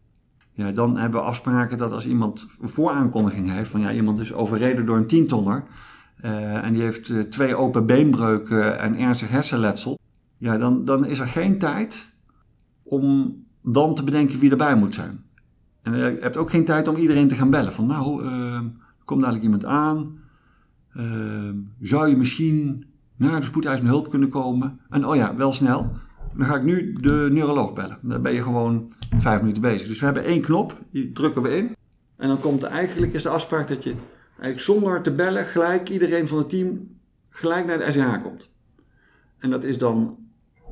ja, 0.54 0.72
dan 0.72 0.96
hebben 0.96 1.20
we 1.20 1.26
afspraken 1.26 1.78
dat 1.78 1.92
als 1.92 2.06
iemand 2.06 2.48
een 2.60 2.68
vooraankondiging 2.68 3.50
heeft, 3.50 3.70
van 3.70 3.80
ja, 3.80 3.92
iemand 3.92 4.18
is 4.18 4.32
overreden 4.32 4.86
door 4.86 4.96
een 4.96 5.06
tientonner, 5.06 5.64
eh, 6.16 6.64
en 6.64 6.72
die 6.72 6.82
heeft 6.82 7.10
eh, 7.10 7.20
twee 7.20 7.56
open 7.56 7.86
beenbreuken 7.86 8.78
en 8.78 8.98
ernstig 8.98 9.28
hersenletsel, 9.28 9.98
ja, 10.38 10.58
dan, 10.58 10.84
dan 10.84 11.04
is 11.04 11.18
er 11.18 11.28
geen 11.28 11.58
tijd 11.58 12.12
om 12.82 13.36
dan 13.62 13.94
te 13.94 14.04
bedenken 14.04 14.38
wie 14.38 14.50
erbij 14.50 14.76
moet 14.76 14.94
zijn. 14.94 15.24
En 15.82 15.96
je 15.96 16.18
hebt 16.20 16.36
ook 16.36 16.50
geen 16.50 16.64
tijd 16.64 16.88
om 16.88 16.96
iedereen 16.96 17.28
te 17.28 17.34
gaan 17.34 17.50
bellen. 17.50 17.72
Van 17.72 17.86
nou, 17.86 18.24
er 18.24 18.72
komt 19.04 19.20
dadelijk 19.20 19.44
iemand 19.44 19.64
aan. 19.64 20.18
Zou 21.80 22.08
je 22.08 22.16
misschien 22.16 22.86
naar 23.16 23.40
de 23.40 23.46
spoedeisende 23.46 23.90
hulp 23.90 24.10
kunnen 24.10 24.28
komen? 24.28 24.80
En 24.90 25.06
oh 25.06 25.16
ja, 25.16 25.36
wel 25.36 25.52
snel. 25.52 25.96
Dan 26.36 26.46
ga 26.46 26.56
ik 26.56 26.62
nu 26.62 26.92
de 26.92 27.28
neuroloog 27.30 27.72
bellen. 27.72 27.98
Dan 28.02 28.22
ben 28.22 28.32
je 28.32 28.42
gewoon 28.42 28.92
vijf 29.18 29.40
minuten 29.40 29.62
bezig. 29.62 29.88
Dus 29.88 29.98
we 29.98 30.04
hebben 30.04 30.24
één 30.24 30.40
knop, 30.40 30.78
die 30.90 31.12
drukken 31.12 31.42
we 31.42 31.56
in. 31.56 31.76
En 32.16 32.28
dan 32.28 32.40
komt 32.40 32.62
eigenlijk 32.62 33.12
is 33.12 33.22
de 33.22 33.28
afspraak 33.28 33.68
dat 33.68 33.82
je 33.82 33.94
eigenlijk 34.28 34.60
zonder 34.60 35.02
te 35.02 35.12
bellen 35.12 35.46
gelijk 35.46 35.88
iedereen 35.88 36.28
van 36.28 36.38
het 36.38 36.48
team 36.48 36.96
gelijk 37.28 37.66
naar 37.66 37.78
de 37.78 37.92
SCH 37.92 38.22
komt. 38.22 38.50
En 39.38 39.50
dat 39.50 39.64
is 39.64 39.78
dan 39.78 40.18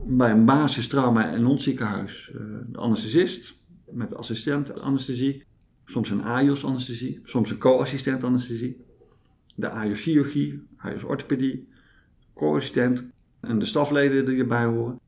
bij 0.06 0.30
een 0.30 0.44
basistrauma- 0.44 1.32
en 1.32 1.42
non-ziekenhuis 1.42 2.30
eh, 2.34 2.40
de 2.66 2.78
anesthesist 2.78 3.60
met 3.90 4.14
assistent 4.14 4.80
anesthesie. 4.80 5.44
Soms 5.84 6.10
een 6.10 6.22
AJOS 6.22 6.64
anesthesie, 6.64 7.20
soms 7.24 7.50
een 7.50 7.58
co-assistent 7.58 8.24
anesthesie. 8.24 8.84
De 9.54 9.68
AJOS 9.68 10.02
chirurgie, 10.02 10.66
AJOS 10.76 11.04
orthopedie, 11.04 11.68
co-assistent 12.34 13.06
en 13.40 13.58
de 13.58 13.66
stafleden 13.66 14.26
die 14.26 14.38
erbij 14.38 14.64
horen. 14.64 15.00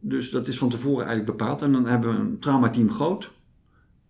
Dus 0.00 0.30
dat 0.30 0.48
is 0.48 0.58
van 0.58 0.68
tevoren 0.68 1.06
eigenlijk 1.06 1.36
bepaald. 1.36 1.62
En 1.62 1.72
dan 1.72 1.86
hebben 1.86 2.14
we 2.14 2.20
een 2.20 2.38
traumateam 2.38 2.90
groot. 2.90 3.30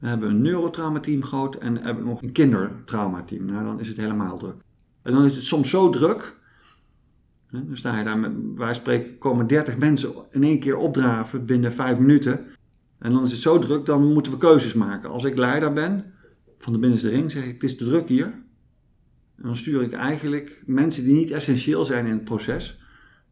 Dan 0.00 0.08
hebben 0.08 0.28
we 0.28 0.34
een 0.34 0.42
neurotraumateam 0.42 1.22
groot. 1.22 1.54
En 1.54 1.76
hebben 1.76 2.04
we 2.04 2.10
nog 2.10 2.22
een 2.22 2.32
kindertraumateam. 2.32 3.44
Nou, 3.44 3.64
dan 3.64 3.80
is 3.80 3.88
het 3.88 3.96
helemaal 3.96 4.38
druk. 4.38 4.56
En 5.02 5.12
dan 5.12 5.24
is 5.24 5.34
het 5.34 5.44
soms 5.44 5.70
zo 5.70 5.90
druk. 5.90 6.38
hè, 7.48 7.64
Dan 7.66 7.76
sta 7.76 7.98
je 7.98 8.04
daar 8.04 8.18
met, 8.18 8.32
wij 8.54 8.74
spreken, 8.74 9.18
komen 9.18 9.46
30 9.46 9.78
mensen 9.78 10.12
in 10.30 10.42
één 10.42 10.60
keer 10.60 10.76
opdraven 10.76 11.46
binnen 11.46 11.72
5 11.72 11.98
minuten. 11.98 12.46
En 12.98 13.12
dan 13.12 13.22
is 13.22 13.30
het 13.30 13.40
zo 13.40 13.58
druk, 13.58 13.86
dan 13.86 14.12
moeten 14.12 14.32
we 14.32 14.38
keuzes 14.38 14.74
maken. 14.74 15.10
Als 15.10 15.24
ik 15.24 15.36
leider 15.36 15.72
ben 15.72 16.12
van 16.58 16.72
de 16.72 16.78
binnenste 16.78 17.08
ring, 17.08 17.30
zeg 17.30 17.44
ik, 17.44 17.52
het 17.52 17.62
is 17.62 17.76
te 17.76 17.84
druk 17.84 18.08
hier. 18.08 18.26
En 19.36 19.42
dan 19.42 19.56
stuur 19.56 19.82
ik 19.82 19.92
eigenlijk 19.92 20.62
mensen 20.66 21.04
die 21.04 21.14
niet 21.14 21.30
essentieel 21.30 21.84
zijn 21.84 22.06
in 22.06 22.12
het 22.12 22.24
proces 22.24 22.78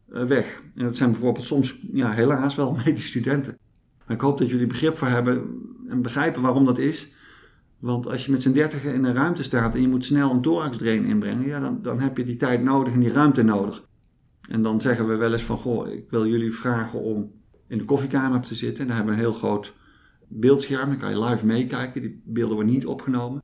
weg. 0.09 0.61
En 0.75 0.83
dat 0.83 0.95
zijn 0.95 1.11
bijvoorbeeld 1.11 1.45
soms, 1.45 1.79
ja, 1.91 2.11
helaas 2.11 2.55
wel 2.55 2.77
medische 2.85 3.07
studenten. 3.07 3.57
Maar 4.05 4.15
ik 4.15 4.21
hoop 4.21 4.37
dat 4.37 4.49
jullie 4.49 4.67
begrip 4.67 4.97
voor 4.97 5.07
hebben 5.07 5.43
en 5.87 6.01
begrijpen 6.01 6.41
waarom 6.41 6.65
dat 6.65 6.77
is. 6.77 7.11
Want 7.79 8.07
als 8.07 8.25
je 8.25 8.31
met 8.31 8.41
z'n 8.41 8.51
dertigen 8.51 8.93
in 8.93 9.03
een 9.03 9.13
ruimte 9.13 9.43
staat 9.43 9.75
en 9.75 9.81
je 9.81 9.87
moet 9.87 10.05
snel 10.05 10.31
een 10.31 10.41
thoraxdrain 10.41 11.05
inbrengen, 11.05 11.47
ja, 11.47 11.59
dan, 11.59 11.81
dan 11.81 11.99
heb 11.99 12.17
je 12.17 12.23
die 12.23 12.35
tijd 12.35 12.63
nodig 12.63 12.93
en 12.93 12.99
die 12.99 13.11
ruimte 13.11 13.43
nodig. 13.43 13.87
En 14.49 14.61
dan 14.61 14.81
zeggen 14.81 15.07
we 15.07 15.15
wel 15.15 15.31
eens 15.31 15.43
van, 15.43 15.57
goh, 15.57 15.91
ik 15.91 16.09
wil 16.09 16.27
jullie 16.27 16.53
vragen 16.53 16.99
om 17.01 17.31
in 17.67 17.77
de 17.77 17.85
koffiekamer 17.85 18.41
te 18.41 18.55
zitten. 18.55 18.87
Daar 18.87 18.95
hebben 18.95 19.13
we 19.15 19.19
een 19.19 19.25
heel 19.27 19.37
groot 19.37 19.73
beeldscherm, 20.27 20.89
dan 20.89 20.97
kan 20.97 21.09
je 21.09 21.23
live 21.23 21.45
meekijken. 21.45 22.01
Die 22.01 22.21
beelden 22.25 22.55
worden 22.55 22.73
niet 22.73 22.85
opgenomen. 22.85 23.41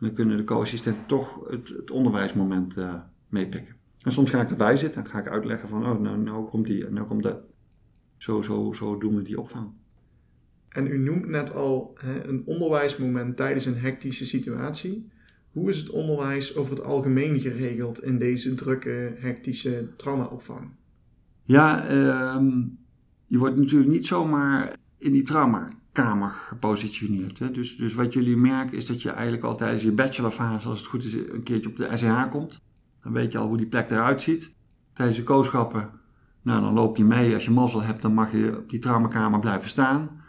dan 0.00 0.12
kunnen 0.12 0.36
de 0.36 0.44
co-assistenten 0.44 1.06
toch 1.06 1.48
het, 1.48 1.68
het 1.68 1.90
onderwijsmoment 1.90 2.76
uh, 2.76 2.94
meepikken. 3.28 3.74
En 4.02 4.12
soms 4.12 4.30
ga 4.30 4.42
ik 4.42 4.50
erbij 4.50 4.76
zitten 4.76 5.04
en 5.04 5.10
ga 5.10 5.18
ik 5.18 5.28
uitleggen 5.28 5.68
van, 5.68 5.86
oh, 5.86 6.00
nou, 6.00 6.18
nou 6.18 6.48
komt 6.48 6.66
die 6.66 6.86
en 6.86 6.94
nou 6.94 7.06
komt 7.06 7.22
dat. 7.22 7.40
Zo, 8.16 8.42
zo, 8.42 8.72
zo 8.72 8.98
doen 8.98 9.16
we 9.16 9.22
die 9.22 9.40
opvang. 9.40 9.70
En 10.68 10.86
u 10.86 10.98
noemt 10.98 11.28
net 11.28 11.54
al 11.54 11.92
hè, 12.00 12.26
een 12.26 12.42
onderwijsmoment 12.46 13.36
tijdens 13.36 13.66
een 13.66 13.76
hectische 13.76 14.26
situatie. 14.26 15.10
Hoe 15.50 15.70
is 15.70 15.78
het 15.78 15.90
onderwijs 15.90 16.56
over 16.56 16.74
het 16.74 16.84
algemeen 16.84 17.40
geregeld 17.40 18.02
in 18.02 18.18
deze 18.18 18.54
drukke, 18.54 19.14
hectische 19.18 19.88
traumaopvang? 19.96 20.70
Ja, 21.42 21.90
uh, 21.90 22.42
je 23.26 23.38
wordt 23.38 23.56
natuurlijk 23.56 23.90
niet 23.90 24.06
zomaar 24.06 24.76
in 24.98 25.12
die 25.12 25.22
traumakamer 25.22 26.30
gepositioneerd. 26.30 27.38
Hè? 27.38 27.50
Dus, 27.50 27.76
dus 27.76 27.94
wat 27.94 28.12
jullie 28.12 28.36
merken 28.36 28.76
is 28.76 28.86
dat 28.86 29.02
je 29.02 29.10
eigenlijk 29.10 29.44
al 29.44 29.56
tijdens 29.56 29.82
je 29.82 29.92
bachelorfase, 29.92 30.68
als 30.68 30.78
het 30.78 30.88
goed 30.88 31.04
is, 31.04 31.14
een 31.14 31.42
keertje 31.42 31.70
op 31.70 31.76
de 31.76 31.96
SEH 31.96 32.28
komt. 32.30 32.60
Dan 33.02 33.12
weet 33.12 33.32
je 33.32 33.38
al 33.38 33.46
hoe 33.46 33.56
die 33.56 33.66
plek 33.66 33.90
eruit 33.90 34.20
ziet. 34.20 34.52
Tijdens 34.92 35.18
de 35.18 35.24
kooschappen, 35.24 35.90
nou 36.42 36.60
dan 36.60 36.74
loop 36.74 36.96
je 36.96 37.04
mee. 37.04 37.34
Als 37.34 37.44
je 37.44 37.50
mazzel 37.50 37.82
hebt, 37.82 38.02
dan 38.02 38.14
mag 38.14 38.32
je 38.32 38.56
op 38.58 38.70
die 38.70 38.78
traumakamer 38.78 39.40
blijven 39.40 39.68
staan. 39.68 40.22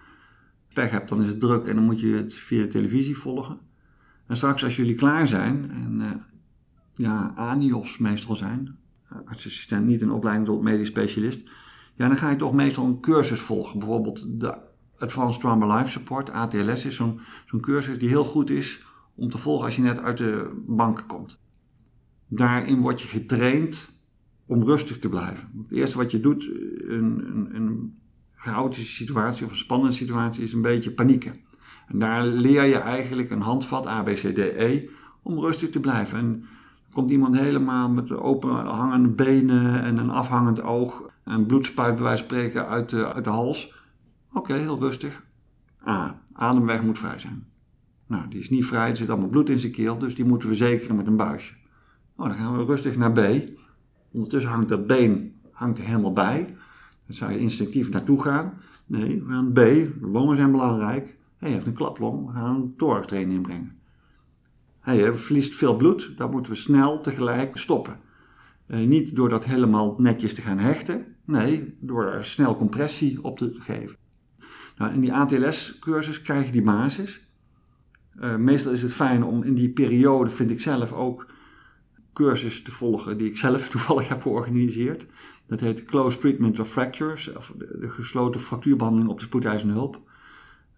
Pech 0.73 0.91
hebt, 0.91 1.09
dan 1.09 1.21
is 1.21 1.27
het 1.27 1.39
druk 1.39 1.65
en 1.65 1.75
dan 1.75 1.83
moet 1.83 1.99
je 1.99 2.13
het 2.15 2.33
via 2.33 2.61
de 2.61 2.67
televisie 2.67 3.17
volgen. 3.17 3.59
En 4.27 4.35
straks 4.35 4.63
als 4.63 4.75
jullie 4.75 4.95
klaar 4.95 5.27
zijn 5.27 5.71
en 5.71 5.99
uh, 6.01 6.11
ja, 6.93 7.33
ANIOS 7.35 7.97
meestal 7.97 8.35
zijn, 8.35 8.77
artsassistent, 9.25 9.85
niet 9.85 10.01
een 10.01 10.11
opleiding 10.11 10.47
tot 10.47 10.61
medisch 10.61 10.87
specialist, 10.87 11.49
ja, 11.95 12.07
dan 12.07 12.17
ga 12.17 12.29
je 12.29 12.35
toch 12.35 12.53
meestal 12.53 12.85
een 12.85 12.99
cursus 12.99 13.39
volgen. 13.39 13.79
Bijvoorbeeld 13.79 14.39
de 14.39 14.57
Advanced 14.97 15.41
Trauma 15.41 15.77
Life 15.77 15.91
Support, 15.91 16.29
ATLS, 16.29 16.85
is 16.85 16.95
zo'n 16.95 17.19
zo'n 17.45 17.61
cursus 17.61 17.99
die 17.99 18.09
heel 18.09 18.23
goed 18.23 18.49
is 18.49 18.85
om 19.15 19.29
te 19.29 19.37
volgen 19.37 19.65
als 19.65 19.75
je 19.75 19.81
net 19.81 19.99
uit 19.99 20.17
de 20.17 20.63
bank 20.67 21.03
komt. 21.07 21.41
Daarin 22.35 22.79
word 22.79 23.01
je 23.01 23.07
getraind 23.07 23.91
om 24.45 24.63
rustig 24.63 24.99
te 24.99 25.09
blijven. 25.09 25.49
Het 25.67 25.77
eerste 25.77 25.97
wat 25.97 26.11
je 26.11 26.19
doet 26.19 26.43
in 26.87 27.23
een, 27.27 27.55
een 27.55 27.97
chaotische 28.35 28.93
situatie 28.93 29.45
of 29.45 29.51
een 29.51 29.57
spannende 29.57 29.93
situatie 29.93 30.43
is 30.43 30.53
een 30.53 30.61
beetje 30.61 30.91
panieken. 30.91 31.35
En 31.87 31.99
daar 31.99 32.25
leer 32.25 32.63
je 32.63 32.77
eigenlijk 32.77 33.29
een 33.29 33.41
handvat, 33.41 33.87
A, 33.87 34.03
B, 34.03 34.07
C, 34.07 34.19
D, 34.19 34.37
E, 34.37 34.89
om 35.21 35.39
rustig 35.39 35.69
te 35.69 35.79
blijven. 35.79 36.17
En 36.17 36.45
komt 36.93 37.11
iemand 37.11 37.37
helemaal 37.37 37.89
met 37.89 38.11
open 38.11 38.49
hangende 38.49 39.09
benen 39.09 39.81
en 39.81 39.97
een 39.97 40.09
afhangend 40.09 40.61
oog 40.61 41.09
en 41.23 41.45
bloedspuit 41.45 41.95
bij 41.95 42.03
wijze 42.03 42.23
van 42.23 42.27
spreken 42.29 42.67
uit 42.67 42.89
de, 42.89 43.13
uit 43.13 43.23
de 43.23 43.29
hals. 43.29 43.73
Oké, 44.33 44.53
heel 44.53 44.79
rustig. 44.79 45.23
A, 45.87 46.21
ademweg 46.33 46.83
moet 46.83 46.99
vrij 46.99 47.19
zijn. 47.19 47.47
Nou, 48.07 48.29
die 48.29 48.39
is 48.39 48.49
niet 48.49 48.65
vrij, 48.65 48.89
er 48.89 48.97
zit 48.97 49.09
allemaal 49.09 49.29
bloed 49.29 49.49
in 49.49 49.59
zijn 49.59 49.71
keel, 49.71 49.97
dus 49.97 50.15
die 50.15 50.25
moeten 50.25 50.49
we 50.49 50.55
zekeren 50.55 50.95
met 50.95 51.07
een 51.07 51.15
buisje. 51.15 51.53
Nou, 52.17 52.29
dan 52.29 52.37
gaan 52.37 52.57
we 52.57 52.63
rustig 52.63 52.97
naar 52.97 53.11
B. 53.11 53.19
Ondertussen 54.11 54.51
hangt 54.51 54.69
dat 54.69 54.87
been 54.87 55.33
hangt 55.63 55.77
er 55.77 55.85
helemaal 55.85 56.13
bij. 56.13 56.55
Dan 57.05 57.15
zou 57.15 57.31
je 57.31 57.39
instinctief 57.39 57.89
naartoe 57.89 58.21
gaan. 58.21 58.53
Nee, 58.85 59.23
we 59.23 59.29
gaan 59.29 59.51
B, 59.51 59.59
longen 60.01 60.37
zijn 60.37 60.51
belangrijk. 60.51 61.17
Hij 61.37 61.51
heeft 61.51 61.65
een 61.65 61.73
klaplong, 61.73 62.25
we 62.25 62.31
gaan 62.31 62.55
een 62.55 62.73
thorax 62.77 63.11
inbrengen. 63.11 63.77
Hij 64.79 65.13
verliest 65.17 65.55
veel 65.55 65.75
bloed, 65.75 66.13
dan 66.17 66.31
moeten 66.31 66.51
we 66.51 66.57
snel 66.57 67.01
tegelijk 67.01 67.57
stoppen. 67.57 67.99
Eh, 68.65 68.79
niet 68.79 69.15
door 69.15 69.29
dat 69.29 69.45
helemaal 69.45 69.95
netjes 69.97 70.33
te 70.33 70.41
gaan 70.41 70.57
hechten, 70.57 71.05
nee, 71.25 71.77
door 71.79 72.05
er 72.05 72.25
snel 72.25 72.55
compressie 72.55 73.23
op 73.23 73.37
te 73.37 73.57
geven. 73.59 73.95
Nou, 74.77 74.93
in 74.93 74.99
die 74.99 75.13
ATLS-cursus 75.13 76.21
krijg 76.21 76.45
je 76.45 76.51
die 76.51 76.63
basis. 76.63 77.27
Uh, 78.19 78.35
meestal 78.35 78.71
is 78.71 78.81
het 78.81 78.93
fijn 78.93 79.23
om 79.23 79.43
in 79.43 79.53
die 79.53 79.69
periode, 79.69 80.29
vind 80.29 80.51
ik 80.51 80.61
zelf 80.61 80.93
ook, 80.93 81.25
cursus 82.13 82.61
te 82.61 82.71
volgen 82.71 83.17
die 83.17 83.29
ik 83.29 83.37
zelf 83.37 83.69
toevallig 83.69 84.07
heb 84.07 84.21
georganiseerd. 84.21 85.05
Dat 85.47 85.59
heet 85.59 85.85
Close 85.85 86.17
Treatment 86.17 86.59
of 86.59 86.69
Fractures, 86.69 87.33
of 87.33 87.53
de, 87.57 87.89
gesloten 87.89 88.41
fractuurbehandeling 88.41 89.11
op 89.11 89.19
de 89.19 89.25
spoedeisende 89.25 89.73
hulp. 89.73 90.01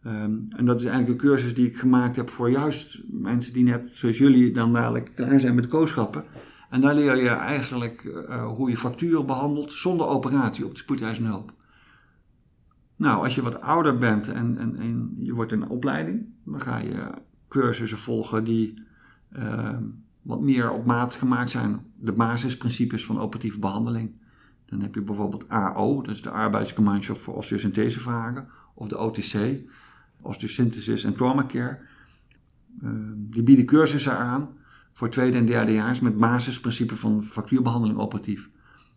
Ehm, 0.04 0.34
en 0.50 0.66
dat 0.66 0.80
is 0.80 0.86
eigenlijk 0.86 1.22
een 1.22 1.30
cursus 1.30 1.54
die 1.54 1.68
ik 1.68 1.78
gemaakt 1.78 2.16
heb 2.16 2.30
voor 2.30 2.50
juist 2.50 3.00
mensen 3.08 3.54
die 3.54 3.64
net 3.64 3.96
zoals 3.96 4.18
jullie 4.18 4.52
dan 4.52 4.74
dadelijk 4.74 5.12
klaar 5.16 5.40
zijn 5.40 5.56
met 5.56 5.68
kooschappen. 5.68 6.24
En 6.70 6.82
daar 6.82 6.96
leer 6.96 7.16
je 7.16 7.30
eigenlijk 7.30 8.04
uh, 8.04 8.48
hoe 8.48 8.70
je 8.70 8.78
fracturen 8.78 9.26
behandelt 9.26 9.72
zonder 9.72 10.08
operatie 10.08 10.66
op 10.66 10.72
de 10.72 10.80
spoedeisende 10.80 11.30
hulp. 11.30 11.54
Nou, 12.96 13.24
als 13.24 13.36
je 13.36 13.42
wat 13.42 13.62
ouder 13.62 13.98
bent 13.98 14.28
en, 14.28 14.58
en, 14.58 15.12
je 15.16 15.34
wordt 15.34 15.52
in 15.52 15.62
een 15.62 15.70
opleiding, 15.70 16.26
dan 16.44 16.62
ga 16.62 16.78
je 16.78 17.10
cursussen 17.48 17.98
volgen 17.98 18.44
die 18.44 18.84
uh, 19.38 19.78
wat 20.26 20.42
meer 20.42 20.72
op 20.72 20.86
maat 20.86 21.16
gemaakt 21.16 21.50
zijn. 21.50 21.80
De 21.96 22.12
basisprincipes 22.12 23.06
van 23.06 23.20
operatieve 23.20 23.60
behandeling. 23.60 24.12
Dan 24.66 24.82
heb 24.82 24.96
je 24.96 25.02
bijvoorbeeld 25.02 25.50
AO, 25.50 26.02
is 26.02 26.22
de 26.22 26.30
Arbeidsgemeenschap 26.30 27.18
voor 27.18 27.36
Osteosynthesevragen, 27.36 28.48
of 28.74 28.88
de 28.88 28.98
OTC, 28.98 29.36
Osteosynthesis 30.22 31.04
en 31.04 31.16
Trauma 31.16 31.44
Care. 31.44 31.80
Uh, 32.84 32.90
die 33.16 33.44
bieden 33.44 33.66
cursussen 33.66 34.18
aan 34.18 34.50
voor 34.94 35.10
tweede 35.10 35.38
en 35.38 35.46
derdejaars 35.46 36.00
met 36.00 36.18
basisprincipes 36.18 37.00
van 37.00 37.24
fractuurbehandeling 37.24 38.00
operatief. 38.00 38.50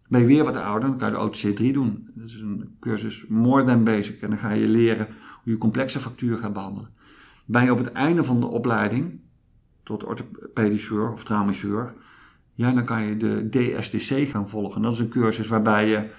Ben 0.08 0.20
je 0.20 0.26
weer 0.26 0.44
wat 0.44 0.56
ouder, 0.56 0.88
dan 0.88 0.98
kan 0.98 1.08
je 1.10 1.14
de 1.14 1.20
OTC 1.20 1.56
3 1.56 1.72
doen. 1.72 2.08
Dat 2.14 2.26
is 2.26 2.34
een 2.34 2.76
cursus 2.80 3.26
more 3.26 3.64
than 3.64 3.84
basic. 3.84 4.22
En 4.22 4.30
dan 4.30 4.38
ga 4.38 4.50
je 4.50 4.68
leren 4.68 5.06
hoe 5.42 5.52
je 5.52 5.58
complexe 5.58 6.00
fracturen 6.00 6.38
gaat 6.38 6.52
behandelen. 6.52 6.90
Ben 7.44 7.64
je 7.64 7.72
op 7.72 7.78
het 7.78 7.92
einde 7.92 8.24
van 8.24 8.40
de 8.40 8.46
opleiding, 8.46 9.20
tot 9.88 10.04
orthopediseur 10.04 11.12
of 11.12 11.24
traumateur, 11.24 11.94
ja, 12.54 12.72
dan 12.72 12.84
kan 12.84 13.02
je 13.02 13.16
de 13.16 13.48
DSTC 13.48 14.28
gaan 14.28 14.48
volgen. 14.48 14.82
Dat 14.82 14.92
is 14.92 14.98
een 14.98 15.08
cursus 15.08 15.48
waarbij 15.48 15.88
je 15.88 16.10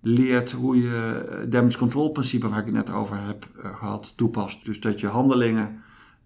leert 0.00 0.52
hoe 0.52 0.80
je 0.80 1.46
damage 1.48 1.78
control 1.78 2.10
principe, 2.10 2.48
waar 2.48 2.58
ik 2.58 2.64
het 2.64 2.74
net 2.74 2.90
over 2.90 3.16
heb 3.26 3.46
eh, 3.62 3.76
gehad, 3.76 4.16
toepast. 4.16 4.64
Dus 4.64 4.80
dat 4.80 5.00
je 5.00 5.06
handelingen 5.06 5.82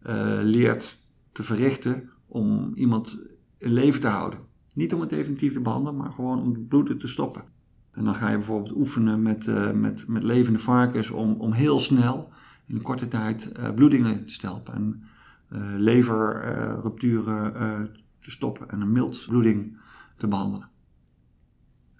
uh, 0.06 0.38
leert 0.42 0.98
te 1.32 1.42
verrichten 1.42 2.10
om 2.26 2.72
iemand 2.74 3.18
in 3.58 3.72
leven 3.72 4.00
te 4.00 4.08
houden. 4.08 4.38
Niet 4.74 4.94
om 4.94 5.00
het 5.00 5.10
definitief 5.10 5.52
te 5.52 5.60
behandelen, 5.60 5.96
maar 5.96 6.12
gewoon 6.12 6.42
om 6.42 6.52
het 6.52 6.68
bloeden 6.68 6.98
te 6.98 7.08
stoppen. 7.08 7.44
En 7.92 8.04
dan 8.04 8.14
ga 8.14 8.30
je 8.30 8.36
bijvoorbeeld 8.36 8.76
oefenen 8.76 9.22
met, 9.22 9.74
met, 9.74 10.04
met 10.08 10.22
levende 10.22 10.58
varkens 10.58 11.10
om, 11.10 11.34
om 11.38 11.52
heel 11.52 11.80
snel 11.80 12.28
in 12.66 12.82
korte 12.82 13.08
tijd 13.08 13.52
bloedingen 13.74 14.26
te 14.26 14.32
stelpen. 14.32 14.74
En 14.74 15.02
leverrupturen 15.76 17.52
te 18.20 18.30
stoppen 18.30 18.70
en 18.70 18.80
een 18.80 18.92
miltbloeding 18.92 19.76
te 20.16 20.26
behandelen. 20.26 20.68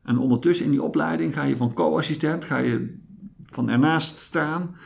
En 0.02 0.18
ondertussen 0.18 0.64
in 0.64 0.70
die 0.70 0.82
opleiding 0.82 1.34
ga 1.34 1.42
je 1.42 1.56
van 1.56 1.72
co-assistent, 1.72 2.44
ga 2.44 2.58
je 2.58 2.98
van 3.46 3.68
ernaast 3.68 4.18
staan. 4.18 4.76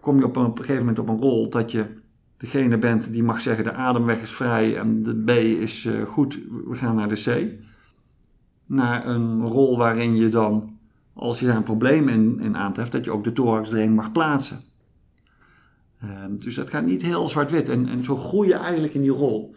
Kom 0.00 0.18
je 0.18 0.24
op 0.24 0.36
een, 0.36 0.56
gegeven 0.56 0.78
moment 0.78 0.98
op 0.98 1.08
een 1.08 1.18
rol 1.18 1.50
dat 1.50 1.70
je 1.70 2.00
degene 2.36 2.78
bent 2.78 3.12
die 3.12 3.22
mag 3.22 3.40
zeggen 3.40 3.64
de 3.64 3.72
ademweg 3.72 4.22
is 4.22 4.32
vrij 4.32 4.78
en 4.78 5.02
de 5.02 5.22
B 5.24 5.30
is 5.30 5.84
uh, 5.84 6.02
goed, 6.02 6.40
we 6.68 6.74
gaan 6.74 6.96
naar 6.96 7.08
de 7.08 7.22
C. 7.22 7.60
Naar 8.66 9.06
een 9.06 9.46
rol 9.46 9.76
waarin 9.76 10.16
je 10.16 10.28
dan, 10.28 10.78
als 11.12 11.40
je 11.40 11.46
daar 11.46 11.56
een 11.56 11.62
probleem 11.62 12.08
in, 12.08 12.40
in 12.40 12.56
aantreft, 12.56 12.92
dat 12.92 13.04
je 13.04 13.10
ook 13.10 13.24
de 13.24 13.32
thorax 13.32 13.72
erin 13.72 13.94
mag 13.94 14.12
plaatsen. 14.12 14.60
Uh, 16.04 16.24
dus 16.30 16.54
dat 16.54 16.70
gaat 16.70 16.84
niet 16.84 17.02
heel 17.02 17.28
zwart-wit 17.28 17.68
en, 17.68 17.88
en 17.88 18.04
zo 18.04 18.16
groei 18.16 18.48
je 18.48 18.54
eigenlijk 18.54 18.94
in 18.94 19.02
die 19.02 19.10
rol. 19.10 19.54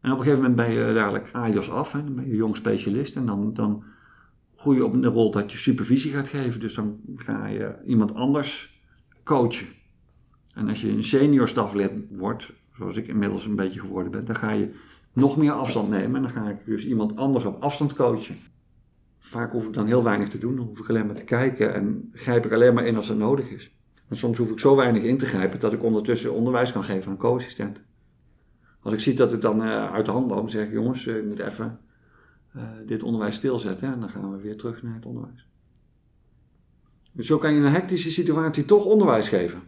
En 0.00 0.12
op 0.12 0.18
een 0.18 0.24
gegeven 0.24 0.42
moment 0.42 0.56
ben 0.56 0.72
je 0.72 0.94
dadelijk 0.94 1.32
AJOS 1.32 1.70
af, 1.70 1.92
hè, 1.92 2.04
dan 2.04 2.14
ben 2.14 2.28
je 2.28 2.36
jong 2.36 2.56
specialist 2.56 3.16
en 3.16 3.26
dan, 3.26 3.52
dan 3.52 3.84
groei 4.56 4.76
je 4.76 4.84
op 4.84 4.92
een 4.92 5.06
rol 5.06 5.30
dat 5.30 5.52
je 5.52 5.58
supervisie 5.58 6.12
gaat 6.12 6.28
geven. 6.28 6.60
Dus 6.60 6.74
dan 6.74 7.00
ga 7.16 7.46
je 7.46 7.74
iemand 7.86 8.14
anders 8.14 8.80
coachen. 9.24 9.66
En 10.54 10.68
als 10.68 10.80
je 10.80 10.90
een 10.90 11.04
senior 11.04 11.48
staflid 11.48 11.92
wordt, 12.10 12.52
zoals 12.76 12.96
ik 12.96 13.08
inmiddels 13.08 13.44
een 13.44 13.56
beetje 13.56 13.80
geworden 13.80 14.12
ben, 14.12 14.24
dan 14.24 14.36
ga 14.36 14.50
je 14.50 14.74
nog 15.12 15.36
meer 15.36 15.52
afstand 15.52 15.88
nemen. 15.88 16.16
En 16.16 16.22
dan 16.22 16.42
ga 16.42 16.48
ik 16.48 16.64
dus 16.64 16.86
iemand 16.86 17.16
anders 17.16 17.44
op 17.44 17.62
afstand 17.62 17.94
coachen. 17.94 18.36
Vaak 19.18 19.52
hoef 19.52 19.66
ik 19.66 19.72
dan 19.72 19.86
heel 19.86 20.02
weinig 20.02 20.28
te 20.28 20.38
doen. 20.38 20.56
Dan 20.56 20.66
hoef 20.66 20.78
ik 20.78 20.88
alleen 20.88 21.06
maar 21.06 21.14
te 21.14 21.24
kijken 21.24 21.74
en 21.74 22.10
grijp 22.12 22.46
ik 22.46 22.52
alleen 22.52 22.74
maar 22.74 22.86
in 22.86 22.96
als 22.96 23.08
het 23.08 23.18
nodig 23.18 23.50
is. 23.50 23.77
En 24.08 24.16
soms 24.16 24.38
hoef 24.38 24.50
ik 24.50 24.58
zo 24.58 24.76
weinig 24.76 25.02
in 25.02 25.18
te 25.18 25.26
grijpen 25.26 25.60
dat 25.60 25.72
ik 25.72 25.82
ondertussen 25.82 26.34
onderwijs 26.34 26.72
kan 26.72 26.84
geven 26.84 27.10
aan 27.10 27.16
co-assistent. 27.16 27.82
Als 28.80 28.94
ik 28.94 29.00
zie 29.00 29.14
dat 29.14 29.30
het 29.30 29.42
dan 29.42 29.62
uh, 29.62 29.92
uit 29.92 30.04
de 30.04 30.10
hand 30.10 30.30
loopt, 30.30 30.50
zeg 30.50 30.66
ik 30.66 30.72
jongens, 30.72 31.06
ik 31.06 31.24
moet 31.24 31.38
even 31.38 31.80
uh, 32.56 32.62
dit 32.86 33.02
onderwijs 33.02 33.36
stilzetten. 33.36 33.92
En 33.92 34.00
dan 34.00 34.08
gaan 34.08 34.32
we 34.32 34.42
weer 34.42 34.56
terug 34.56 34.82
naar 34.82 34.94
het 34.94 35.06
onderwijs. 35.06 35.46
Dus 37.12 37.26
zo 37.26 37.38
kan 37.38 37.52
je 37.52 37.58
in 37.58 37.64
een 37.64 37.72
hectische 37.72 38.10
situatie 38.10 38.64
toch 38.64 38.84
onderwijs 38.84 39.28
geven. 39.28 39.62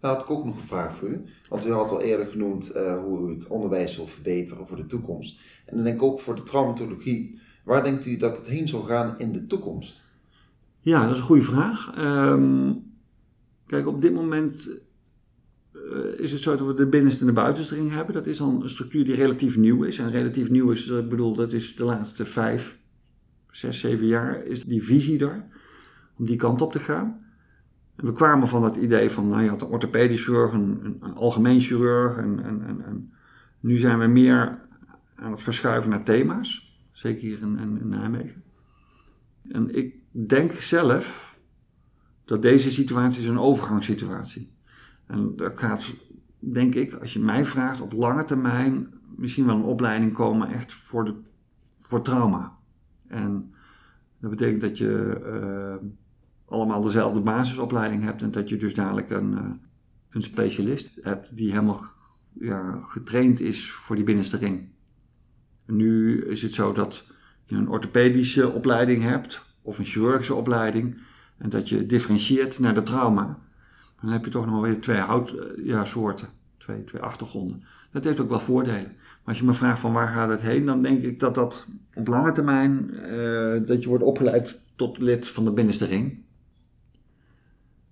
Nou 0.00 0.14
had 0.14 0.22
ik 0.22 0.30
ook 0.30 0.44
nog 0.44 0.56
een 0.56 0.66
vraag 0.66 0.96
voor 0.96 1.08
u. 1.08 1.24
Want 1.48 1.66
u 1.66 1.70
had 1.70 1.90
al 1.90 2.00
eerder 2.00 2.26
genoemd 2.26 2.72
hoe 3.04 3.28
u 3.28 3.32
het 3.32 3.46
onderwijs 3.46 3.96
wil 3.96 4.06
verbeteren 4.06 4.66
voor 4.66 4.76
de 4.76 4.86
toekomst. 4.86 5.40
En 5.66 5.74
dan 5.74 5.84
denk 5.84 5.96
ik 5.96 6.02
ook 6.02 6.20
voor 6.20 6.34
de 6.34 6.42
traumatologie. 6.42 7.40
Waar 7.64 7.84
denkt 7.84 8.06
u 8.06 8.16
dat 8.16 8.36
het 8.36 8.46
heen 8.46 8.68
zal 8.68 8.82
gaan 8.82 9.18
in 9.18 9.32
de 9.32 9.46
toekomst? 9.46 10.11
Ja, 10.84 11.02
dat 11.02 11.12
is 11.12 11.18
een 11.18 11.24
goede 11.24 11.42
vraag. 11.42 11.94
Um, 11.98 12.82
kijk, 13.66 13.86
op 13.86 14.00
dit 14.00 14.12
moment 14.12 14.80
eh, 15.72 16.18
is 16.18 16.32
het 16.32 16.40
zo 16.40 16.56
dat 16.56 16.66
we 16.66 16.74
de 16.74 16.86
binnenste 16.86 17.20
en 17.20 17.26
de 17.26 17.32
buitenste 17.32 17.74
ring 17.74 17.90
hebben. 17.90 18.14
Dat 18.14 18.26
is 18.26 18.38
dan 18.38 18.62
een 18.62 18.70
structuur 18.70 19.04
die 19.04 19.14
relatief 19.14 19.56
nieuw 19.56 19.82
is. 19.82 19.98
En 19.98 20.10
relatief 20.10 20.50
nieuw 20.50 20.70
is, 20.70 20.88
ik 20.88 21.08
bedoel, 21.08 21.34
dat 21.34 21.52
is 21.52 21.76
de 21.76 21.84
laatste 21.84 22.26
vijf, 22.26 22.78
zes, 23.50 23.78
zeven 23.78 24.06
jaar 24.06 24.44
is 24.44 24.64
die 24.64 24.82
visie 24.82 25.26
er. 25.26 25.44
Om 26.16 26.26
die 26.26 26.36
kant 26.36 26.62
op 26.62 26.72
te 26.72 26.78
gaan. 26.78 27.20
We 27.96 28.12
kwamen 28.12 28.48
van 28.48 28.64
het 28.64 28.76
idee 28.76 29.10
van, 29.10 29.28
nou 29.28 29.42
je 29.42 29.48
had 29.48 29.62
een 29.62 29.68
orthopedisch 29.68 30.24
chirurg, 30.24 30.52
een, 30.52 30.80
een, 30.84 30.96
een 31.00 31.14
algemeen 31.14 31.60
chirurg. 31.60 32.16
En, 32.16 33.12
nu 33.60 33.78
zijn 33.78 33.98
we 33.98 34.06
meer 34.06 34.58
aan 35.14 35.30
het 35.30 35.42
verschuiven 35.42 35.90
naar 35.90 36.04
thema's. 36.04 36.76
Zeker 36.92 37.20
hier 37.20 37.40
in, 37.40 37.58
in, 37.58 37.80
in 37.80 37.88
Nijmegen. 37.88 38.42
En 39.48 39.74
ik 39.74 40.01
denk 40.12 40.52
zelf 40.52 41.38
dat 42.24 42.42
deze 42.42 42.70
situatie 42.70 43.22
is 43.22 43.28
een 43.28 43.38
overgangssituatie. 43.38 44.52
En 45.06 45.36
dat 45.36 45.58
gaat, 45.58 45.94
denk 46.38 46.74
ik, 46.74 46.94
als 46.94 47.12
je 47.12 47.20
mij 47.20 47.44
vraagt, 47.44 47.80
op 47.80 47.92
lange 47.92 48.24
termijn 48.24 48.94
misschien 49.16 49.46
wel 49.46 49.56
een 49.56 49.62
opleiding 49.62 50.12
komen 50.12 50.48
echt 50.48 50.72
voor, 50.72 51.04
de, 51.04 51.14
voor 51.78 52.02
trauma. 52.02 52.58
En 53.06 53.54
dat 54.20 54.30
betekent 54.30 54.60
dat 54.60 54.78
je 54.78 55.20
uh, 55.26 55.88
allemaal 56.44 56.82
dezelfde 56.82 57.20
basisopleiding 57.20 58.02
hebt 58.02 58.22
en 58.22 58.30
dat 58.30 58.48
je 58.48 58.56
dus 58.56 58.74
dadelijk 58.74 59.10
een, 59.10 59.32
uh, 59.32 59.50
een 60.10 60.22
specialist 60.22 60.90
hebt 61.02 61.36
die 61.36 61.50
helemaal 61.50 61.84
ja, 62.32 62.80
getraind 62.82 63.40
is 63.40 63.70
voor 63.70 63.96
die 63.96 64.04
binnenste 64.04 64.36
ring. 64.36 64.68
Nu 65.66 66.24
is 66.24 66.42
het 66.42 66.54
zo 66.54 66.72
dat 66.72 67.06
je 67.44 67.56
een 67.56 67.68
orthopedische 67.68 68.50
opleiding 68.50 69.02
hebt 69.02 69.51
of 69.62 69.78
een 69.78 69.84
chirurgische 69.84 70.34
opleiding 70.34 71.00
en 71.38 71.50
dat 71.50 71.68
je 71.68 71.86
differentieert 71.86 72.58
naar 72.58 72.74
de 72.74 72.82
trauma. 72.82 73.38
Dan 74.00 74.10
heb 74.10 74.24
je 74.24 74.30
toch 74.30 74.46
nog 74.46 74.62
weer 74.62 74.80
twee 74.80 74.96
houtsoorten, 74.96 75.64
ja, 75.64 75.84
soorten, 75.84 76.28
twee, 76.56 76.84
twee 76.84 77.02
achtergronden. 77.02 77.62
Dat 77.90 78.04
heeft 78.04 78.20
ook 78.20 78.28
wel 78.28 78.40
voordelen. 78.40 78.92
Maar 78.92 79.20
als 79.24 79.38
je 79.38 79.44
me 79.44 79.52
vraagt 79.52 79.80
van 79.80 79.92
waar 79.92 80.08
gaat 80.08 80.30
het 80.30 80.40
heen, 80.40 80.66
dan 80.66 80.82
denk 80.82 81.02
ik 81.02 81.20
dat 81.20 81.34
dat 81.34 81.66
op 81.94 82.08
lange 82.08 82.32
termijn, 82.32 82.90
uh, 82.94 83.66
dat 83.66 83.82
je 83.82 83.88
wordt 83.88 84.04
opgeleid 84.04 84.60
tot 84.76 84.98
lid 84.98 85.28
van 85.28 85.44
de 85.44 85.52
binnenste 85.52 85.84
ring. 85.84 86.22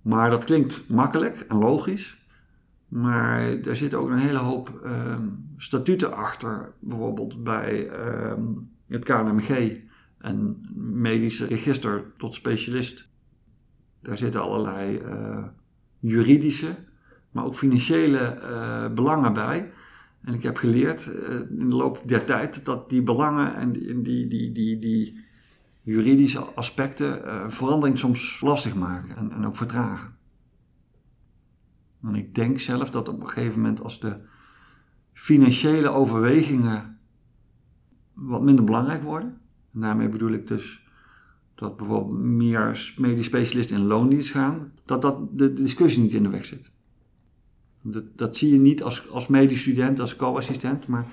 Maar 0.03 0.31
dat 0.31 0.45
klinkt 0.45 0.89
makkelijk 0.89 1.45
en 1.49 1.57
logisch. 1.57 2.19
Maar 2.89 3.63
daar 3.63 3.77
zit 3.77 3.95
ook 3.95 4.11
een 4.11 4.19
hele 4.19 4.39
hoop 4.39 4.81
uh, 4.85 5.17
statuten 5.57 6.17
achter. 6.17 6.73
Bijvoorbeeld 6.79 7.43
bij 7.43 7.87
uh, 7.87 8.33
het 8.89 9.05
KNMG 9.05 9.81
en 10.21 10.67
medische 10.75 11.47
register 11.47 12.13
tot 12.17 12.35
specialist. 12.35 13.09
Daar 14.03 14.19
zitten 14.19 14.43
allerlei 14.43 14.99
uh, 14.99 15.47
juridische, 15.99 16.77
maar 17.31 17.45
ook 17.45 17.55
financiële 17.55 18.39
uh, 18.43 18.95
belangen 18.95 19.33
bij. 19.33 19.73
En 20.25 20.35
ik 20.35 20.43
heb 20.43 20.57
geleerd 20.57 21.07
uh, 21.07 21.35
in 21.35 21.69
de 21.69 21.77
loop 21.77 22.03
der 22.07 22.25
tijd 22.25 22.65
dat 22.65 22.89
die 22.89 23.03
belangen 23.03 23.55
en 23.55 23.73
die, 23.73 24.03
die, 24.03 24.27
die, 24.27 24.53
die, 24.53 24.79
die 24.79 25.25
juridische 25.83 26.41
aspecten 26.41 27.23
verandering 27.53 27.99
soms 27.99 28.41
lastig 28.41 28.75
maken 28.75 29.17
en, 29.17 29.33
en 29.33 29.47
ook 29.47 29.57
vertragen. 29.57 30.19
En 32.03 32.15
ik 32.15 32.35
denk 32.35 32.59
zelf 32.59 32.91
dat 32.91 33.09
op 33.09 33.21
een 33.21 33.29
gegeven 33.29 33.61
moment 33.61 33.83
als 33.83 34.01
de 34.01 34.17
financiële 35.13 35.89
overwegingen 35.89 36.99
wat 38.13 38.43
minder 38.43 38.65
belangrijk 38.65 39.03
worden. 39.03 39.41
En 39.75 39.81
daarmee 39.81 40.09
bedoel 40.09 40.33
ik 40.33 40.47
dus 40.47 40.83
dat 41.55 41.77
bijvoorbeeld 41.77 42.19
meer 42.19 42.93
medisch 42.97 43.27
specialisten 43.27 43.77
in 43.77 43.85
loondienst 43.85 44.31
gaan, 44.31 44.73
dat 44.85 45.03
dat 45.03 45.39
de 45.39 45.53
discussie 45.53 46.03
niet 46.03 46.15
in 46.15 46.23
de 46.23 46.29
weg 46.29 46.45
zit. 46.45 46.71
Dat, 47.83 48.05
dat 48.17 48.37
zie 48.37 48.53
je 48.53 48.59
niet 48.59 48.83
als, 48.83 49.11
als 49.11 49.27
medisch 49.27 49.61
student, 49.61 50.01
als 50.01 50.17
co-assistent, 50.17 50.87
maar 50.87 51.07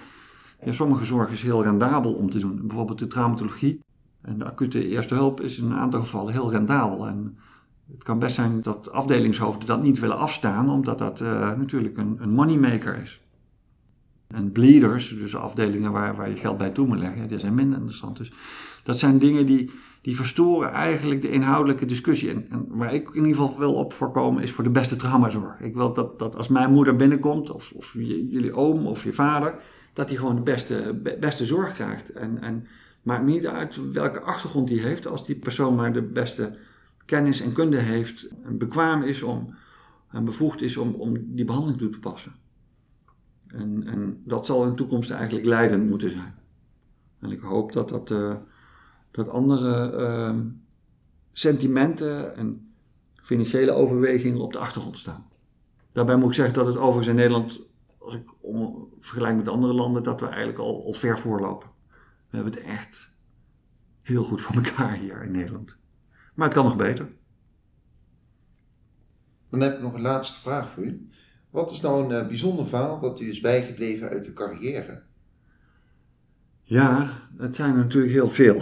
ja, 0.64 0.72
sommige 0.72 1.06
zorg 1.06 1.32
is 1.32 1.42
heel 1.42 1.64
rendabel 1.64 2.14
om 2.14 2.30
te 2.30 2.40
doen. 2.40 2.68
Bijvoorbeeld 2.68 3.00
de 3.00 3.08
traumatologie 3.08 3.80
en 4.22 4.38
de 4.38 4.46
acute 4.46 4.88
eerste 4.88 5.14
hulp 5.14 5.42
is 5.42 5.60
in 5.60 5.66
een 5.66 5.78
aantal 5.78 6.00
gevallen 6.00 6.34
heel 6.34 6.52
rendabel. 6.52 7.08
En 7.08 7.38
het 7.92 8.04
kan 8.04 8.20
best 8.20 8.36
zijn 8.36 8.62
dat 8.62 8.92
afdelingshoofden 8.92 9.68
dat 9.68 9.84
niet 9.84 10.00
willen 10.00 10.18
afstaan, 10.18 10.70
omdat 10.70 10.98
dat 10.98 11.20
uh, 11.20 11.30
natuurlijk 11.58 11.98
een, 11.98 12.18
een 12.20 12.32
moneymaker 12.32 13.02
is. 13.02 13.22
En 14.28 14.52
bleeders, 14.52 15.10
dus 15.10 15.36
afdelingen 15.36 15.92
waar, 15.92 16.16
waar 16.16 16.30
je 16.30 16.36
geld 16.36 16.58
bij 16.58 16.70
toe 16.70 16.88
moet 16.88 16.98
leggen, 16.98 17.28
die 17.28 17.40
zijn 17.40 17.54
minder 17.54 17.78
interessant. 17.78 18.18
Dus 18.18 18.32
dat 18.84 18.98
zijn 18.98 19.20
dingen 19.20 19.46
die, 19.46 19.72
die 20.02 20.16
verstoren 20.16 20.72
eigenlijk 20.72 21.22
de 21.22 21.30
inhoudelijke 21.30 21.86
discussie. 21.86 22.30
En, 22.30 22.46
en, 22.50 22.66
waar 22.70 22.94
ik 22.94 23.10
in 23.10 23.26
ieder 23.26 23.42
geval 23.42 23.60
wil 23.60 23.74
op 23.74 23.94
voorkomen 23.94 24.44
is 24.44 24.52
voor 24.52 24.64
de 24.64 24.70
beste 24.70 24.96
traumazorg. 24.96 25.60
Ik 25.60 25.74
wil 25.74 25.94
dat, 25.94 26.20
dat 26.20 26.36
als 26.36 26.48
mijn 26.48 26.72
moeder 26.72 26.96
binnenkomt, 26.96 27.52
of, 27.52 27.72
of 27.76 27.94
jullie 27.94 28.54
oom 28.54 28.88
of 28.88 29.04
je 29.04 29.14
vader, 29.14 29.56
dat 29.94 30.10
hij 30.10 30.18
gewoon 30.18 30.36
de 30.36 30.42
beste, 30.42 31.02
beste 31.20 31.46
zorg 31.46 31.74
krijgt. 31.74 32.10
En, 32.10 32.42
en 32.42 32.68
maakt 33.02 33.26
niet 33.26 33.48
uit 33.48 33.92
welke 33.92 34.22
achtergrond 34.22 34.70
hij 34.70 34.78
heeft, 34.78 35.08
als 35.08 35.26
die 35.26 35.36
persoon 35.36 35.76
maar 35.76 35.94
de 35.94 36.02
beste 36.02 36.58
kennis 37.06 37.42
en 37.42 37.54
kunde 37.54 37.78
heeft, 37.78 38.28
en 38.44 38.58
bekwaam 38.58 39.04
is 39.04 39.24
om, 39.24 39.56
en 40.12 40.26
bevoegd 40.26 40.62
is 40.62 40.78
om, 40.78 40.94
om 40.94 41.36
die 41.36 41.46
behandeling 41.46 41.80
toe 41.80 41.90
te 41.90 42.00
passen. 42.00 42.32
En, 43.48 43.88
en 43.88 44.22
dat 44.26 44.46
zal 44.46 44.64
in 44.64 44.70
de 44.70 44.76
toekomst 44.76 45.12
eigenlijk 45.12 45.46
leidend 45.46 45.90
moeten 45.90 46.10
zijn. 46.10 46.36
En 47.20 47.32
ik 47.32 47.40
hoop 47.40 47.72
dat, 47.72 47.90
dat, 47.90 48.10
uh, 48.10 48.36
dat 49.12 49.30
andere 49.30 49.98
uh, 49.98 50.40
sentimenten 51.32 52.36
en 52.36 52.72
financiële 53.16 53.72
overwegingen 53.72 54.42
op 54.42 54.54
de 54.54 54.60
achtergrond 54.60 54.98
staan. 54.98 55.28
Daarbij 55.92 56.16
moet 56.16 56.30
ik 56.30 56.36
zeggen 56.36 56.54
dat 56.54 56.66
het 56.68 56.78
overigens 56.78 57.08
in 57.08 57.16
Nederland, 57.16 57.62
als 57.98 58.14
ik 58.14 58.34
om, 58.40 58.90
vergelijk 59.00 59.36
met 59.36 59.48
andere 59.48 59.74
landen, 59.74 60.04
dat 60.04 60.20
we 60.20 60.28
eigenlijk 60.28 60.60
al, 60.60 60.86
al 60.86 60.94
ver 60.94 61.20
voorlopen. 61.20 61.70
We 62.30 62.36
hebben 62.36 62.54
het 62.54 62.64
echt 62.64 63.12
heel 64.02 64.24
goed 64.24 64.42
voor 64.42 64.56
elkaar 64.56 64.98
hier 64.98 65.24
in 65.24 65.32
Nederland. 65.32 65.78
Maar 66.34 66.46
het 66.46 66.56
kan 66.56 66.66
nog 66.66 66.76
beter. 66.76 67.08
Dan 69.50 69.62
heb 69.62 69.76
ik 69.76 69.82
nog 69.82 69.94
een 69.94 70.02
laatste 70.02 70.40
vraag 70.40 70.70
voor 70.70 70.84
u. 70.84 71.08
Wat 71.58 71.72
is 71.72 71.82
nou 71.82 72.04
een 72.04 72.22
uh, 72.22 72.28
bijzonder 72.28 72.68
verhaal 72.68 73.00
dat 73.00 73.20
u 73.20 73.30
is 73.30 73.40
bijgebleven 73.40 74.10
uit 74.10 74.26
uw 74.26 74.34
carrière? 74.34 75.02
Ja, 76.64 77.10
dat 77.38 77.56
zijn 77.56 77.72
er 77.72 77.78
natuurlijk 77.78 78.14
heel 78.14 78.30
veel. 78.30 78.62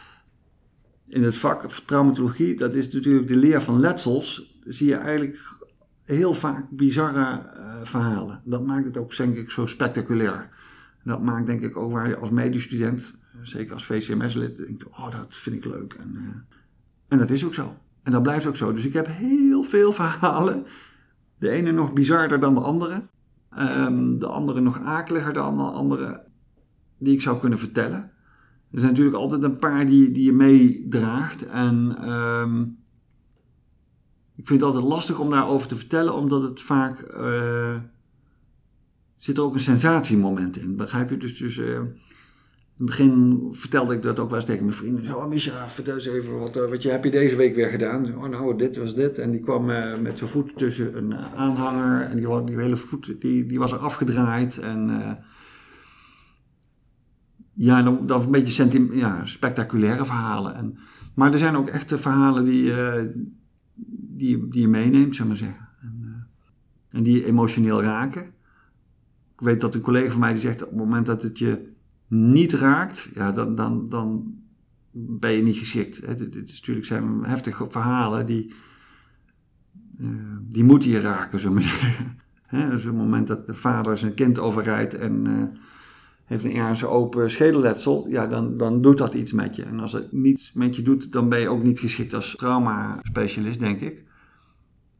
In 1.16 1.22
het 1.22 1.36
vak 1.36 1.70
traumatologie, 1.72 2.56
dat 2.56 2.74
is 2.74 2.90
natuurlijk 2.90 3.26
de 3.26 3.36
leer 3.36 3.62
van 3.62 3.80
letsels, 3.80 4.56
zie 4.60 4.86
je 4.86 4.96
eigenlijk 4.96 5.38
heel 6.04 6.34
vaak 6.34 6.70
bizarre 6.70 7.50
uh, 7.56 7.80
verhalen. 7.82 8.42
Dat 8.44 8.66
maakt 8.66 8.84
het 8.84 8.96
ook, 8.96 9.16
denk 9.16 9.36
ik, 9.36 9.50
zo 9.50 9.66
spectaculair. 9.66 10.48
Dat 11.04 11.22
maakt, 11.22 11.46
denk 11.46 11.60
ik, 11.60 11.76
ook 11.76 11.92
waar 11.92 12.08
je 12.08 12.16
als 12.16 12.30
medestudent, 12.30 13.14
zeker 13.42 13.74
als 13.74 13.84
VCMS-lid, 13.84 14.56
denkt: 14.56 14.88
oh, 14.88 15.10
dat 15.10 15.34
vind 15.36 15.56
ik 15.56 15.64
leuk. 15.64 15.92
En, 15.92 16.14
uh, 16.14 16.58
en 17.08 17.18
dat 17.18 17.30
is 17.30 17.44
ook 17.44 17.54
zo. 17.54 17.76
En 18.02 18.12
dat 18.12 18.22
blijft 18.22 18.46
ook 18.46 18.56
zo. 18.56 18.72
Dus 18.72 18.84
ik 18.84 18.92
heb 18.92 19.06
heel 19.10 19.62
veel 19.62 19.92
verhalen 19.92 20.66
de 21.42 21.50
ene 21.50 21.72
nog 21.72 21.92
bizarder 21.92 22.40
dan 22.40 22.54
de 22.54 22.60
andere. 22.60 23.08
Um, 23.58 24.18
de 24.18 24.26
andere 24.26 24.60
nog 24.60 24.80
akeliger 24.80 25.32
dan 25.32 25.56
de 25.56 25.62
andere 25.62 26.24
die 26.98 27.14
ik 27.14 27.22
zou 27.22 27.38
kunnen 27.38 27.58
vertellen. 27.58 28.10
Er 28.70 28.80
zijn 28.80 28.90
natuurlijk 28.90 29.16
altijd 29.16 29.42
een 29.42 29.58
paar 29.58 29.86
die, 29.86 30.10
die 30.10 30.24
je 30.24 30.32
meedraagt. 30.32 31.46
En 31.46 32.08
um, 32.10 32.78
ik 34.34 34.46
vind 34.46 34.60
het 34.60 34.68
altijd 34.68 34.92
lastig 34.92 35.18
om 35.18 35.30
daarover 35.30 35.68
te 35.68 35.76
vertellen, 35.76 36.14
omdat 36.14 36.42
het 36.42 36.60
vaak. 36.60 37.14
Uh, 37.16 37.76
zit 39.16 39.36
er 39.36 39.42
ook 39.42 39.54
een 39.54 39.60
sensatiemoment 39.60 40.56
in. 40.56 40.76
Begrijp 40.76 41.10
je? 41.10 41.16
Dus, 41.16 41.38
dus 41.38 41.56
uh, 41.56 41.80
in 42.76 42.86
het 42.86 42.96
begin 42.96 43.48
vertelde 43.52 43.94
ik 43.94 44.02
dat 44.02 44.18
ook 44.18 44.28
wel 44.28 44.36
eens 44.36 44.46
tegen 44.46 44.64
mijn 44.64 44.76
vrienden. 44.76 45.04
Zo, 45.04 45.16
oh, 45.16 45.28
Misha, 45.28 45.68
vertel 45.68 45.94
eens 45.94 46.06
even, 46.06 46.38
wat, 46.38 46.56
uh, 46.56 46.68
wat 46.68 46.82
je, 46.82 46.90
heb 46.90 47.04
je 47.04 47.10
deze 47.10 47.36
week 47.36 47.54
weer 47.54 47.68
gedaan? 47.68 48.16
Oh, 48.16 48.28
nou, 48.28 48.58
dit 48.58 48.76
was 48.76 48.94
dit. 48.94 49.18
En 49.18 49.30
die 49.30 49.40
kwam 49.40 49.70
uh, 49.70 49.98
met 49.98 50.18
zijn 50.18 50.30
voet 50.30 50.56
tussen 50.56 50.96
een 50.96 51.10
uh, 51.10 51.34
aanhanger. 51.34 52.02
En 52.02 52.16
die, 52.16 52.44
die 52.44 52.56
hele 52.56 52.76
voet 52.76 53.14
die, 53.20 53.46
die 53.46 53.58
was 53.58 53.72
er 53.72 53.78
afgedraaid. 53.78 54.58
En 54.58 54.90
ja, 57.52 57.82
dan, 57.82 58.06
dan 58.06 58.22
een 58.22 58.30
beetje 58.30 58.88
ja, 58.92 59.24
spectaculaire 59.24 60.04
verhalen. 60.04 60.54
En, 60.54 60.78
maar 61.14 61.32
er 61.32 61.38
zijn 61.38 61.56
ook 61.56 61.68
echte 61.68 61.98
verhalen 61.98 62.44
die, 62.44 62.72
die, 63.74 64.48
die 64.48 64.60
je 64.60 64.68
meeneemt, 64.68 65.16
zullen 65.16 65.32
we 65.32 65.38
zeggen. 65.38 65.68
En, 65.80 66.26
en 66.90 67.02
die 67.02 67.26
emotioneel 67.26 67.82
raken. 67.82 68.24
Ik 69.32 69.40
weet 69.40 69.60
dat 69.60 69.74
een 69.74 69.80
collega 69.80 70.10
van 70.10 70.20
mij 70.20 70.32
die 70.32 70.40
zegt 70.40 70.62
op 70.62 70.68
het 70.68 70.78
moment 70.78 71.06
dat 71.06 71.22
het 71.22 71.38
je 71.38 71.71
niet 72.12 72.52
raakt, 72.52 73.08
ja, 73.14 73.32
dan, 73.32 73.54
dan, 73.54 73.88
dan 73.88 74.34
ben 74.90 75.32
je 75.32 75.42
niet 75.42 75.56
geschikt. 75.56 76.18
Dit 76.18 76.50
is 76.50 76.58
natuurlijk 76.60 76.86
zijn 76.86 77.24
heftige 77.24 77.66
verhalen 77.70 78.26
die, 78.26 78.54
uh, 79.98 80.08
die 80.40 80.64
moeten 80.64 80.90
je 80.90 81.00
raken, 81.00 81.40
zullen 81.40 81.56
we 81.56 81.62
zeggen. 81.82 82.18
Hè, 82.42 82.70
dus 82.70 82.80
op 82.80 82.86
het 82.86 82.96
moment 82.96 83.26
dat 83.26 83.46
de 83.46 83.54
vader 83.54 83.98
zijn 83.98 84.14
kind 84.14 84.38
overrijdt 84.38 84.94
en 84.94 85.28
uh, 85.28 85.44
heeft 86.24 86.44
een 86.44 86.56
ernstig 86.56 86.88
open 86.88 87.30
schedelletsel, 87.30 88.06
ja, 88.08 88.26
dan, 88.26 88.56
dan 88.56 88.82
doet 88.82 88.98
dat 88.98 89.14
iets 89.14 89.32
met 89.32 89.56
je. 89.56 89.62
En 89.62 89.80
als 89.80 89.92
het 89.92 90.12
niets 90.12 90.52
met 90.52 90.76
je 90.76 90.82
doet, 90.82 91.12
dan 91.12 91.28
ben 91.28 91.40
je 91.40 91.48
ook 91.48 91.62
niet 91.62 91.78
geschikt 91.78 92.14
als 92.14 92.36
trauma-specialist, 92.36 93.60
denk 93.60 93.80
ik. 93.80 94.04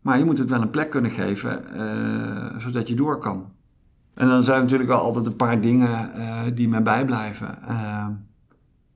Maar 0.01 0.18
je 0.18 0.25
moet 0.25 0.38
het 0.38 0.51
wel 0.51 0.62
een 0.62 0.70
plek 0.70 0.90
kunnen 0.90 1.11
geven, 1.11 1.75
eh, 1.75 2.59
zodat 2.59 2.88
je 2.88 2.94
door 2.94 3.18
kan. 3.18 3.53
En 4.14 4.29
dan 4.29 4.44
zijn 4.44 4.57
er 4.57 4.62
natuurlijk 4.62 4.90
wel 4.90 5.01
altijd 5.01 5.27
een 5.27 5.37
paar 5.37 5.61
dingen 5.61 6.14
eh, 6.14 6.42
die 6.55 6.68
mij 6.68 6.83
bijblijven. 6.83 7.62
Eh, 7.62 8.07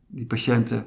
die 0.07 0.27
patiënten 0.27 0.87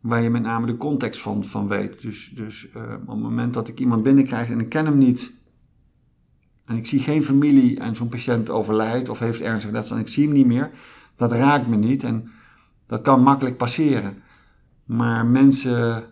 waar 0.00 0.22
je 0.22 0.30
met 0.30 0.42
name 0.42 0.66
de 0.66 0.76
context 0.76 1.20
van, 1.20 1.44
van 1.44 1.68
weet. 1.68 2.02
Dus, 2.02 2.32
dus 2.34 2.70
eh, 2.70 2.82
op 2.82 3.08
het 3.08 3.20
moment 3.20 3.54
dat 3.54 3.68
ik 3.68 3.78
iemand 3.78 4.02
binnenkrijg 4.02 4.50
en 4.50 4.60
ik 4.60 4.68
ken 4.68 4.84
hem 4.84 4.98
niet... 4.98 5.32
en 6.64 6.76
ik 6.76 6.86
zie 6.86 7.00
geen 7.00 7.24
familie 7.24 7.80
en 7.80 7.96
zo'n 7.96 8.08
patiënt 8.08 8.50
overlijdt 8.50 9.08
of 9.08 9.18
heeft 9.18 9.40
ernstig 9.40 9.70
dat 9.70 9.90
en 9.90 9.98
ik 9.98 10.08
zie 10.08 10.24
hem 10.24 10.32
niet 10.32 10.46
meer... 10.46 10.70
dat 11.16 11.32
raakt 11.32 11.66
me 11.66 11.76
niet 11.76 12.04
en 12.04 12.30
dat 12.86 13.02
kan 13.02 13.22
makkelijk 13.22 13.56
passeren. 13.56 14.22
Maar 14.84 15.26
mensen, 15.26 16.04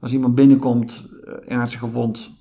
als 0.00 0.12
iemand 0.12 0.34
binnenkomt, 0.34 1.08
ernstig 1.46 1.80
gewond... 1.80 2.35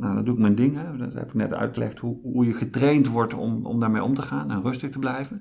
Nou, 0.00 0.14
dan 0.14 0.24
doe 0.24 0.34
ik 0.34 0.40
mijn 0.40 0.54
ding. 0.54 0.76
Hè. 0.76 0.96
Dat 0.96 1.14
heb 1.14 1.28
ik 1.28 1.34
net 1.34 1.52
uitgelegd 1.52 1.98
hoe, 1.98 2.16
hoe 2.22 2.46
je 2.46 2.52
getraind 2.52 3.06
wordt 3.06 3.34
om, 3.34 3.66
om 3.66 3.80
daarmee 3.80 4.02
om 4.02 4.14
te 4.14 4.22
gaan 4.22 4.50
en 4.50 4.62
rustig 4.62 4.90
te 4.90 4.98
blijven. 4.98 5.40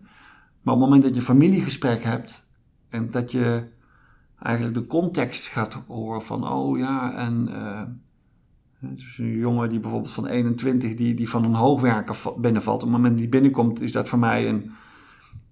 Maar 0.62 0.74
op 0.74 0.80
het 0.80 0.90
moment 0.90 1.02
dat 1.02 1.12
je 1.12 1.20
een 1.20 1.26
familiegesprek 1.26 2.04
hebt 2.04 2.50
en 2.90 3.12
dat 3.12 3.32
je 3.32 3.64
eigenlijk 4.40 4.76
de 4.76 4.86
context 4.86 5.48
gaat 5.48 5.74
horen 5.88 6.22
van, 6.22 6.48
oh 6.48 6.78
ja, 6.78 7.16
en 7.16 7.48
uh, 7.50 7.82
dus 8.80 9.18
een 9.18 9.38
jongen 9.38 9.70
die 9.70 9.80
bijvoorbeeld 9.80 10.14
van 10.14 10.26
21 10.26 10.96
die, 10.96 11.14
die 11.14 11.30
van 11.30 11.44
een 11.44 11.54
hoogwerker 11.54 12.18
binnenvalt. 12.38 12.84
Op 12.84 12.90
het 12.90 12.92
moment 12.92 13.12
dat 13.12 13.22
die 13.22 13.30
binnenkomt 13.30 13.82
is 13.82 13.92
dat 13.92 14.10
voor 14.10 14.20
mij 14.20 14.50
een, 14.50 14.72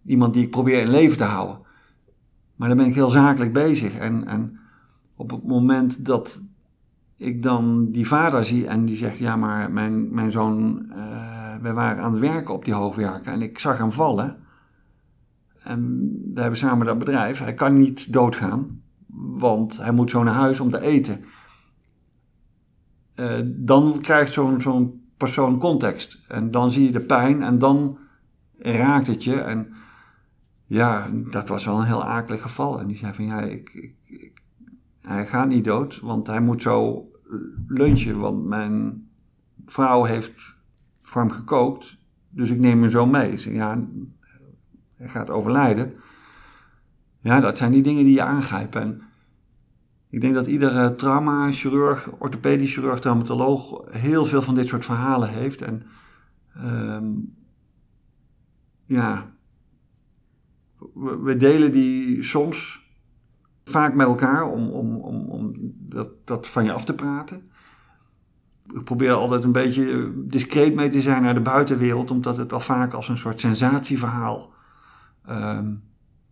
iemand 0.05 0.33
die 0.33 0.43
ik 0.43 0.51
probeer 0.51 0.81
in 0.81 0.89
leven 0.89 1.17
te 1.17 1.23
houden. 1.23 1.57
Maar 2.55 2.67
dan 2.67 2.77
ben 2.77 2.87
ik 2.87 2.95
heel 2.95 3.09
zakelijk 3.09 3.53
bezig. 3.53 3.97
En, 3.97 4.27
en 4.27 4.59
op 5.15 5.31
het 5.31 5.43
moment 5.43 6.05
dat 6.05 6.41
ik 7.17 7.43
dan 7.43 7.91
die 7.91 8.07
vader 8.07 8.45
zie 8.45 8.67
en 8.67 8.85
die 8.85 8.95
zegt, 8.95 9.17
ja 9.17 9.35
maar 9.35 9.71
mijn, 9.71 10.13
mijn 10.13 10.31
zoon, 10.31 10.85
uh, 10.89 11.55
wij 11.61 11.73
waren 11.73 12.03
aan 12.03 12.11
het 12.11 12.21
werken 12.21 12.53
op 12.53 12.65
die 12.65 12.73
hoogwerker 12.73 13.33
en 13.33 13.41
ik 13.41 13.59
zag 13.59 13.77
hem 13.77 13.91
vallen. 13.91 14.37
En 15.63 16.11
we 16.33 16.41
hebben 16.41 16.59
samen 16.59 16.85
dat 16.85 16.99
bedrijf. 16.99 17.39
Hij 17.39 17.53
kan 17.53 17.73
niet 17.73 18.13
doodgaan, 18.13 18.81
want 19.37 19.77
hij 19.77 19.91
moet 19.91 20.09
zo 20.09 20.23
naar 20.23 20.33
huis 20.33 20.59
om 20.59 20.69
te 20.69 20.81
eten. 20.81 21.23
Uh, 23.15 23.39
dan 23.45 23.99
krijgt 24.01 24.31
zo'n 24.31 24.61
zo'n 24.61 25.01
persoon 25.17 25.59
context. 25.59 26.23
En 26.27 26.51
dan 26.51 26.71
zie 26.71 26.83
je 26.83 26.91
de 26.91 27.05
pijn 27.05 27.43
en 27.43 27.57
dan 27.57 27.97
raakt 28.57 29.07
het 29.07 29.23
je. 29.23 29.41
En 29.41 29.73
ja, 30.65 31.09
dat 31.31 31.47
was 31.47 31.65
wel 31.65 31.79
een 31.79 31.85
heel 31.85 32.03
akelig 32.03 32.41
geval. 32.41 32.79
En 32.79 32.87
die 32.87 32.97
zei 32.97 33.13
van 33.13 33.25
ja, 33.25 33.41
ik, 33.41 33.93
ik, 34.05 34.36
hij 35.07 35.27
gaat 35.27 35.47
niet 35.47 35.63
dood, 35.63 35.99
want 35.99 36.27
hij 36.27 36.41
moet 36.41 36.61
zo 36.61 37.07
lunchen. 37.67 38.19
Want 38.19 38.45
mijn 38.45 39.07
vrouw 39.65 40.03
heeft 40.03 40.55
voor 40.95 41.21
hem 41.21 41.31
gekookt, 41.31 41.97
dus 42.29 42.49
ik 42.49 42.59
neem 42.59 42.81
hem 42.81 42.89
zo 42.89 43.05
mee. 43.05 43.37
Zeg, 43.37 43.53
ja, 43.53 43.87
hij 44.95 45.09
gaat 45.09 45.29
overlijden. 45.29 45.93
Ja, 47.19 47.39
dat 47.39 47.57
zijn 47.57 47.71
die 47.71 47.81
dingen 47.81 48.03
die 48.03 48.13
je 48.13 48.21
aangrijpen. 48.21 48.81
En 48.81 49.01
ik 50.09 50.21
denk 50.21 50.33
dat 50.33 50.47
iedere 50.47 50.95
trauma-chirurg, 50.95 52.11
orthopedisch 52.11 52.73
chirurg, 52.73 52.99
traumatoloog 52.99 53.83
heel 53.89 54.25
veel 54.25 54.41
van 54.41 54.55
dit 54.55 54.67
soort 54.67 54.85
verhalen 54.85 55.29
heeft. 55.29 55.61
En 55.61 55.83
um, 56.57 57.35
ja, 58.85 59.35
we, 60.93 61.35
delen 61.37 61.71
die 61.71 62.23
soms 62.23 62.86
vaak 63.69 63.93
met 63.93 64.07
elkaar 64.07 64.51
om, 64.51 64.69
om, 64.69 64.95
om, 64.95 65.29
om 65.29 65.53
dat, 65.77 66.09
dat 66.23 66.47
van 66.47 66.63
je 66.63 66.71
af 66.71 66.85
te 66.85 66.93
praten. 66.93 67.49
Ik 68.73 68.83
probeer 68.83 69.11
altijd 69.11 69.43
een 69.43 69.51
beetje 69.51 70.13
discreet 70.15 70.75
mee 70.75 70.89
te 70.89 71.01
zijn 71.01 71.21
naar 71.21 71.33
de 71.33 71.39
buitenwereld, 71.39 72.11
omdat 72.11 72.37
het 72.37 72.53
al 72.53 72.59
vaak 72.59 72.93
als 72.93 73.09
een 73.09 73.17
soort 73.17 73.39
sensatieverhaal 73.39 74.53
um, 75.29 75.83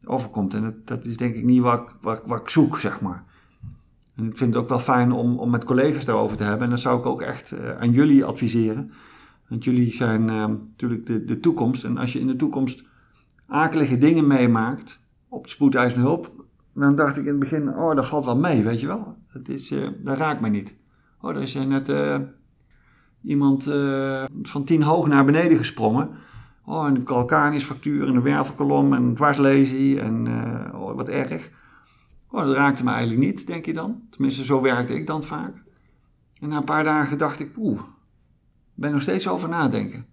overkomt. 0.03 0.53
En 0.53 0.61
dat, 0.61 0.87
dat, 0.87 1.05
is 1.05 1.17
denk 1.17 1.35
ik 1.35 1.43
niet 1.43 1.61
wat, 1.61 1.79
ik, 1.79 1.95
wat, 2.01 2.21
wat 2.25 2.39
ik 2.39 2.49
zoek, 2.49 2.77
zeg 2.77 3.01
maar. 3.01 3.23
En 4.15 4.25
ik 4.25 4.37
vind 4.37 4.53
het 4.53 4.63
ook 4.63 4.69
wel 4.69 4.79
fijn 4.79 5.11
om, 5.11 5.39
om 5.39 5.49
met 5.49 5.63
collega's 5.63 6.05
daarover 6.05 6.37
te 6.37 6.43
hebben. 6.43 6.63
En 6.63 6.69
dat 6.69 6.79
zou 6.79 6.99
ik 6.99 7.05
ook 7.05 7.21
echt 7.21 7.53
uh, 7.53 7.77
aan 7.77 7.91
jullie 7.91 8.25
adviseren. 8.25 8.91
Want 9.47 9.63
jullie 9.63 9.93
zijn 9.93 10.21
uh, 10.21 10.45
natuurlijk 10.45 11.05
de, 11.05 11.25
de 11.25 11.39
toekomst. 11.39 11.83
En 11.83 11.97
als 11.97 12.13
je 12.13 12.19
in 12.19 12.27
de 12.27 12.35
toekomst 12.35 12.83
akelige 13.47 13.97
dingen 13.97 14.27
meemaakt 14.27 14.99
op 15.27 15.43
de 15.43 15.49
spoedeisende 15.49 16.05
hulp, 16.05 16.45
dan 16.81 16.95
dacht 16.95 17.17
ik 17.17 17.23
in 17.23 17.29
het 17.29 17.39
begin, 17.39 17.75
oh, 17.75 17.95
dat 17.95 18.07
valt 18.07 18.25
wel 18.25 18.37
mee, 18.37 18.63
weet 18.63 18.79
je 18.79 18.87
wel. 18.87 19.17
Dat, 19.33 19.47
is, 19.47 19.71
uh, 19.71 19.87
dat 19.97 20.17
raakt 20.17 20.41
mij 20.41 20.49
niet. 20.49 20.75
Oh, 21.21 21.29
er 21.29 21.41
is 21.41 21.53
net 21.53 21.89
uh, 21.89 22.17
iemand 23.21 23.63
van 24.43 24.63
tien 24.63 24.83
hoog 24.83 25.07
naar 25.07 25.25
beneden 25.25 25.57
gesprongen. 25.57 26.09
Oh, 26.65 26.87
een 26.87 27.03
calcanisfractuur 27.03 28.07
en 28.07 28.15
een 28.15 28.21
wervelkolom 28.21 28.93
en 28.93 29.03
een 29.03 29.15
dwarslesie 29.15 30.01
en 30.01 30.27
oh, 30.73 30.95
wat 30.95 31.09
erg. 31.09 31.49
Oh, 32.29 32.45
dat 32.45 32.55
raakte 32.55 32.83
me 32.83 32.91
eigenlijk 32.91 33.21
niet, 33.21 33.47
denk 33.47 33.65
je 33.65 33.73
dan. 33.73 34.01
Tenminste, 34.09 34.45
zo 34.45 34.61
werkte 34.61 34.93
ik 34.93 35.07
dan 35.07 35.23
vaak. 35.23 35.63
En 36.39 36.49
na 36.49 36.57
een 36.57 36.63
paar 36.63 36.83
dagen 36.83 37.17
dacht 37.17 37.39
ik, 37.39 37.51
oeh, 37.57 37.81
ben 38.73 38.91
nog 38.91 39.01
steeds 39.01 39.27
over 39.27 39.49
nadenken. 39.49 40.05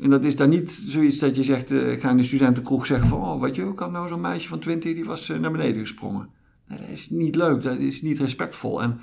En 0.00 0.10
dat 0.10 0.24
is 0.24 0.36
dan 0.36 0.48
niet 0.48 0.72
zoiets 0.72 1.18
dat 1.18 1.36
je 1.36 1.42
zegt, 1.42 1.72
uh, 1.72 2.00
ga 2.00 2.10
in 2.10 2.16
de 2.16 2.22
studentenkroeg 2.22 2.86
zeggen 2.86 3.08
van, 3.08 3.20
oh, 3.20 3.40
weet 3.40 3.54
je, 3.54 3.62
hoe 3.62 3.74
kan 3.74 3.92
nou 3.92 4.08
zo'n 4.08 4.20
meisje 4.20 4.48
van 4.48 4.58
20 4.58 4.94
die 4.94 5.04
was 5.04 5.28
uh, 5.28 5.38
naar 5.38 5.50
beneden 5.50 5.80
gesprongen? 5.80 6.28
Dat 6.68 6.78
is 6.92 7.10
niet 7.10 7.34
leuk, 7.34 7.62
dat 7.62 7.78
is 7.78 8.02
niet 8.02 8.18
respectvol. 8.18 8.82
En 8.82 9.00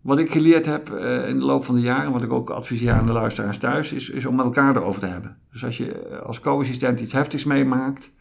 wat 0.00 0.18
ik 0.18 0.30
geleerd 0.30 0.66
heb 0.66 0.90
uh, 0.90 1.28
in 1.28 1.38
de 1.38 1.44
loop 1.44 1.64
van 1.64 1.74
de 1.74 1.80
jaren, 1.80 2.12
wat 2.12 2.22
ik 2.22 2.32
ook 2.32 2.50
adviseer 2.50 2.92
aan 2.92 3.06
de 3.06 3.12
luisteraars 3.12 3.58
thuis, 3.58 3.92
is, 3.92 4.10
is 4.10 4.26
om 4.26 4.34
met 4.34 4.44
elkaar 4.44 4.76
erover 4.76 5.00
te 5.00 5.06
hebben. 5.06 5.36
Dus 5.52 5.64
als 5.64 5.76
je 5.76 6.20
als 6.20 6.40
co-assistent 6.40 7.00
iets 7.00 7.12
heftigs 7.12 7.44
meemaakt, 7.44 8.12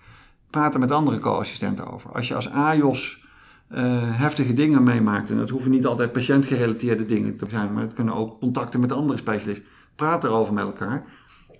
praat 0.49 0.73
er 0.73 0.79
met 0.79 0.91
andere 0.91 1.19
co-assistenten 1.19 1.91
over. 1.91 2.11
Als 2.11 2.27
je 2.27 2.35
als 2.35 2.49
AJOS 2.49 3.27
heftige 3.71 4.53
dingen 4.53 4.83
meemaakt, 4.83 5.29
en 5.29 5.37
dat 5.37 5.49
hoeven 5.49 5.71
niet 5.71 5.85
altijd 5.85 6.11
patiëntgerelateerde 6.11 7.05
dingen 7.05 7.37
te 7.37 7.45
zijn, 7.49 7.73
maar 7.73 7.83
het 7.83 7.93
kunnen 7.93 8.13
ook 8.13 8.39
contacten 8.39 8.79
met 8.79 8.91
andere 8.91 9.17
specialisten, 9.17 9.65
praat 9.99 10.23
erover 10.23 10.53
met 10.53 10.63
elkaar. 10.63 11.05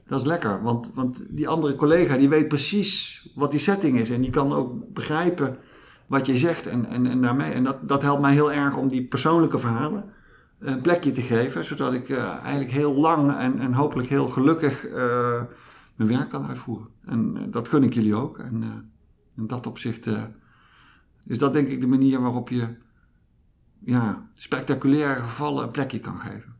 Dat 0.06 0.20
is 0.20 0.26
lekker, 0.26 0.62
want, 0.62 0.92
want 0.94 1.26
die 1.30 1.48
andere 1.48 1.76
collega 1.76 2.18
die 2.18 2.30
weet 2.30 2.48
precies 2.48 3.24
wat 3.36 3.52
die 3.52 3.60
setting 3.60 4.00
is 4.00 4.10
en 4.10 4.22
die 4.22 4.30
kan 4.30 4.54
ook 4.54 4.94
begrijpen 4.94 5.58
wat 6.08 6.26
je 6.26 6.38
zegt 6.38 6.68
en, 6.68 6.86
en, 6.86 7.06
en 7.06 7.22
daarmee. 7.22 7.52
En 7.52 7.64
dat, 7.64 7.88
dat 7.88 8.02
helpt 8.02 8.22
mij 8.22 8.34
heel 8.34 8.52
erg 8.52 8.76
om 8.76 8.88
die 8.88 9.08
persoonlijke 9.08 9.60
verhalen 9.60 10.14
een 10.60 10.82
plekje 10.82 11.12
te 11.12 11.22
geven, 11.22 11.66
zodat 11.66 11.94
ik 11.94 12.10
uh, 12.10 12.24
eigenlijk 12.28 12.72
heel 12.72 12.94
lang 12.94 13.38
en, 13.38 13.60
en 13.60 13.74
hopelijk 13.74 14.10
heel 14.10 14.28
gelukkig 14.28 14.88
uh, 14.88 15.42
mijn 15.96 16.10
werk 16.10 16.30
kan 16.30 16.48
uitvoeren. 16.48 16.88
En 17.06 17.52
dat 17.52 17.68
gun 17.68 17.84
ik 17.84 17.94
jullie 17.94 18.16
ook. 18.16 18.40
En 18.40 18.64
in 19.36 19.48
dat 19.48 19.68
opzicht 19.68 20.08
is 21.28 21.38
dat 21.38 21.54
denk 21.54 21.68
ik 21.68 21.82
de 21.82 21.88
manier 21.88 22.22
waarop 22.22 22.50
je 22.50 22.68
ja, 23.80 24.30
spectaculaire 24.34 25.22
gevallen 25.22 25.64
een 25.64 25.72
plekje 25.72 26.00
kan 26.00 26.20
geven. 26.20 26.56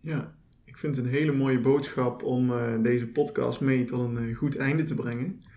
Ja, 0.00 0.32
ik 0.78 0.84
vind 0.84 0.96
het 0.96 1.04
een 1.04 1.12
hele 1.12 1.32
mooie 1.32 1.60
boodschap 1.60 2.22
om 2.22 2.50
uh, 2.50 2.82
deze 2.82 3.06
podcast 3.06 3.60
mee 3.60 3.84
tot 3.84 4.00
een 4.00 4.22
uh, 4.22 4.36
goed 4.36 4.56
einde 4.56 4.82
te 4.82 4.94
brengen. 4.94 5.36
Dat 5.40 5.48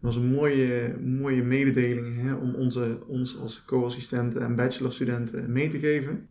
was 0.00 0.16
een 0.16 0.30
mooie, 0.30 0.98
mooie 1.04 1.42
mededeling 1.42 2.20
hè, 2.20 2.34
om 2.34 2.54
onze, 2.54 3.00
ons 3.06 3.38
als 3.38 3.64
co-assistenten 3.64 4.42
en 4.42 4.54
bachelorstudenten 4.54 5.52
mee 5.52 5.68
te 5.68 5.78
geven. 5.78 6.28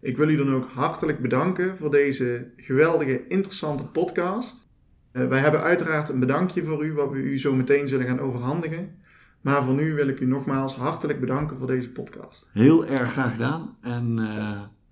Ik 0.00 0.16
wil 0.16 0.28
u 0.28 0.36
dan 0.36 0.54
ook 0.54 0.70
hartelijk 0.70 1.20
bedanken 1.20 1.76
voor 1.76 1.90
deze 1.90 2.50
geweldige, 2.56 3.26
interessante 3.26 3.86
podcast. 3.86 4.68
Uh, 5.12 5.26
wij 5.28 5.40
hebben 5.40 5.62
uiteraard 5.62 6.08
een 6.08 6.20
bedankje 6.20 6.64
voor 6.64 6.84
u, 6.84 6.92
wat 6.92 7.10
we 7.10 7.18
u 7.18 7.38
zo 7.38 7.54
meteen 7.54 7.88
zullen 7.88 8.06
gaan 8.06 8.20
overhandigen. 8.20 8.94
Maar 9.40 9.64
voor 9.64 9.74
nu 9.74 9.94
wil 9.94 10.08
ik 10.08 10.20
u 10.20 10.26
nogmaals 10.26 10.74
hartelijk 10.74 11.20
bedanken 11.20 11.56
voor 11.56 11.66
deze 11.66 11.90
podcast. 11.90 12.48
Heel 12.52 12.86
erg 12.86 13.12
graag 13.12 13.32
gedaan. 13.32 13.76
En 13.80 14.18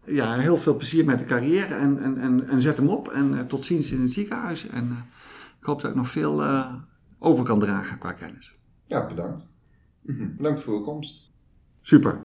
ja, 0.08 0.34
heel 0.34 0.56
veel 0.56 0.76
plezier 0.76 1.04
met 1.04 1.18
de 1.18 1.24
carrière 1.24 1.74
en, 1.74 2.02
en, 2.02 2.18
en, 2.18 2.48
en 2.48 2.62
zet 2.62 2.76
hem 2.76 2.88
op. 2.88 3.08
En 3.08 3.32
uh, 3.32 3.40
tot 3.40 3.64
ziens 3.64 3.92
in 3.92 4.00
het 4.00 4.10
ziekenhuis. 4.10 4.66
En 4.66 4.84
uh, 4.84 4.98
ik 5.60 5.64
hoop 5.64 5.80
dat 5.80 5.90
ik 5.90 5.96
nog 5.96 6.08
veel 6.08 6.42
uh, 6.42 6.74
over 7.18 7.44
kan 7.44 7.58
dragen 7.58 7.98
qua 7.98 8.12
kennis. 8.12 8.56
Ja, 8.86 9.06
bedankt. 9.06 9.48
Bedankt 10.02 10.60
voor 10.60 10.74
uw 10.74 10.82
komst. 10.82 11.30
Super. 11.80 12.20